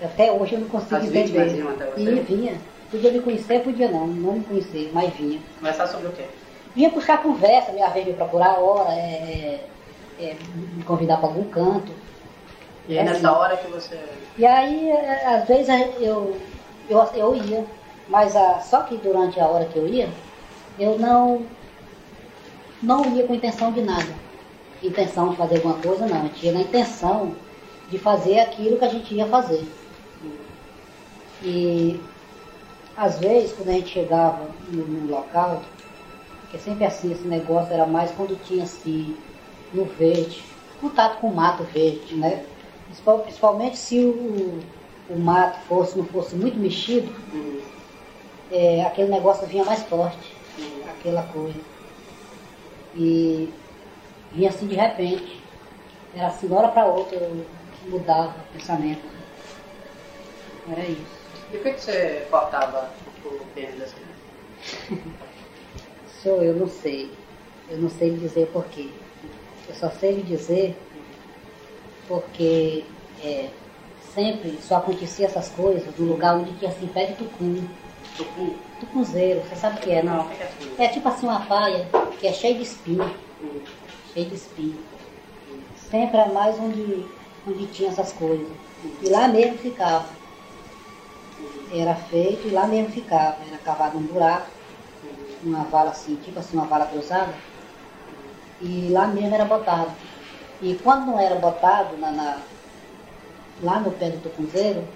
[0.02, 1.64] Até hoje eu não consigo As entender.
[1.98, 2.62] E vinha.
[2.92, 5.42] Podia me conhecer, podia não, não me conhecer, mas vinha.
[5.58, 6.28] Conversar sobre o quê?
[6.76, 9.72] vinha puxar conversa, minha vez me procurar a hora, é,
[10.18, 11.92] é, é, me convidar para algum canto.
[12.88, 13.40] E aí nessa Assim.
[13.40, 14.00] hora que você.
[14.38, 15.70] E aí, é, às vezes
[16.00, 16.42] eu,
[16.88, 17.68] eu, eu ia,
[18.08, 20.14] mas ah, só que durante a hora que eu ia,
[20.78, 21.50] eu não,
[22.82, 24.24] não ia com intenção de nada.
[24.82, 26.26] Intenção de fazer alguma coisa, não.
[26.26, 27.46] Eu tinha na intenção
[27.88, 29.78] de fazer aquilo que a gente ia fazer.
[31.40, 32.14] E
[32.96, 35.76] às vezes, quando a gente chegava no, no local,
[36.50, 39.26] que é sempre assim, esse negócio era mais quando tinha assim,
[39.72, 42.50] no verde, contato com o mato verde, né?
[42.86, 44.74] Principal- Principalmente se o,
[45.08, 47.16] o mato fosse, não fosse muito mexido,
[48.50, 50.46] é, aquele negócio vinha mais forte,
[50.84, 51.66] aquela coisa.
[52.98, 53.54] E
[54.34, 55.40] vinha assim de repente.
[56.16, 57.46] Era assim, de uma hora para outra, eu
[57.88, 59.04] mudava o pensamento.
[60.72, 61.18] Era isso.
[61.54, 62.90] E por que, que você cortava
[63.24, 65.04] o pênis das crianças?
[66.24, 67.12] Sou eu, não sei.
[67.70, 68.90] Eu não sei lhe dizer porquê.
[69.70, 70.76] Eu só sei lhe dizer
[72.08, 72.86] porque
[73.24, 73.50] é,
[74.14, 77.64] sempre só acontecia essas coisas no lugar onde tinha assim pé de tucum.
[78.18, 78.60] Tucum?
[78.80, 80.30] Tucunzeiro, você sabe o que é, não?
[80.78, 80.86] é?
[80.86, 83.20] É tipo assim uma paia que é cheia de espinho.
[84.04, 84.86] Cheia de espinho.
[85.76, 87.12] Sempre é mais onde,
[87.46, 88.58] onde tinha essas coisas.
[89.02, 90.18] E lá mesmo ficava.
[91.70, 93.46] Era feito e lá mesmo ficava.
[93.46, 94.52] Era cavado um buraco,
[95.42, 97.44] uma vala assim, tipo assim, uma vala cruzada.
[98.60, 99.98] E lá mesmo era botado.
[100.62, 102.48] E quando não era botado na, na-
[103.60, 104.88] lá no pé do tucunzeiro,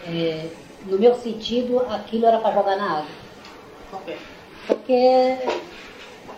[0.00, 3.16] é, no meu sentido, aquilo era para jogar na água.
[3.90, 4.18] Por quê?
[4.66, 5.38] Porque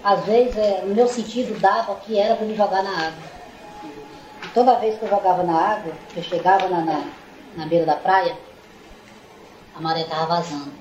[0.03, 3.31] às vezes, é, no meu sentido, dava que era para me jogar na água.
[4.43, 6.99] E toda vez que eu jogava na água, que eu chegava na, na,
[7.55, 8.37] na beira da praia,
[9.73, 10.79] a maré estava vazando.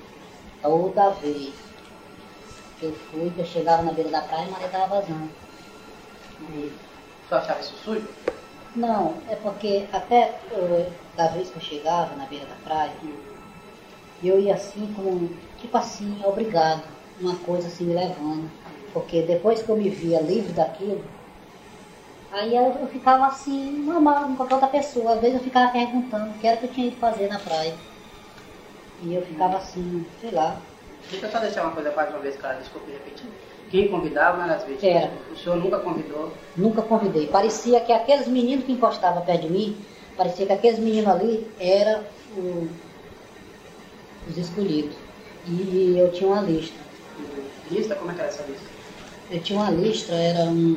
[0.62, 1.56] Toda vez
[2.76, 5.32] que eu fui, que eu chegava na beira da praia, a maré estava vazando.
[6.40, 6.72] E-
[7.28, 8.08] Tu achava isso sujo?
[8.74, 12.96] não, é porque até eu, da vez que eu chegava na beira da praia,
[14.28, 16.88] eu ia assim como, tipo assim, obrigado,
[17.18, 18.50] uma coisa assim me levando.
[18.92, 21.04] Porque depois que eu me via livre daquilo,
[22.30, 25.14] aí eu, ficava assim, normal, com qualquer outra pessoa.
[25.14, 27.78] Às vezes eu ficava perguntando o que era que eu tinha ido fazer na praia.
[29.00, 30.62] E eu ficava assim, sei lá.
[31.10, 33.30] Deixa eu só deixar uma coisa quase uma vez clara, desculpe repetir.
[33.70, 34.94] Quem convidava eram as vítimas.
[34.94, 35.12] Era.
[35.30, 36.34] O senhor nunca convidou.
[36.56, 37.26] Nunca convidei.
[37.28, 39.86] Parecia que aqueles meninos que encostavam perto de mim,
[40.16, 42.89] parecia que aqueles meninos ali eram o-
[44.30, 44.94] os escolhidos.
[45.46, 46.74] E eu tinha uma lista.
[47.70, 47.94] Lista?
[47.94, 48.66] Como é que era essa lista?
[49.30, 50.76] Eu tinha uma lista, era um.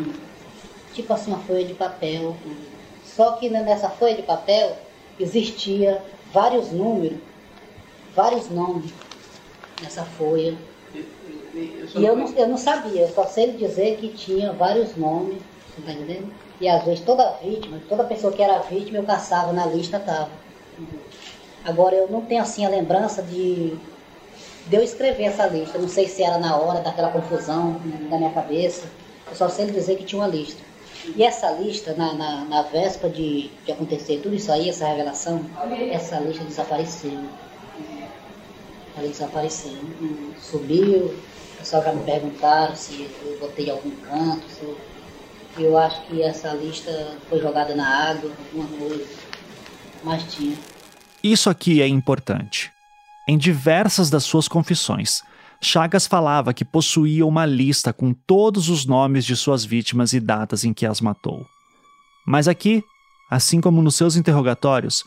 [0.94, 2.36] Tipo assim, uma folha de papel.
[3.04, 4.78] Só que nessa folha de papel
[5.20, 6.02] existia
[6.32, 7.18] vários números,
[8.16, 8.92] vários nomes
[9.82, 10.56] nessa folha.
[10.94, 11.06] E,
[11.96, 15.38] E eu não, eu não sabia, eu só sei dizer que tinha vários nomes,
[15.76, 16.34] você tá entendendo?
[16.60, 20.32] E às vezes toda vítima, toda pessoa que era vítima, eu caçava na lista, tava.
[21.66, 23.74] Agora eu não tenho assim a lembrança de,
[24.68, 25.78] de eu escrever essa lista.
[25.78, 27.80] Não sei se era na hora daquela confusão
[28.10, 28.88] na minha cabeça.
[29.30, 30.62] Eu só sei dizer que tinha uma lista.
[31.16, 35.46] E essa lista, na, na, na véspera de, de acontecer tudo isso aí, essa revelação,
[35.92, 37.20] essa lista desapareceu.
[38.96, 39.78] Ela desapareceu.
[40.40, 44.78] Subiu, o pessoal já me perguntaram se eu botei algum canto, se eu,
[45.60, 49.06] eu acho que essa lista foi jogada na água, alguma coisa.
[50.04, 50.58] Mas tinha.
[51.24, 52.70] Isso aqui é importante.
[53.26, 55.22] Em diversas das suas confissões,
[55.62, 60.66] Chagas falava que possuía uma lista com todos os nomes de suas vítimas e datas
[60.66, 61.46] em que as matou.
[62.28, 62.84] Mas aqui,
[63.32, 65.06] assim como nos seus interrogatórios,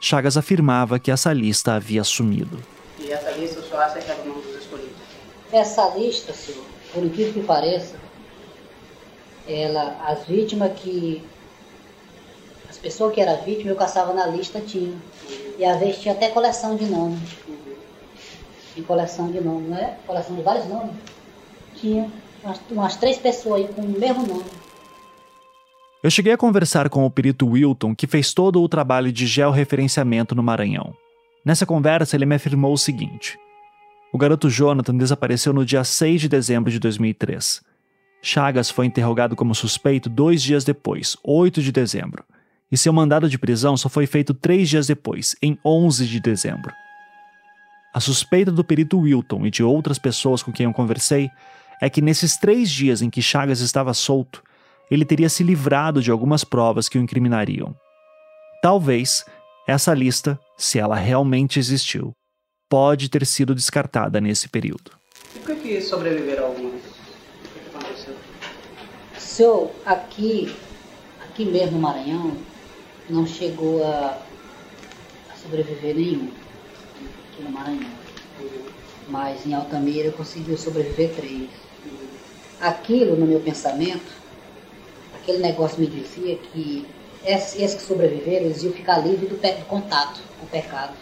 [0.00, 2.58] Chagas afirmava que essa lista havia sumido.
[2.98, 4.96] E essa lista o senhor acha que era o nome dos escolhidos?
[5.52, 6.64] Essa lista, senhor,
[6.94, 7.96] por incrível que pareça,
[9.46, 11.22] ela, as vítimas que.
[12.88, 14.96] As pessoas que eram vítimas, eu caçava na lista, tinha.
[15.58, 17.20] E às vezes tinha até coleção de nomes.
[18.72, 19.98] Tinha coleção de nomes, não é?
[20.06, 20.94] Coleção de vários nomes.
[21.76, 22.10] Tinha
[22.42, 24.44] umas, umas três pessoas aí com o mesmo nome.
[26.02, 30.34] Eu cheguei a conversar com o perito Wilton, que fez todo o trabalho de georreferenciamento
[30.34, 30.94] no Maranhão.
[31.44, 33.38] Nessa conversa, ele me afirmou o seguinte:
[34.10, 37.60] O garoto Jonathan desapareceu no dia 6 de dezembro de 2003.
[38.22, 42.24] Chagas foi interrogado como suspeito dois dias depois, 8 de dezembro,
[42.70, 46.72] e seu mandado de prisão só foi feito três dias depois, em 11 de dezembro.
[47.94, 51.30] A suspeita do perito Wilton e de outras pessoas com quem eu conversei
[51.80, 54.42] é que nesses três dias em que Chagas estava solto,
[54.90, 57.74] ele teria se livrado de algumas provas que o incriminariam.
[58.62, 59.24] Talvez
[59.66, 62.12] essa lista, se ela realmente existiu,
[62.68, 64.92] pode ter sido descartada nesse período.
[65.34, 66.80] E por que, sobreviveram alguns?
[66.80, 68.16] O que, aconteceu?
[69.18, 70.54] Senhor, aqui,
[71.22, 72.36] aqui mesmo no Maranhão,
[73.08, 74.18] não chegou a,
[75.30, 76.30] a sobreviver nenhum
[77.32, 77.90] aqui no Maranhão.
[79.08, 81.48] Mas em Altamira conseguiu sobreviver três.
[82.60, 84.12] Aquilo, no meu pensamento,
[85.14, 86.86] aquele negócio me dizia que
[87.24, 90.94] esses que sobreviveram, eles iam ficar livres do, do contato com o pecado.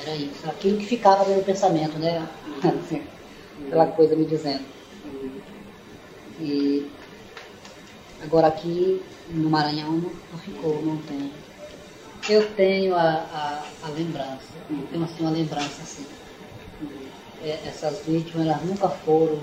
[0.00, 0.48] Era isso.
[0.48, 2.26] Aquilo que ficava no meu pensamento, né?
[3.66, 4.64] Aquela coisa me dizendo.
[6.40, 6.90] E
[8.22, 9.92] agora aqui no Maranhão
[10.30, 11.30] não, ficou, não tem.
[12.28, 16.06] Eu tenho a, a, a lembrança, eu tenho assim uma lembrança assim.
[17.40, 19.42] É, essas vítimas elas nunca foram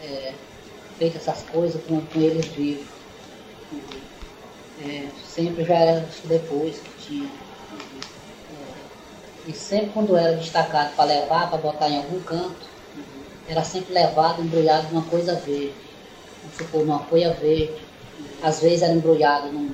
[0.00, 0.34] é,
[0.98, 2.88] feitas essas coisas com, com eles vivos.
[4.76, 7.30] É, sempre já era depois que tinha.
[8.48, 8.90] É,
[9.44, 12.66] e sempre quando era destacado para levar, para botar em algum canto,
[13.46, 16.00] era sempre levado, embrulhado numa coisa verde.
[16.42, 17.89] Vamos supor, numa folha verde.
[18.42, 19.70] Às vezes era embrulhado num,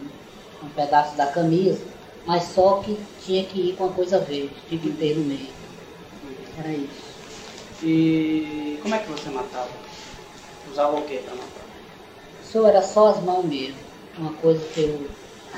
[0.63, 1.85] num pedaço da camisa,
[2.27, 5.49] mas só que tinha que ir com a coisa verde, tinha que ter no meio.
[6.59, 7.17] Era isso.
[7.83, 9.69] E como é que você matava?
[10.71, 11.67] Usava o que para matar?
[12.43, 13.77] Só era só as mãos mesmo.
[14.19, 15.07] Uma coisa que eu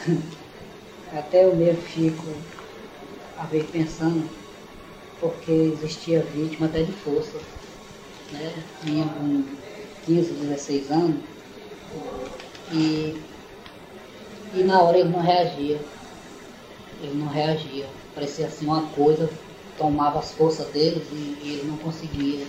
[1.17, 2.25] até eu mesmo fico
[3.39, 4.29] a ver pensando,
[5.21, 7.39] porque existia vítima até de força.
[8.33, 8.53] Né?
[8.83, 9.45] Tinha com
[10.05, 11.39] 15, 16 anos
[12.73, 13.21] e,
[14.55, 15.81] e na hora ele não reagia.
[17.03, 17.87] Ele não reagia.
[18.15, 19.31] Parecia assim uma coisa,
[19.77, 22.47] tomava as forças deles e, e ele não conseguia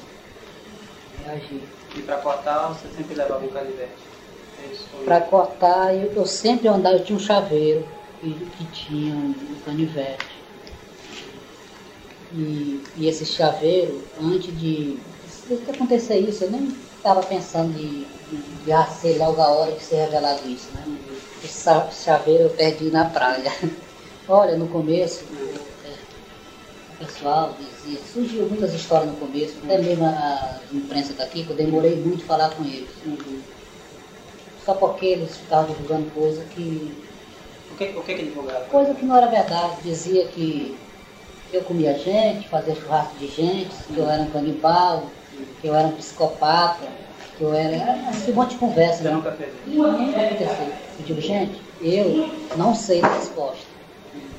[1.25, 1.61] reagir.
[1.95, 4.09] E para cortar você sempre levava um canivete?
[4.61, 7.85] É para cortar eu, eu, sempre andava, eu tinha um chaveiro
[8.19, 10.39] que, que tinha um, um canivete.
[12.33, 14.97] E, e esse chaveiro, antes de,
[15.47, 16.67] de acontecer isso, eu nem
[16.97, 20.69] estava pensando de, de ser logo a hora de ser revelado isso.
[20.73, 20.97] Né?
[21.43, 21.69] Esse
[22.03, 23.51] chaveiro eu perdi na praia.
[24.27, 25.23] Olha, no começo,
[25.85, 25.93] é,
[26.93, 31.55] o pessoal dizia, surgiu muitas histórias no começo, até mesmo a, imprensa daqui, que eu
[31.55, 32.89] demorei muito a falar com eles.
[33.05, 33.41] Uhum.
[34.63, 36.95] Só porque eles ficavam divulgando coisa que.
[37.71, 38.65] O que, o que, que divulgaram?
[38.65, 39.81] Coisa que não era verdade.
[39.83, 40.77] Dizia que
[41.51, 45.05] eu comia gente, fazia churrasco de gente, que eu era um canibal,
[45.61, 46.85] que eu era um psicopata,
[47.43, 48.09] eu era.
[48.11, 49.03] Esse monte de conversa.
[49.03, 49.77] Você nunca fez isso?
[49.77, 50.73] Nunca aconteceu.
[50.99, 53.65] Eu digo, gente, eu não sei a resposta.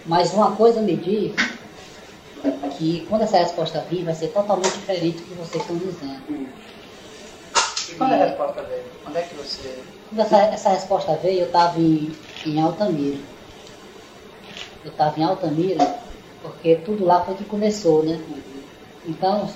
[0.07, 1.35] Mas uma coisa me diz
[2.77, 6.49] que quando essa resposta vir, vai ser totalmente diferente do que vocês estão dizendo.
[7.89, 8.83] E quando a resposta veio?
[9.03, 9.79] Quando é que você.
[10.09, 12.13] Quando essa, essa resposta veio, eu estava em,
[12.47, 13.19] em Altamira.
[14.85, 15.99] Eu estava em Altamira,
[16.43, 18.21] porque tudo lá foi que começou, né?
[19.07, 19.49] Então,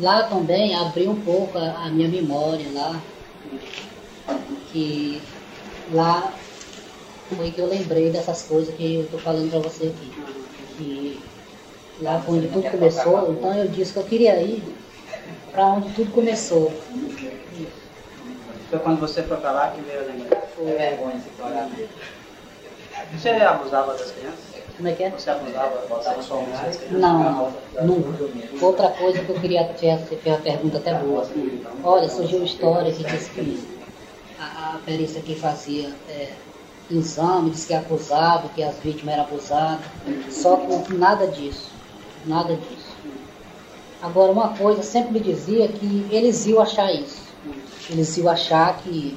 [0.00, 3.00] lá também abriu um pouco a, a minha memória lá.
[4.72, 5.20] Que
[5.92, 6.32] lá
[7.28, 10.12] foi que eu lembrei dessas coisas que eu estou falando para você aqui.
[10.76, 11.20] Que
[12.00, 14.62] lá foi onde tudo começou, então eu disse que eu queria ir
[15.50, 16.72] para onde tudo começou.
[18.70, 20.40] Foi quando você foi para lá que veio a lembrar?
[20.56, 21.70] Foi vergonha você olhar
[23.12, 24.51] Você abusava das crianças?
[24.82, 25.10] Como é que é?
[25.10, 25.80] Você abusava?
[26.90, 27.52] Não,
[27.84, 28.24] nunca.
[28.60, 31.24] Outra coisa que eu queria ter, você fez uma pergunta até boa.
[31.84, 33.64] Olha, surgiu uma história que disse que
[34.40, 36.32] a, a perícia que fazia é,
[36.90, 39.86] exame, disse que acusava, que as vítimas eram abusadas.
[40.30, 41.70] Só que nada disso.
[42.26, 42.96] Nada disso.
[44.02, 47.22] Agora, uma coisa sempre me dizia que eles iam achar isso.
[47.88, 49.16] Eles iam achar que,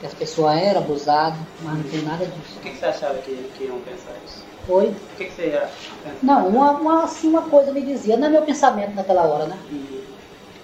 [0.00, 2.56] que as pessoas eram abusadas, mas não tem nada disso.
[2.56, 4.44] O que, que você achava que, que iam pensar isso?
[4.68, 4.86] Oi?
[4.86, 5.70] O que, que você ia
[6.02, 6.18] pensar?
[6.22, 9.58] Não, uma, uma, assim, uma coisa me dizia, não é meu pensamento naquela hora, né?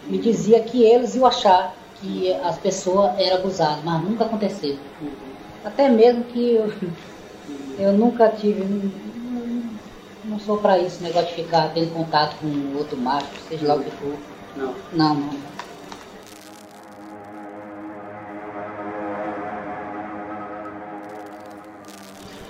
[0.07, 4.79] Me dizia que eles iam achar que as pessoas eram abusadas, mas nunca aconteceu.
[5.65, 6.73] Até mesmo que eu,
[7.79, 9.63] eu nunca tive, não,
[10.25, 13.83] não sou para isso, negócio de ficar tendo contato com outro macho, seja lá o
[13.83, 14.15] que for.
[14.57, 14.75] Não.
[14.93, 15.54] Não, não.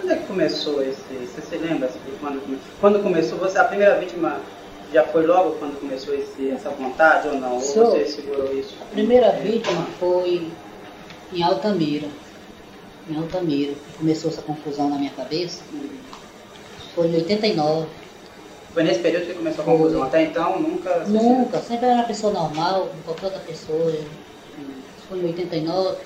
[0.05, 1.01] Quando é que começou esse.
[1.01, 3.39] Você se lembra assim, quando, quando começou?
[3.39, 4.39] Você, a primeira vítima
[4.93, 7.55] já foi logo quando começou esse, essa vontade ou não?
[7.55, 8.77] Ou você segurou isso?
[8.83, 10.47] A primeira vítima foi
[11.33, 12.09] em Altamira.
[13.09, 13.73] Em Altamira.
[13.97, 15.63] Começou essa confusão na minha cabeça.
[16.95, 17.87] Foi em 89.
[18.75, 20.01] Foi nesse período que começou a confusão?
[20.01, 20.09] Foi.
[20.09, 20.99] Até então nunca.
[21.07, 23.91] Nunca, sempre era uma pessoa normal, qualquer outra pessoa.
[25.09, 25.97] Foi em 89,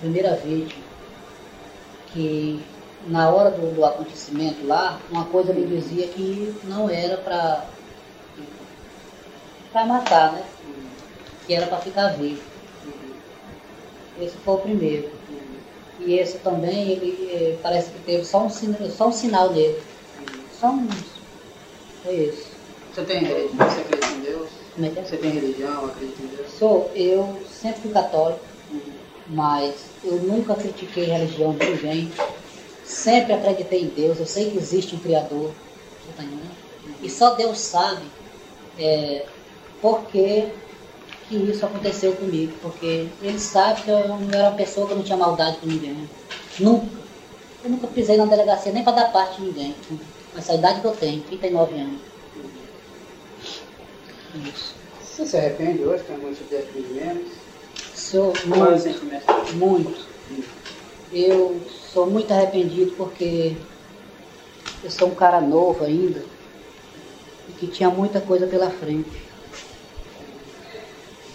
[0.00, 0.86] primeira vítima.
[2.14, 2.64] Que
[3.06, 7.66] na hora do, do acontecimento lá, uma coisa me dizia que não era para
[9.72, 10.42] para matar, né?
[11.46, 12.42] Que era para ficar vivo.
[14.18, 15.10] Esse foi o primeiro.
[15.98, 19.82] E esse também, ele é, parece que teve só um, só um sinal nele.
[20.50, 20.88] Só um.
[22.02, 22.56] Foi isso.
[22.92, 23.68] Você tem religião?
[23.68, 24.48] Você acredita em Deus?
[24.74, 25.04] Como é que é?
[25.04, 25.86] Você tem religião?
[25.86, 26.50] Acredita em Deus?
[26.52, 26.90] Sou.
[26.94, 28.40] Eu sempre fui católico,
[29.28, 32.12] mas eu nunca critiquei a religião de ninguém.
[32.86, 34.18] Sempre acreditei em Deus.
[34.18, 35.52] Eu sei que existe um Criador.
[36.16, 36.22] Tá
[37.02, 38.02] e só Deus sabe
[38.78, 39.26] é,
[39.82, 40.48] por que,
[41.28, 42.52] que isso aconteceu comigo.
[42.62, 46.08] Porque Ele sabe que eu não era uma pessoa que não tinha maldade com ninguém.
[46.60, 46.86] Nunca.
[47.64, 49.74] Eu nunca pisei na delegacia nem para dar parte de ninguém.
[50.36, 52.00] Essa idade que eu tenho, 39 anos.
[54.54, 54.74] Isso.
[55.02, 56.04] Você se arrepende hoje?
[56.04, 57.30] Tem algum tipo de arrependimento?
[57.94, 60.06] Sou muito, muito.
[61.12, 61.60] Eu
[61.96, 63.56] sou muito arrependido porque
[64.84, 66.22] eu sou um cara novo ainda
[67.48, 69.18] e que tinha muita coisa pela frente.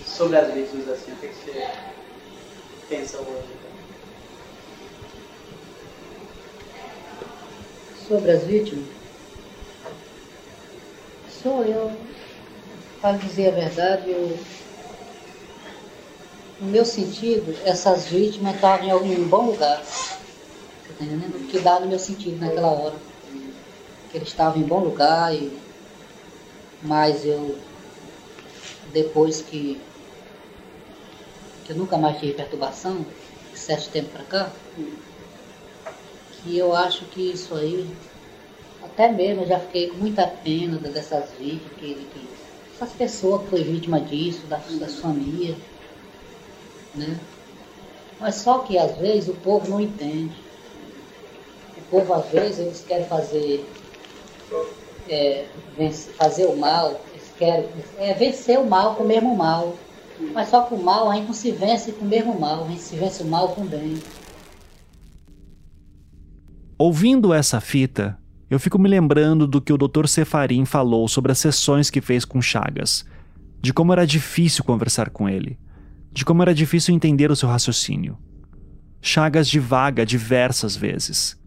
[0.05, 1.67] Sobre as vítimas assim, o que você
[2.88, 3.47] pensa hoje?
[8.07, 8.85] Sobre as vítimas?
[11.41, 11.91] Sou eu.
[13.01, 14.38] Para dizer a verdade, eu,
[16.59, 20.01] no meu sentido, essas vítimas estavam em um bom lugar.
[21.02, 22.99] O que dá no meu sentido naquela hora.
[24.10, 25.57] Que eles estavam em bom lugar, e,
[26.84, 27.57] mas eu,
[28.91, 29.82] depois que,
[31.64, 33.06] que eu nunca mais tive perturbação,
[33.53, 34.53] certo tempo para cá,
[36.32, 37.95] que eu acho que isso aí,
[38.84, 42.30] até mesmo eu já fiquei com muita pena dessas vítimas, que, que
[42.76, 45.57] essas pessoas que foi vítima disso, das, das famílias,
[46.94, 47.19] né?
[48.19, 50.51] Mas só que às vezes o povo não entende.
[51.91, 53.65] Povo às vezes eles querem fazer,
[55.09, 55.45] é,
[55.77, 57.68] vencer, fazer o mal, eles querem
[57.99, 59.76] é, vencer o mal com o mesmo mal.
[60.34, 62.68] Mas só que o mal a gente não se vence com o mesmo mal, a
[62.69, 64.01] gente se vence o mal com o bem.
[66.77, 68.18] Ouvindo essa fita,
[68.49, 70.07] eu fico me lembrando do que o Dr.
[70.07, 73.05] Cefarim falou sobre as sessões que fez com Chagas,
[73.61, 75.59] de como era difícil conversar com ele,
[76.11, 78.18] de como era difícil entender o seu raciocínio.
[79.01, 81.40] Chagas divaga diversas vezes.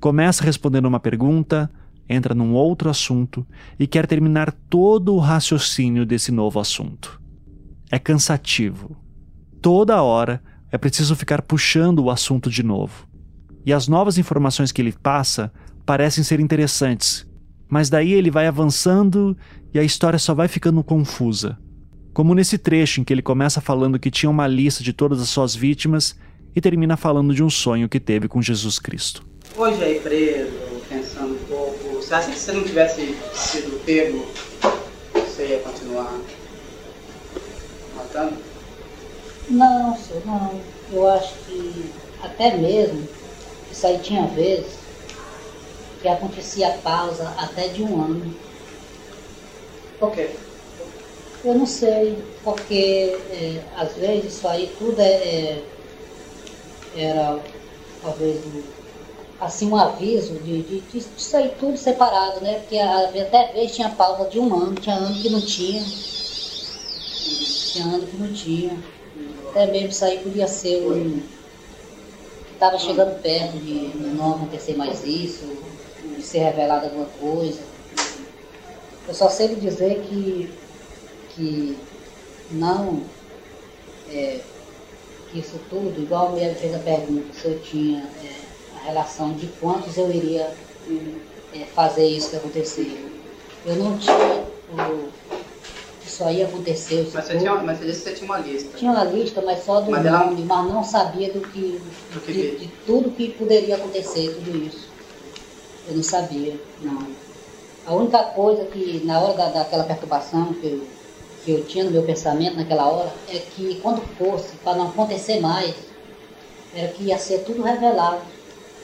[0.00, 1.70] Começa respondendo uma pergunta,
[2.08, 3.46] entra num outro assunto
[3.78, 7.20] e quer terminar todo o raciocínio desse novo assunto.
[7.90, 8.96] É cansativo.
[9.60, 13.06] Toda hora é preciso ficar puxando o assunto de novo.
[13.66, 15.52] E as novas informações que ele passa
[15.84, 17.28] parecem ser interessantes,
[17.68, 19.36] mas daí ele vai avançando
[19.74, 21.58] e a história só vai ficando confusa.
[22.14, 25.28] Como nesse trecho em que ele começa falando que tinha uma lista de todas as
[25.28, 26.18] suas vítimas
[26.56, 29.29] e termina falando de um sonho que teve com Jesus Cristo.
[29.56, 30.52] Hoje aí preso,
[30.88, 34.24] pensando um pouco, você acha que se você não tivesse sido pego,
[35.12, 36.18] você ia continuar
[37.96, 38.36] matando?
[39.48, 40.60] Não, senhor, não.
[40.92, 41.90] Eu acho que
[42.22, 43.06] até mesmo
[43.70, 44.78] isso aí tinha vezes
[46.00, 48.34] que acontecia pausa até de um ano.
[49.98, 50.30] Por quê?
[51.44, 55.62] Eu não sei, porque é, às vezes isso aí tudo é, é
[56.96, 57.38] era
[58.02, 58.36] talvez
[59.40, 62.60] assim um aviso de, de, de, sair tudo separado, né?
[62.60, 65.82] Porque até vez tinha pausa de um ano, tinha ano que não tinha,
[67.72, 68.76] tinha ano que não tinha.
[69.48, 71.22] Até mesmo isso aí podia ser um.
[72.52, 75.46] Estava chegando perto de não acontecer mais isso,
[76.14, 77.60] de ser revelada alguma coisa.
[79.08, 80.50] Eu só sei lhe dizer que,
[81.30, 81.78] que
[82.50, 83.02] não,
[84.10, 84.40] é,
[85.30, 88.39] que isso tudo, igual a mulher fez a pergunta, se eu tinha é,
[88.80, 90.52] a relação de quantos eu iria
[91.54, 93.10] é, fazer isso que aconteceu.
[93.66, 95.10] Eu não tinha o,
[96.10, 97.06] isso aí aconteceu.
[97.14, 98.78] Mas você, tinha, mas você disse que você tinha uma lista.
[98.78, 100.44] Tinha uma lista, mas só do mas nome, ela...
[100.44, 101.80] mas não sabia do que,
[102.12, 104.88] do que de, de, tudo que poderia acontecer, tudo isso.
[105.88, 107.06] Eu não sabia, não.
[107.86, 110.86] A única coisa que, na hora da, daquela perturbação que eu,
[111.44, 115.40] que eu tinha no meu pensamento naquela hora, é que quando fosse, para não acontecer
[115.40, 115.74] mais,
[116.74, 118.20] era que ia ser tudo revelado.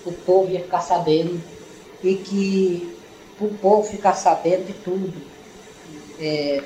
[0.06, 1.40] O povo ia ficar sabendo.
[2.02, 2.96] E que
[3.40, 5.12] o povo ficar sabendo de tudo.
[6.18, 6.62] É,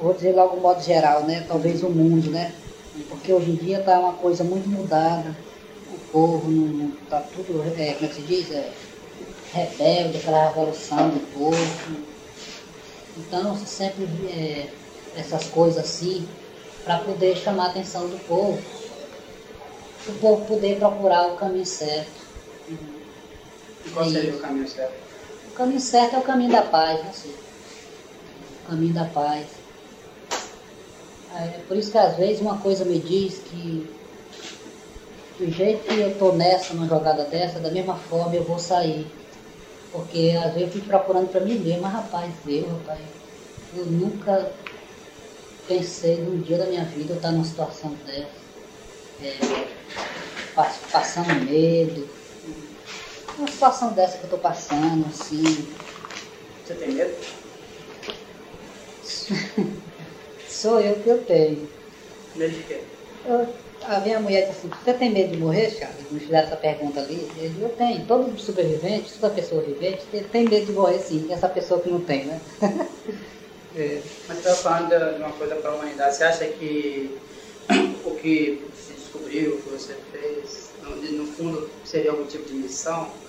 [0.00, 1.44] vou dizer logo de modo geral, né?
[1.46, 2.54] Talvez o mundo, né?
[3.08, 5.36] Porque hoje em dia está uma coisa muito mudada.
[5.92, 8.50] O povo está tudo, é, como é que se diz?
[8.50, 8.70] É,
[9.52, 11.56] rebelde, aquela revolução do povo.
[13.18, 14.68] Então, sempre é,
[15.16, 16.26] essas coisas assim,
[16.84, 18.58] para poder chamar a atenção do povo,
[20.08, 22.25] o povo poder procurar o caminho certo.
[23.92, 24.94] Qual seria o caminho certo?
[25.48, 27.32] O caminho certo é o caminho da paz, né?
[28.62, 29.66] O caminho da paz.
[31.34, 33.96] É por isso que às vezes uma coisa me diz que
[35.38, 39.06] do jeito que eu tô nessa, numa jogada dessa, da mesma forma eu vou sair.
[39.92, 43.00] Porque às vezes eu fico procurando para mim mesmo, mas rapaz, eu, rapaz,
[43.74, 44.52] eu nunca
[45.66, 48.46] pensei num dia da minha vida eu estar numa situação dessa.
[49.20, 49.38] É,
[50.90, 52.15] passando medo.
[53.38, 55.34] Uma situação dessa que eu estou passando, assim.
[56.64, 57.16] Você tem medo?
[60.48, 61.68] Sou eu que eu tenho.
[62.34, 62.80] Medo de quê?
[63.24, 66.10] Eu, a minha mulher disse assim, você tem medo de morrer, Charles?
[66.10, 67.18] Me fizeram essa pergunta ali.
[67.36, 68.06] Eu, eu tenho.
[68.06, 71.26] Todo sobrevivente, toda pessoa vivente, ele tem medo de morrer sim.
[71.28, 72.40] E essa pessoa que não tem, né?
[73.74, 74.02] é.
[74.28, 76.16] Mas você estava falando de uma coisa para a humanidade.
[76.16, 77.10] Você acha que
[78.04, 83.25] o que se descobriu, o que você fez, no fundo, seria algum tipo de missão?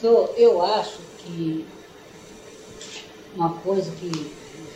[0.00, 1.66] So, eu acho que
[3.34, 4.10] uma coisa que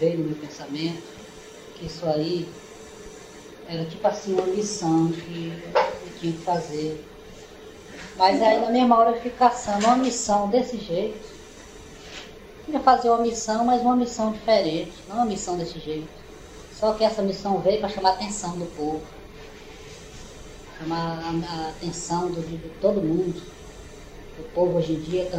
[0.00, 1.02] veio no meu pensamento,
[1.76, 2.48] que isso aí
[3.68, 7.04] era tipo assim uma missão que eu tinha que fazer.
[8.16, 11.32] Mas aí na mesma hora eu fiquei caçando uma missão desse jeito.
[12.66, 16.08] Eu ia fazer uma missão, mas uma missão diferente, não uma missão desse jeito.
[16.78, 19.02] Só que essa missão veio para chamar a atenção do povo.
[20.78, 23.40] Chamar a, atenção do, de todo mundo.
[24.38, 25.38] O povo hoje em dia está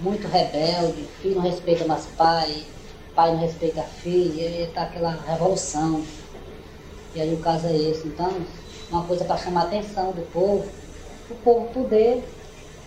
[0.00, 2.64] muito rebelde, filho não respeita mais pai,
[3.14, 6.02] pai não respeita filho, e está aquela revolução.
[7.14, 8.08] E aí o caso é esse.
[8.08, 8.32] Então,
[8.90, 10.66] uma coisa para chamar a atenção do povo,
[11.30, 12.22] o povo poder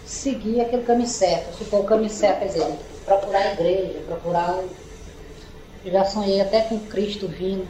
[0.06, 1.58] seguir aquele caminho certo.
[1.58, 2.76] Se for o caminho certo, quer dizer,
[3.06, 4.70] procurar a igreja, procurar o.
[5.84, 7.68] Eu já sonhei até com Cristo vindo.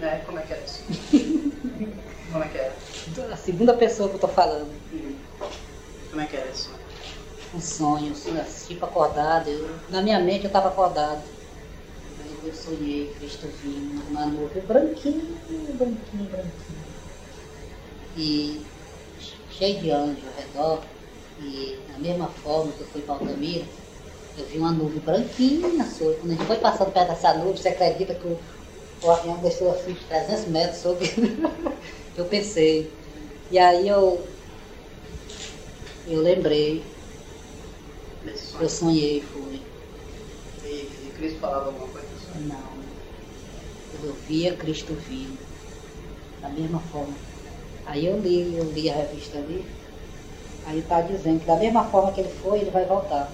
[0.00, 0.82] É, como é que é isso?
[2.32, 2.72] como é que é?
[3.30, 4.70] A segunda pessoa que eu estou falando.
[6.10, 6.70] Como é que é isso?
[7.54, 8.12] Um sonho,
[8.66, 9.48] tipo acordado.
[9.48, 11.22] Eu, na minha mente eu estava acordado
[12.48, 15.38] eu sonhei Cristo vindo numa nuvem branquinho,
[15.74, 16.84] branquinho, branquinho.
[18.16, 18.64] E
[19.50, 20.82] cheio de anjos ao redor.
[21.40, 23.64] E da mesma forma que eu fui para Altamira,
[24.36, 26.16] eu vi uma nuvem branquinha sobre.
[26.16, 28.38] Quando a gente foi passando perto dessa nuvem, você acredita que o,
[29.02, 31.06] o avião deixou assim 300 metros sobre.
[32.16, 32.90] eu pensei.
[33.50, 34.26] E aí eu,
[36.10, 36.82] eu lembrei.
[38.60, 39.60] Eu sonhei, fui.
[40.64, 42.08] E, e Cristo falava alguma coisa?
[42.46, 42.78] Não.
[44.04, 45.38] Eu via Cristo vindo.
[46.40, 47.14] Da mesma forma.
[47.86, 49.64] Aí eu li, eu li a revista ali.
[50.66, 53.32] Aí está dizendo que da mesma forma que ele foi, ele vai voltar.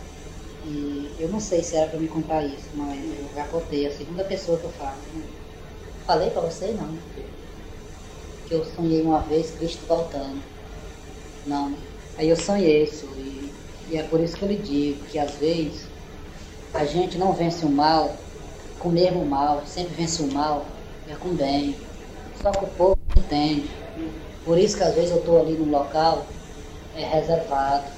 [0.66, 3.90] E eu não sei se era para me contar isso, mas eu já contei, a
[3.90, 4.96] segunda pessoa que eu falo.
[6.06, 6.96] Falei para você não.
[8.46, 10.40] Que eu sonhei uma vez Cristo voltando.
[11.46, 11.93] Não.
[12.16, 13.06] Aí eu sonhei isso.
[13.16, 13.52] E,
[13.90, 15.86] e é por isso que eu lhe digo que às vezes
[16.72, 18.14] a gente não vence o mal
[18.78, 20.66] com o mesmo mal, sempre vence o mal,
[21.08, 21.74] é com bem.
[22.42, 23.70] Só que o povo não entende.
[24.44, 26.26] Por isso que às vezes eu estou ali num local
[26.96, 27.90] é, reservado.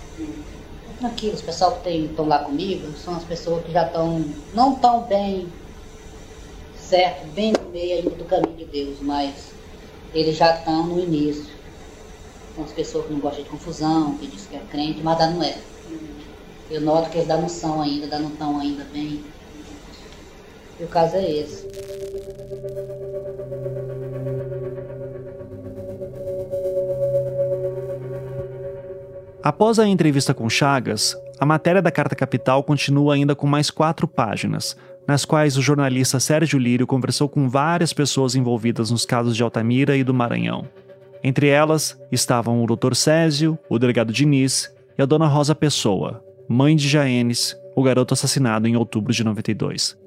[0.99, 4.25] Tranquilo, os pessoal que estão lá comigo são as pessoas que já estão,
[4.55, 5.47] não tão bem
[6.79, 9.53] certo, bem no meio ainda do caminho de Deus, mas
[10.15, 11.56] eles já estão no início.
[12.57, 15.35] São as pessoas que não gostam de confusão, que dizem que é crente, mas ainda
[15.35, 15.57] não é.
[16.69, 19.23] Eu noto que eles ainda não são ainda, ainda não estão ainda bem
[20.79, 21.67] e o caso é esse.
[29.43, 34.09] Após a entrevista com Chagas, a matéria da Carta Capital continua ainda com mais quatro
[34.09, 34.77] páginas,
[35.07, 39.97] nas quais o jornalista Sérgio Lírio conversou com várias pessoas envolvidas nos casos de Altamira
[39.97, 40.67] e do Maranhão.
[41.23, 42.95] Entre elas estavam o Dr.
[42.95, 48.67] Césio, o delegado Diniz e a dona Rosa Pessoa, mãe de Jaenes, o garoto assassinado
[48.67, 49.99] em outubro de 92.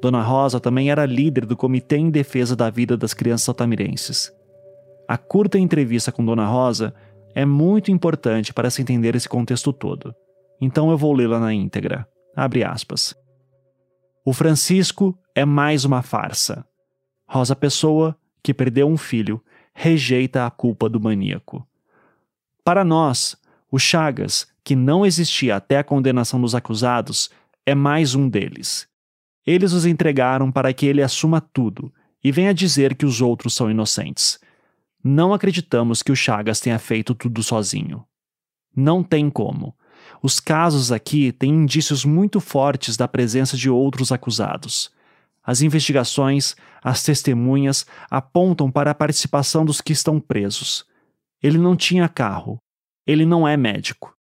[0.00, 4.32] Dona Rosa também era líder do Comitê em Defesa da Vida das Crianças Altamirenses.
[5.06, 6.94] A curta entrevista com Dona Rosa
[7.34, 10.14] é muito importante para se entender esse contexto todo.
[10.60, 12.06] Então eu vou lê-la na íntegra.
[12.34, 13.14] Abre aspas.
[14.24, 16.64] O Francisco é mais uma farsa.
[17.28, 19.42] Rosa Pessoa, que perdeu um filho,
[19.82, 21.66] rejeita a culpa do maníaco.
[22.62, 23.34] Para nós,
[23.72, 27.30] o Chagas, que não existia até a condenação dos acusados,
[27.64, 28.86] é mais um deles.
[29.46, 31.90] Eles os entregaram para que ele assuma tudo
[32.22, 34.38] e venha dizer que os outros são inocentes.
[35.02, 38.04] Não acreditamos que o Chagas tenha feito tudo sozinho.
[38.76, 39.74] Não tem como.
[40.22, 44.90] Os casos aqui têm indícios muito fortes da presença de outros acusados.
[45.42, 50.84] As investigações, as testemunhas apontam para a participação dos que estão presos.
[51.42, 52.58] Ele não tinha carro.
[53.06, 54.14] Ele não é médico.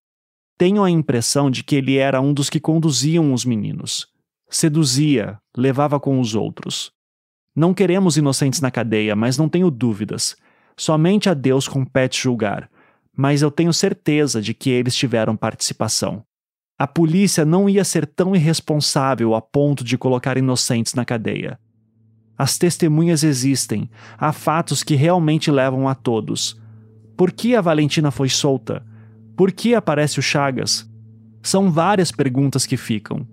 [0.57, 4.07] Tenho a impressão de que ele era um dos que conduziam os meninos
[4.49, 6.90] seduzia, levava com os outros.
[7.55, 10.36] Não queremos inocentes na cadeia, mas não tenho dúvidas.
[10.77, 12.70] Somente a Deus compete julgar,
[13.16, 16.24] mas eu tenho certeza de que eles tiveram participação.
[16.79, 21.59] A polícia não ia ser tão irresponsável a ponto de colocar inocentes na cadeia.
[22.37, 26.57] As testemunhas existem, há fatos que realmente levam a todos.
[27.17, 28.87] Por que a Valentina foi solta?
[29.37, 30.89] Por que aparece o Chagas?
[31.43, 33.27] São várias perguntas que ficam.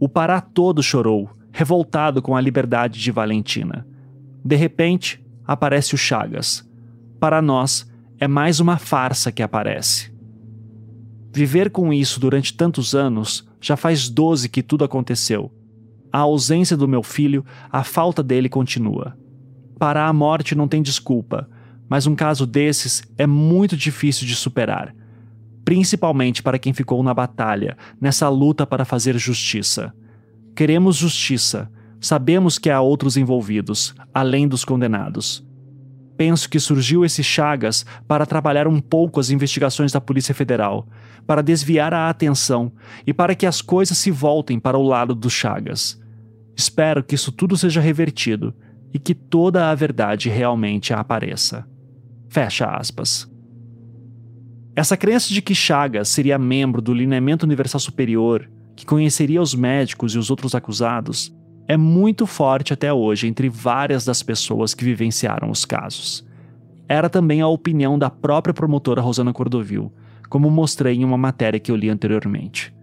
[0.00, 3.86] O Pará todo chorou, revoltado com a liberdade de Valentina.
[4.44, 6.68] De repente, aparece o Chagas.
[7.20, 7.88] Para nós,
[8.18, 10.13] é mais uma farsa que aparece.
[11.34, 15.50] Viver com isso durante tantos anos já faz 12 que tudo aconteceu.
[16.12, 19.18] A ausência do meu filho, a falta dele continua.
[19.76, 21.50] Para a morte não tem desculpa,
[21.88, 24.94] mas um caso desses é muito difícil de superar,
[25.64, 29.92] principalmente para quem ficou na batalha, nessa luta para fazer justiça.
[30.54, 31.68] Queremos justiça,
[32.00, 35.44] sabemos que há outros envolvidos, além dos condenados.
[36.16, 40.86] Penso que surgiu esse Chagas para trabalhar um pouco as investigações da Polícia Federal,
[41.26, 42.72] para desviar a atenção
[43.06, 46.00] e para que as coisas se voltem para o lado do Chagas.
[46.56, 48.54] Espero que isso tudo seja revertido
[48.92, 51.66] e que toda a verdade realmente apareça.
[52.28, 53.28] Fecha aspas.
[54.76, 60.14] Essa crença de que Chagas seria membro do lineamento universal superior, que conheceria os médicos
[60.14, 61.34] e os outros acusados,
[61.66, 66.24] é muito forte até hoje entre várias das pessoas que vivenciaram os casos.
[66.86, 69.90] Era também a opinião da própria promotora Rosana Cordovil,
[70.28, 72.74] como mostrei em uma matéria que eu li anteriormente.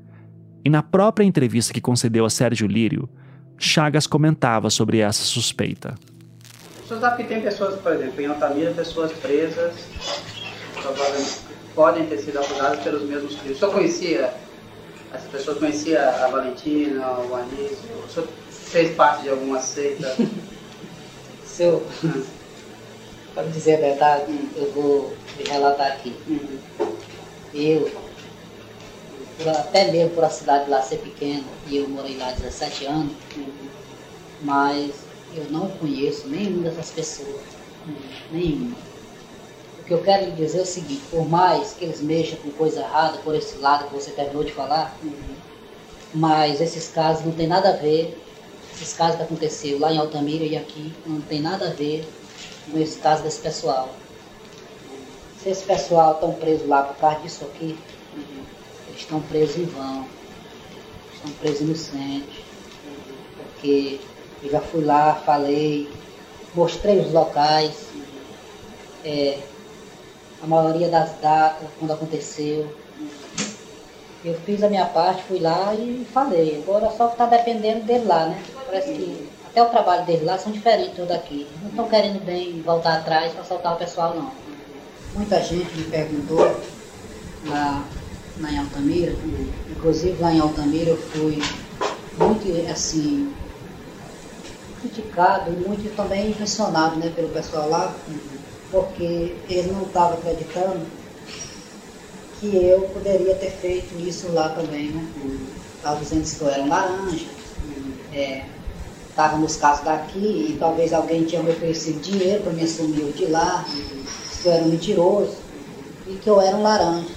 [0.66, 3.10] E na própria entrevista que concedeu a Sérgio Lírio,
[3.58, 5.96] Chagas comentava sobre essa suspeita.
[6.88, 9.76] Você sabe que tem pessoas, por exemplo, em Altamira, pessoas presas,
[11.76, 13.58] podem ter sido acusadas pelos mesmos crimes.
[13.58, 14.34] O senhor conhecia,
[15.14, 18.28] as pessoas conhecia a Valentina, o Anísio, o senhor
[18.72, 20.16] fez parte de alguma seita?
[21.46, 21.86] Se eu,
[23.36, 26.16] para dizer a verdade, eu vou me relatar aqui.
[26.28, 26.60] Uhum.
[27.54, 27.92] Eu,
[29.60, 33.14] até mesmo por a cidade lá ser pequena, e eu morei lá 17 anos,
[34.42, 34.92] mas
[35.36, 37.42] eu não conheço nenhuma dessas pessoas.
[38.32, 38.76] Nenhuma.
[39.80, 42.52] O que eu quero lhe dizer é o seguinte, por mais que eles mexam com
[42.52, 44.96] coisa errada por esse lado que você terminou de falar,
[46.14, 48.18] mas esses casos não tem nada a ver
[48.82, 52.08] esses casos que aconteceu lá em Altamira e aqui não tem nada a ver
[52.70, 53.90] com esse caso desse pessoal.
[55.42, 57.78] Se esse pessoal estão preso lá por causa disso aqui,
[58.88, 60.08] eles estão presos em vão,
[61.14, 62.44] estão presos inocentes,
[63.38, 64.00] porque
[64.44, 65.88] eu já fui lá, falei,
[66.56, 67.88] mostrei os locais,
[69.06, 69.40] é,
[70.42, 72.68] a maioria das datas, quando aconteceu.
[74.24, 76.62] Eu fiz a minha parte, fui lá e falei.
[76.62, 78.40] Agora só que está dependendo dele lá, né?
[78.68, 81.48] Parece que até o trabalho dele lá são diferentes do daqui.
[81.62, 84.32] Não estão querendo bem voltar atrás para soltar o pessoal, não.
[85.16, 86.56] Muita gente me perguntou
[87.48, 87.84] lá,
[88.50, 89.14] em Altamira,
[89.70, 91.42] inclusive lá em Altamira eu fui
[92.18, 93.34] muito, assim,
[94.80, 97.94] criticado muito também impressionado né, pelo pessoal lá,
[98.72, 100.86] porque eles não estavam acreditando
[102.42, 105.08] que eu poderia ter feito isso lá também, né?
[105.76, 107.28] Estava dizendo que eu era um laranja,
[109.10, 113.14] estava é, nos casos daqui e talvez alguém tinha me oferecido dinheiro para me assumir
[113.14, 113.64] de lá,
[114.42, 115.38] que eu era um mentiroso
[116.08, 117.14] e que eu era um laranja.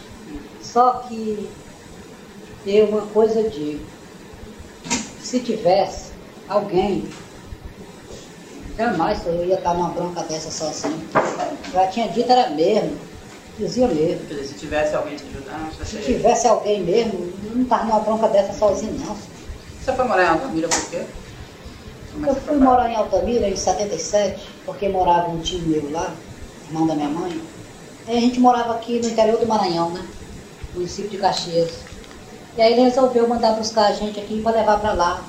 [0.61, 1.49] Só que
[2.67, 3.81] eu uma coisa digo,
[5.23, 6.11] se tivesse
[6.47, 7.09] alguém,
[8.77, 11.09] jamais eu ia estar numa bronca dessa sozinho.
[11.73, 13.14] Já tinha dito, era mesmo
[13.59, 14.27] Dizia mesmo.
[14.27, 18.01] Quer dizer, se tivesse alguém te ajudando, você Se tivesse alguém mesmo, não estava numa
[18.01, 19.17] bronca dessa sozinho, não.
[19.17, 21.05] Você foi morar em Altamira por quê?
[22.13, 26.13] Como eu fui morar em Altamira em 77, porque morava um tio meu lá,
[26.67, 27.41] irmão da minha mãe.
[28.09, 30.05] Aí a gente morava aqui no interior do Maranhão, né?
[30.75, 31.71] Município de Caxias.
[32.57, 35.25] E aí ele resolveu mandar buscar a gente aqui para levar para lá.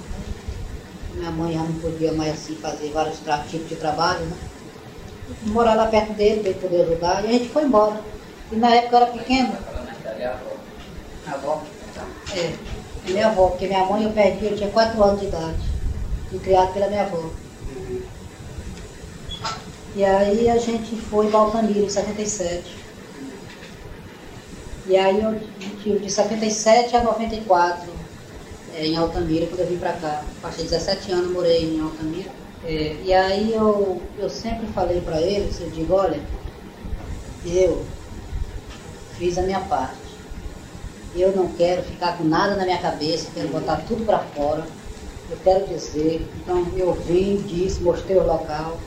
[1.14, 3.18] Minha mãe já não podia mais assim fazer vários
[3.50, 4.36] tipos de trabalho, né?
[5.48, 8.00] Morar lá perto dele, para ele poder ajudar, e a gente foi embora.
[8.52, 9.58] E na época eu era pequeno.
[11.28, 11.64] A avó?
[12.36, 12.54] É,
[13.12, 15.64] minha avó, porque minha mãe eu perdi, eu tinha 4 anos de idade.
[16.30, 17.30] Fui criado pela minha avó.
[19.96, 22.78] E aí a gente foi em Altamira em 77.
[24.88, 25.40] E aí eu
[25.82, 27.90] tive de 77 a 94
[28.76, 30.24] é, em Altamira, quando eu vim pra cá.
[30.42, 32.30] Passei 17 anos, morei em Altamira.
[32.68, 36.20] É, e aí eu, eu sempre falei para eles, eu digo, olha,
[37.46, 37.86] eu
[39.18, 39.96] fiz a minha parte.
[41.16, 44.66] Eu não quero ficar com nada na minha cabeça, quero botar tudo para fora.
[45.30, 48.78] Eu quero dizer, então eu vim, disse, mostrei o local.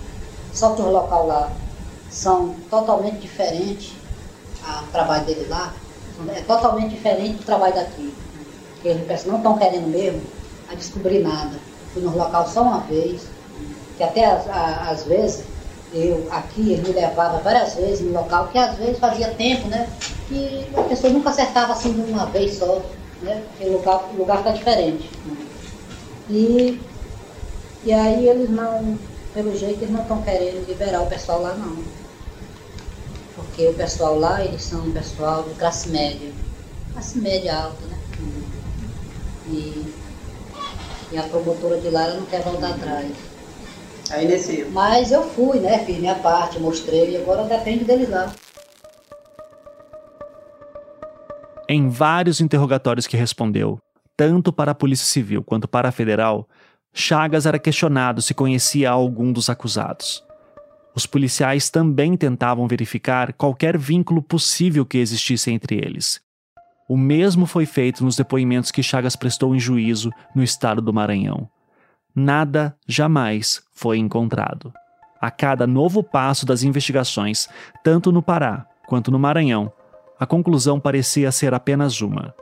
[0.53, 1.53] Só que o local lá
[2.11, 3.93] são totalmente diferentes,
[4.83, 5.73] o trabalho dele lá
[6.35, 8.13] é totalmente diferente do trabalho daqui.
[8.85, 10.21] Eles não estão querendo mesmo
[10.69, 11.57] a descobrir nada.
[11.93, 13.23] Fui no local só uma vez,
[13.99, 15.45] que até às vezes
[15.93, 19.89] eu aqui ele me levava várias vezes no local, que às vezes fazia tempo, né?
[20.31, 22.81] E a pessoa nunca acertava assim de uma vez só,
[23.23, 23.43] né?
[23.49, 25.11] Porque o lugar, o lugar está diferente.
[26.31, 26.81] E,
[27.85, 28.97] e aí eles não,
[29.35, 31.77] pelo jeito, eles não estão querendo liberar o pessoal lá não.
[33.35, 36.31] Porque o pessoal lá, eles são um pessoal de classe média.
[36.93, 37.99] Classe média alta, né?
[39.51, 39.95] E,
[41.11, 43.28] e a promotora de lá ela não quer voltar atrás.
[44.11, 44.65] Aí nesse...
[44.67, 45.85] Mas eu fui, né?
[45.85, 48.33] Fiz minha parte, mostrei, agora depende deles lá.
[51.69, 53.79] Em vários interrogatórios que respondeu,
[54.17, 56.49] tanto para a Polícia Civil quanto para a Federal,
[56.95, 60.25] Chagas era questionado se conhecia algum dos acusados.
[60.95, 66.21] Os policiais também tentavam verificar qualquer vínculo possível que existisse entre eles.
[66.89, 71.49] O mesmo foi feito nos depoimentos que Chagas prestou em juízo no estado do Maranhão
[72.19, 74.73] nada jamais foi encontrado.
[75.21, 77.49] A cada novo passo das investigações,
[77.83, 79.73] tanto no Pará quanto no Maranhão,
[80.19, 82.35] a conclusão parecia ser apenas uma.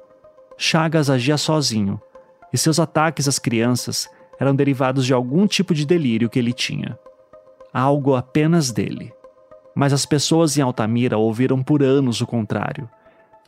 [0.57, 2.01] Chagas agia sozinho,
[2.53, 4.09] e seus ataques às crianças
[4.41, 6.99] eram derivados de algum tipo de delírio que ele tinha.
[7.73, 9.13] Algo apenas dele.
[9.75, 12.89] Mas as pessoas em Altamira ouviram por anos o contrário: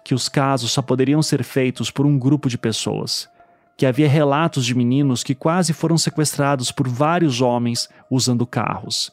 [0.05, 3.29] que os casos só poderiam ser feitos por um grupo de pessoas
[3.79, 9.13] que havia relatos de meninos que quase foram sequestrados por vários homens usando carros.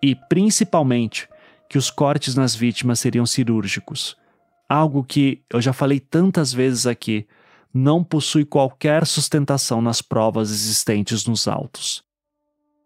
[0.00, 1.28] E, principalmente,
[1.68, 4.16] que os cortes nas vítimas seriam cirúrgicos.
[4.68, 7.26] Algo que, eu já falei tantas vezes aqui,
[7.74, 12.04] não possui qualquer sustentação nas provas existentes nos autos.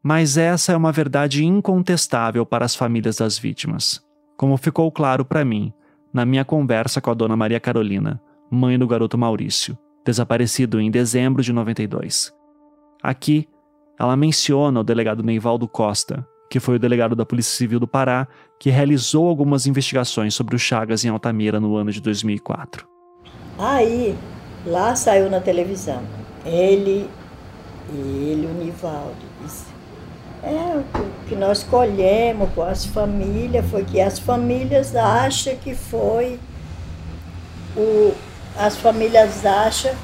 [0.02, 4.02] Mas essa é uma verdade incontestável para as famílias das vítimas,
[4.38, 5.70] como ficou claro para mim
[6.14, 8.20] na minha conversa com a dona Maria Carolina,
[8.50, 9.78] mãe do garoto Maurício
[10.10, 12.32] desaparecido em dezembro de 92.
[13.02, 13.48] Aqui,
[13.98, 18.26] ela menciona o delegado Neivaldo Costa, que foi o delegado da Polícia Civil do Pará,
[18.58, 22.86] que realizou algumas investigações sobre o Chagas em Altamira no ano de 2004.
[23.58, 24.16] Aí,
[24.66, 26.02] lá saiu na televisão,
[26.44, 27.08] ele,
[27.92, 29.66] ele, o Nivaldo, disse,
[30.42, 36.40] é, o que nós colhemos com as famílias foi que as famílias acham que foi
[37.76, 38.14] o,
[38.56, 39.94] as famílias acham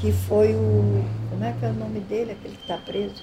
[0.00, 1.04] que foi o.
[1.30, 3.22] Como é que é o nome dele, aquele que está preso?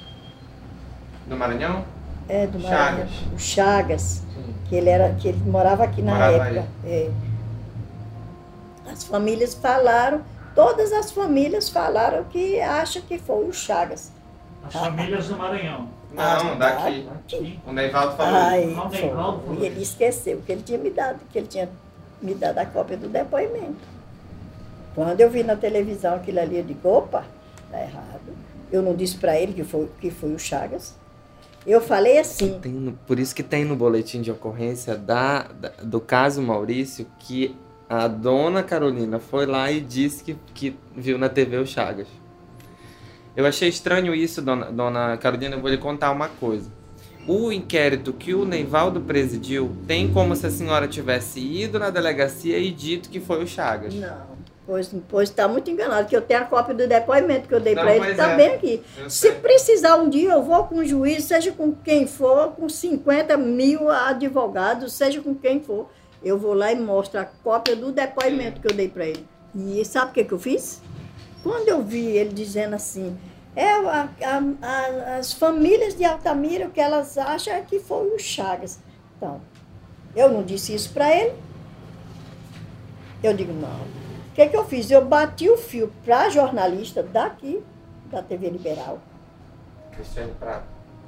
[1.26, 1.86] Do Maranhão?
[2.28, 3.08] É, do Maranhão.
[3.08, 3.12] Chagas.
[3.34, 4.02] O Chagas.
[4.02, 4.56] Sim.
[4.70, 6.68] Que ele, era, que ele morava aqui na morava época.
[6.86, 7.10] É.
[8.92, 10.22] As famílias falaram,
[10.54, 14.12] todas as famílias falaram que acham que foi o Chagas.
[14.66, 15.88] As famílias do Maranhão.
[16.14, 17.10] Não, ah, daqui.
[17.10, 17.60] daqui.
[17.66, 18.36] O Neivaldo falou.
[18.36, 19.60] Ai, Não, Neivaldo falou.
[19.60, 21.70] E ele esqueceu que ele tinha me dado, que ele tinha
[22.22, 23.93] me dado a cópia do depoimento.
[24.96, 27.26] Quando eu vi na televisão aquilo ali, eu digo, opa,
[27.72, 28.22] tá errado.
[28.72, 30.96] Eu não disse para ele que foi, que foi o Chagas.
[31.66, 32.60] Eu falei assim.
[32.60, 37.56] Tem, por isso que tem no boletim de ocorrência da, da, do caso Maurício que
[37.90, 42.08] a dona Carolina foi lá e disse que, que viu na TV o Chagas.
[43.36, 45.56] Eu achei estranho isso, dona, dona Carolina.
[45.56, 46.70] Eu vou lhe contar uma coisa.
[47.28, 52.60] O inquérito que o Neivaldo presidiu tem como se a senhora tivesse ido na delegacia
[52.60, 53.94] e dito que foi o Chagas.
[53.94, 54.33] Não.
[54.66, 57.76] Pois, pois está muito enganado, que eu tenho a cópia do depoimento que eu dei
[57.76, 58.38] para ele, está é.
[58.38, 58.84] bem aqui.
[59.10, 63.36] Se precisar um dia, eu vou com o juiz, seja com quem for, com 50
[63.36, 65.90] mil advogados, seja com quem for,
[66.24, 69.28] eu vou lá e mostro a cópia do depoimento que eu dei para ele.
[69.54, 70.82] E sabe o que, que eu fiz?
[71.44, 73.18] Quando eu vi ele dizendo assim,
[73.54, 78.16] é a, a, a, as famílias de Altamira, o que elas acham é que foi
[78.16, 78.80] o Chagas.
[79.18, 79.42] Então,
[80.16, 81.34] eu não disse isso para ele.
[83.22, 84.03] Eu digo, não,
[84.34, 84.90] o que, que eu fiz?
[84.90, 87.64] Eu bati o fio para a jornalista daqui,
[88.10, 88.98] da TV Liberal.
[89.92, 90.64] Cristiane Prado.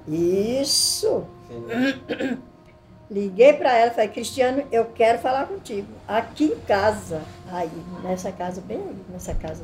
[0.07, 1.25] Isso.
[1.47, 2.37] Sim.
[3.09, 5.87] Liguei para ela e falei, Cristiano, eu quero falar contigo.
[6.07, 7.23] Aqui em casa.
[7.51, 7.71] Aí,
[8.03, 9.63] nessa casa, bem aí, nessa casa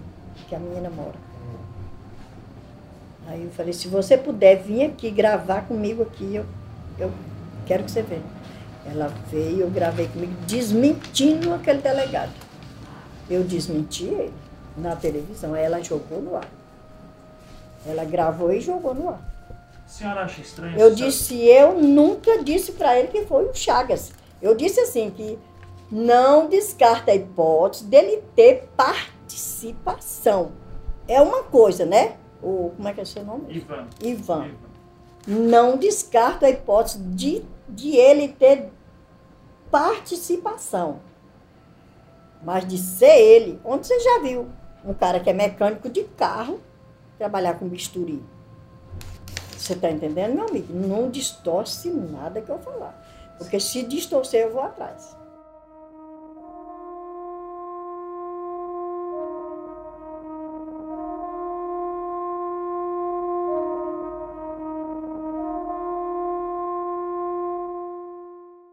[0.49, 1.15] que a menina mora.
[3.27, 6.45] Aí eu falei, se você puder vir aqui gravar comigo aqui, eu,
[6.97, 7.11] eu
[7.67, 8.23] quero que você venha.
[8.88, 12.33] Ela veio, eu gravei comigo, desmentindo aquele delegado.
[13.31, 14.33] Eu desmenti ele
[14.77, 15.55] na televisão.
[15.55, 16.47] Ela jogou no ar.
[17.85, 19.21] Ela gravou e jogou no ar.
[19.85, 20.77] A senhora acha estranho?
[20.77, 24.11] Eu disse, eu nunca disse para ele que foi o Chagas.
[24.41, 25.37] Eu disse assim que
[25.91, 30.51] não descarta a hipótese dele ter participação.
[31.07, 32.17] É uma coisa, né?
[32.41, 33.53] O, como é que é o seu nome?
[33.53, 33.87] Ivan.
[34.01, 34.45] Ivan.
[34.45, 34.55] Ivan.
[35.27, 38.69] Não descarta a hipótese de de ele ter
[39.69, 40.99] participação.
[42.43, 44.49] Mas de ser ele, onde você já viu
[44.84, 46.59] um cara que é mecânico de carro
[47.18, 48.23] trabalhar com bisturi?
[49.57, 50.73] Você está entendendo, meu amigo?
[50.73, 52.99] Não distorce nada que eu falar.
[53.38, 55.15] Porque se distorcer, eu vou atrás.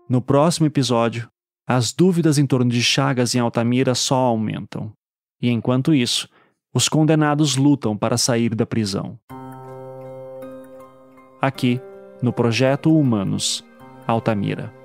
[0.08, 1.30] No próximo episódio,
[1.70, 4.90] as dúvidas em torno de Chagas em Altamira só aumentam.
[5.38, 6.26] E enquanto isso,
[6.72, 9.18] os condenados lutam para sair da prisão.
[11.42, 11.78] Aqui,
[12.22, 13.62] no Projeto Humanos,
[14.06, 14.77] Altamira.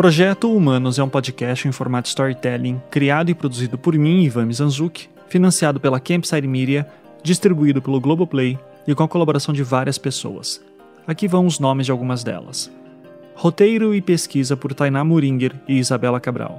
[0.00, 5.10] Projeto Humanos é um podcast em formato storytelling, criado e produzido por mim, Ivan Mizanzuki,
[5.28, 6.88] financiado pela Campside Media,
[7.22, 8.58] distribuído pelo Globoplay
[8.88, 10.64] e com a colaboração de várias pessoas.
[11.06, 12.72] Aqui vão os nomes de algumas delas.
[13.34, 16.58] Roteiro e pesquisa por Tainá Muringer e Isabela Cabral.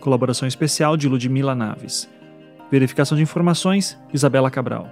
[0.00, 2.08] Colaboração especial de Ludmila Naves.
[2.70, 4.88] Verificação de informações, Isabela Cabral.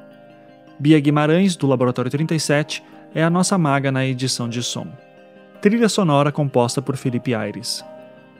[0.78, 2.84] Bia Guimarães, do Laboratório 37,
[3.14, 4.88] é a nossa maga na edição de som.
[5.60, 7.84] Trilha sonora composta por Felipe Aires.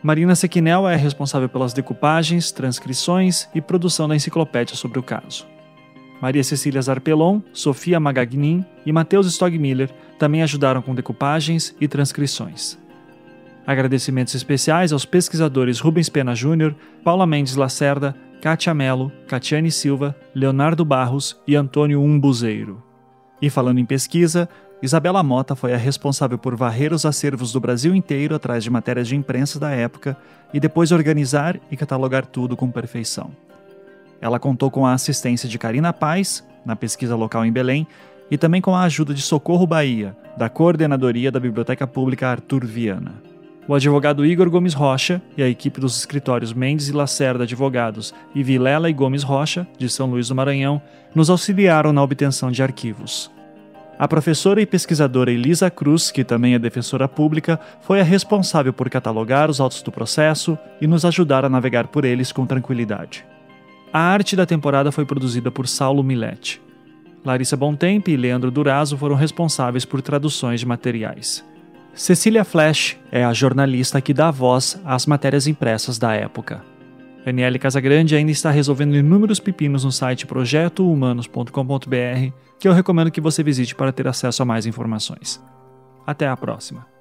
[0.00, 5.44] Marina Sequinel é responsável pelas decupagens, transcrições e produção da enciclopédia sobre o caso.
[6.22, 12.78] Maria Cecília Zarpelon, Sofia Magagnin e Matheus Stogmiller também ajudaram com decupagens e transcrições.
[13.66, 20.84] Agradecimentos especiais aos pesquisadores Rubens Pena Júnior, Paula Mendes Lacerda, Kátia Mello, Catiane Silva, Leonardo
[20.84, 22.80] Barros e Antônio Umbuzeiro.
[23.42, 24.48] E falando em pesquisa,
[24.80, 29.08] Isabela Mota foi a responsável por varrer os acervos do Brasil inteiro atrás de matérias
[29.08, 30.16] de imprensa da época
[30.54, 33.30] e depois organizar e catalogar tudo com perfeição.
[34.20, 37.86] Ela contou com a assistência de Karina Paz, na pesquisa local em Belém,
[38.30, 43.14] e também com a ajuda de Socorro Bahia, da Coordenadoria da Biblioteca Pública Arthur Viana.
[43.66, 48.42] O advogado Igor Gomes Rocha e a equipe dos escritórios Mendes e Lacerda Advogados e
[48.42, 50.80] Vilela e Gomes Rocha, de São Luís do Maranhão,
[51.14, 53.30] nos auxiliaram na obtenção de arquivos.
[53.98, 58.88] A professora e pesquisadora Elisa Cruz, que também é defensora pública, foi a responsável por
[58.88, 63.24] catalogar os autos do processo e nos ajudar a navegar por eles com tranquilidade.
[63.92, 66.62] A arte da temporada foi produzida por Saulo Milete.
[67.24, 71.44] Larissa Bontempo e Leandro Durazo foram responsáveis por traduções de materiais.
[71.92, 76.62] Cecília Flash é a jornalista que dá voz às matérias impressas da época.
[77.24, 83.42] Daniele Casagrande ainda está resolvendo inúmeros pepinos no site projetohumanos.com.br, que eu recomendo que você
[83.42, 85.42] visite para ter acesso a mais informações.
[86.06, 86.97] Até a próxima!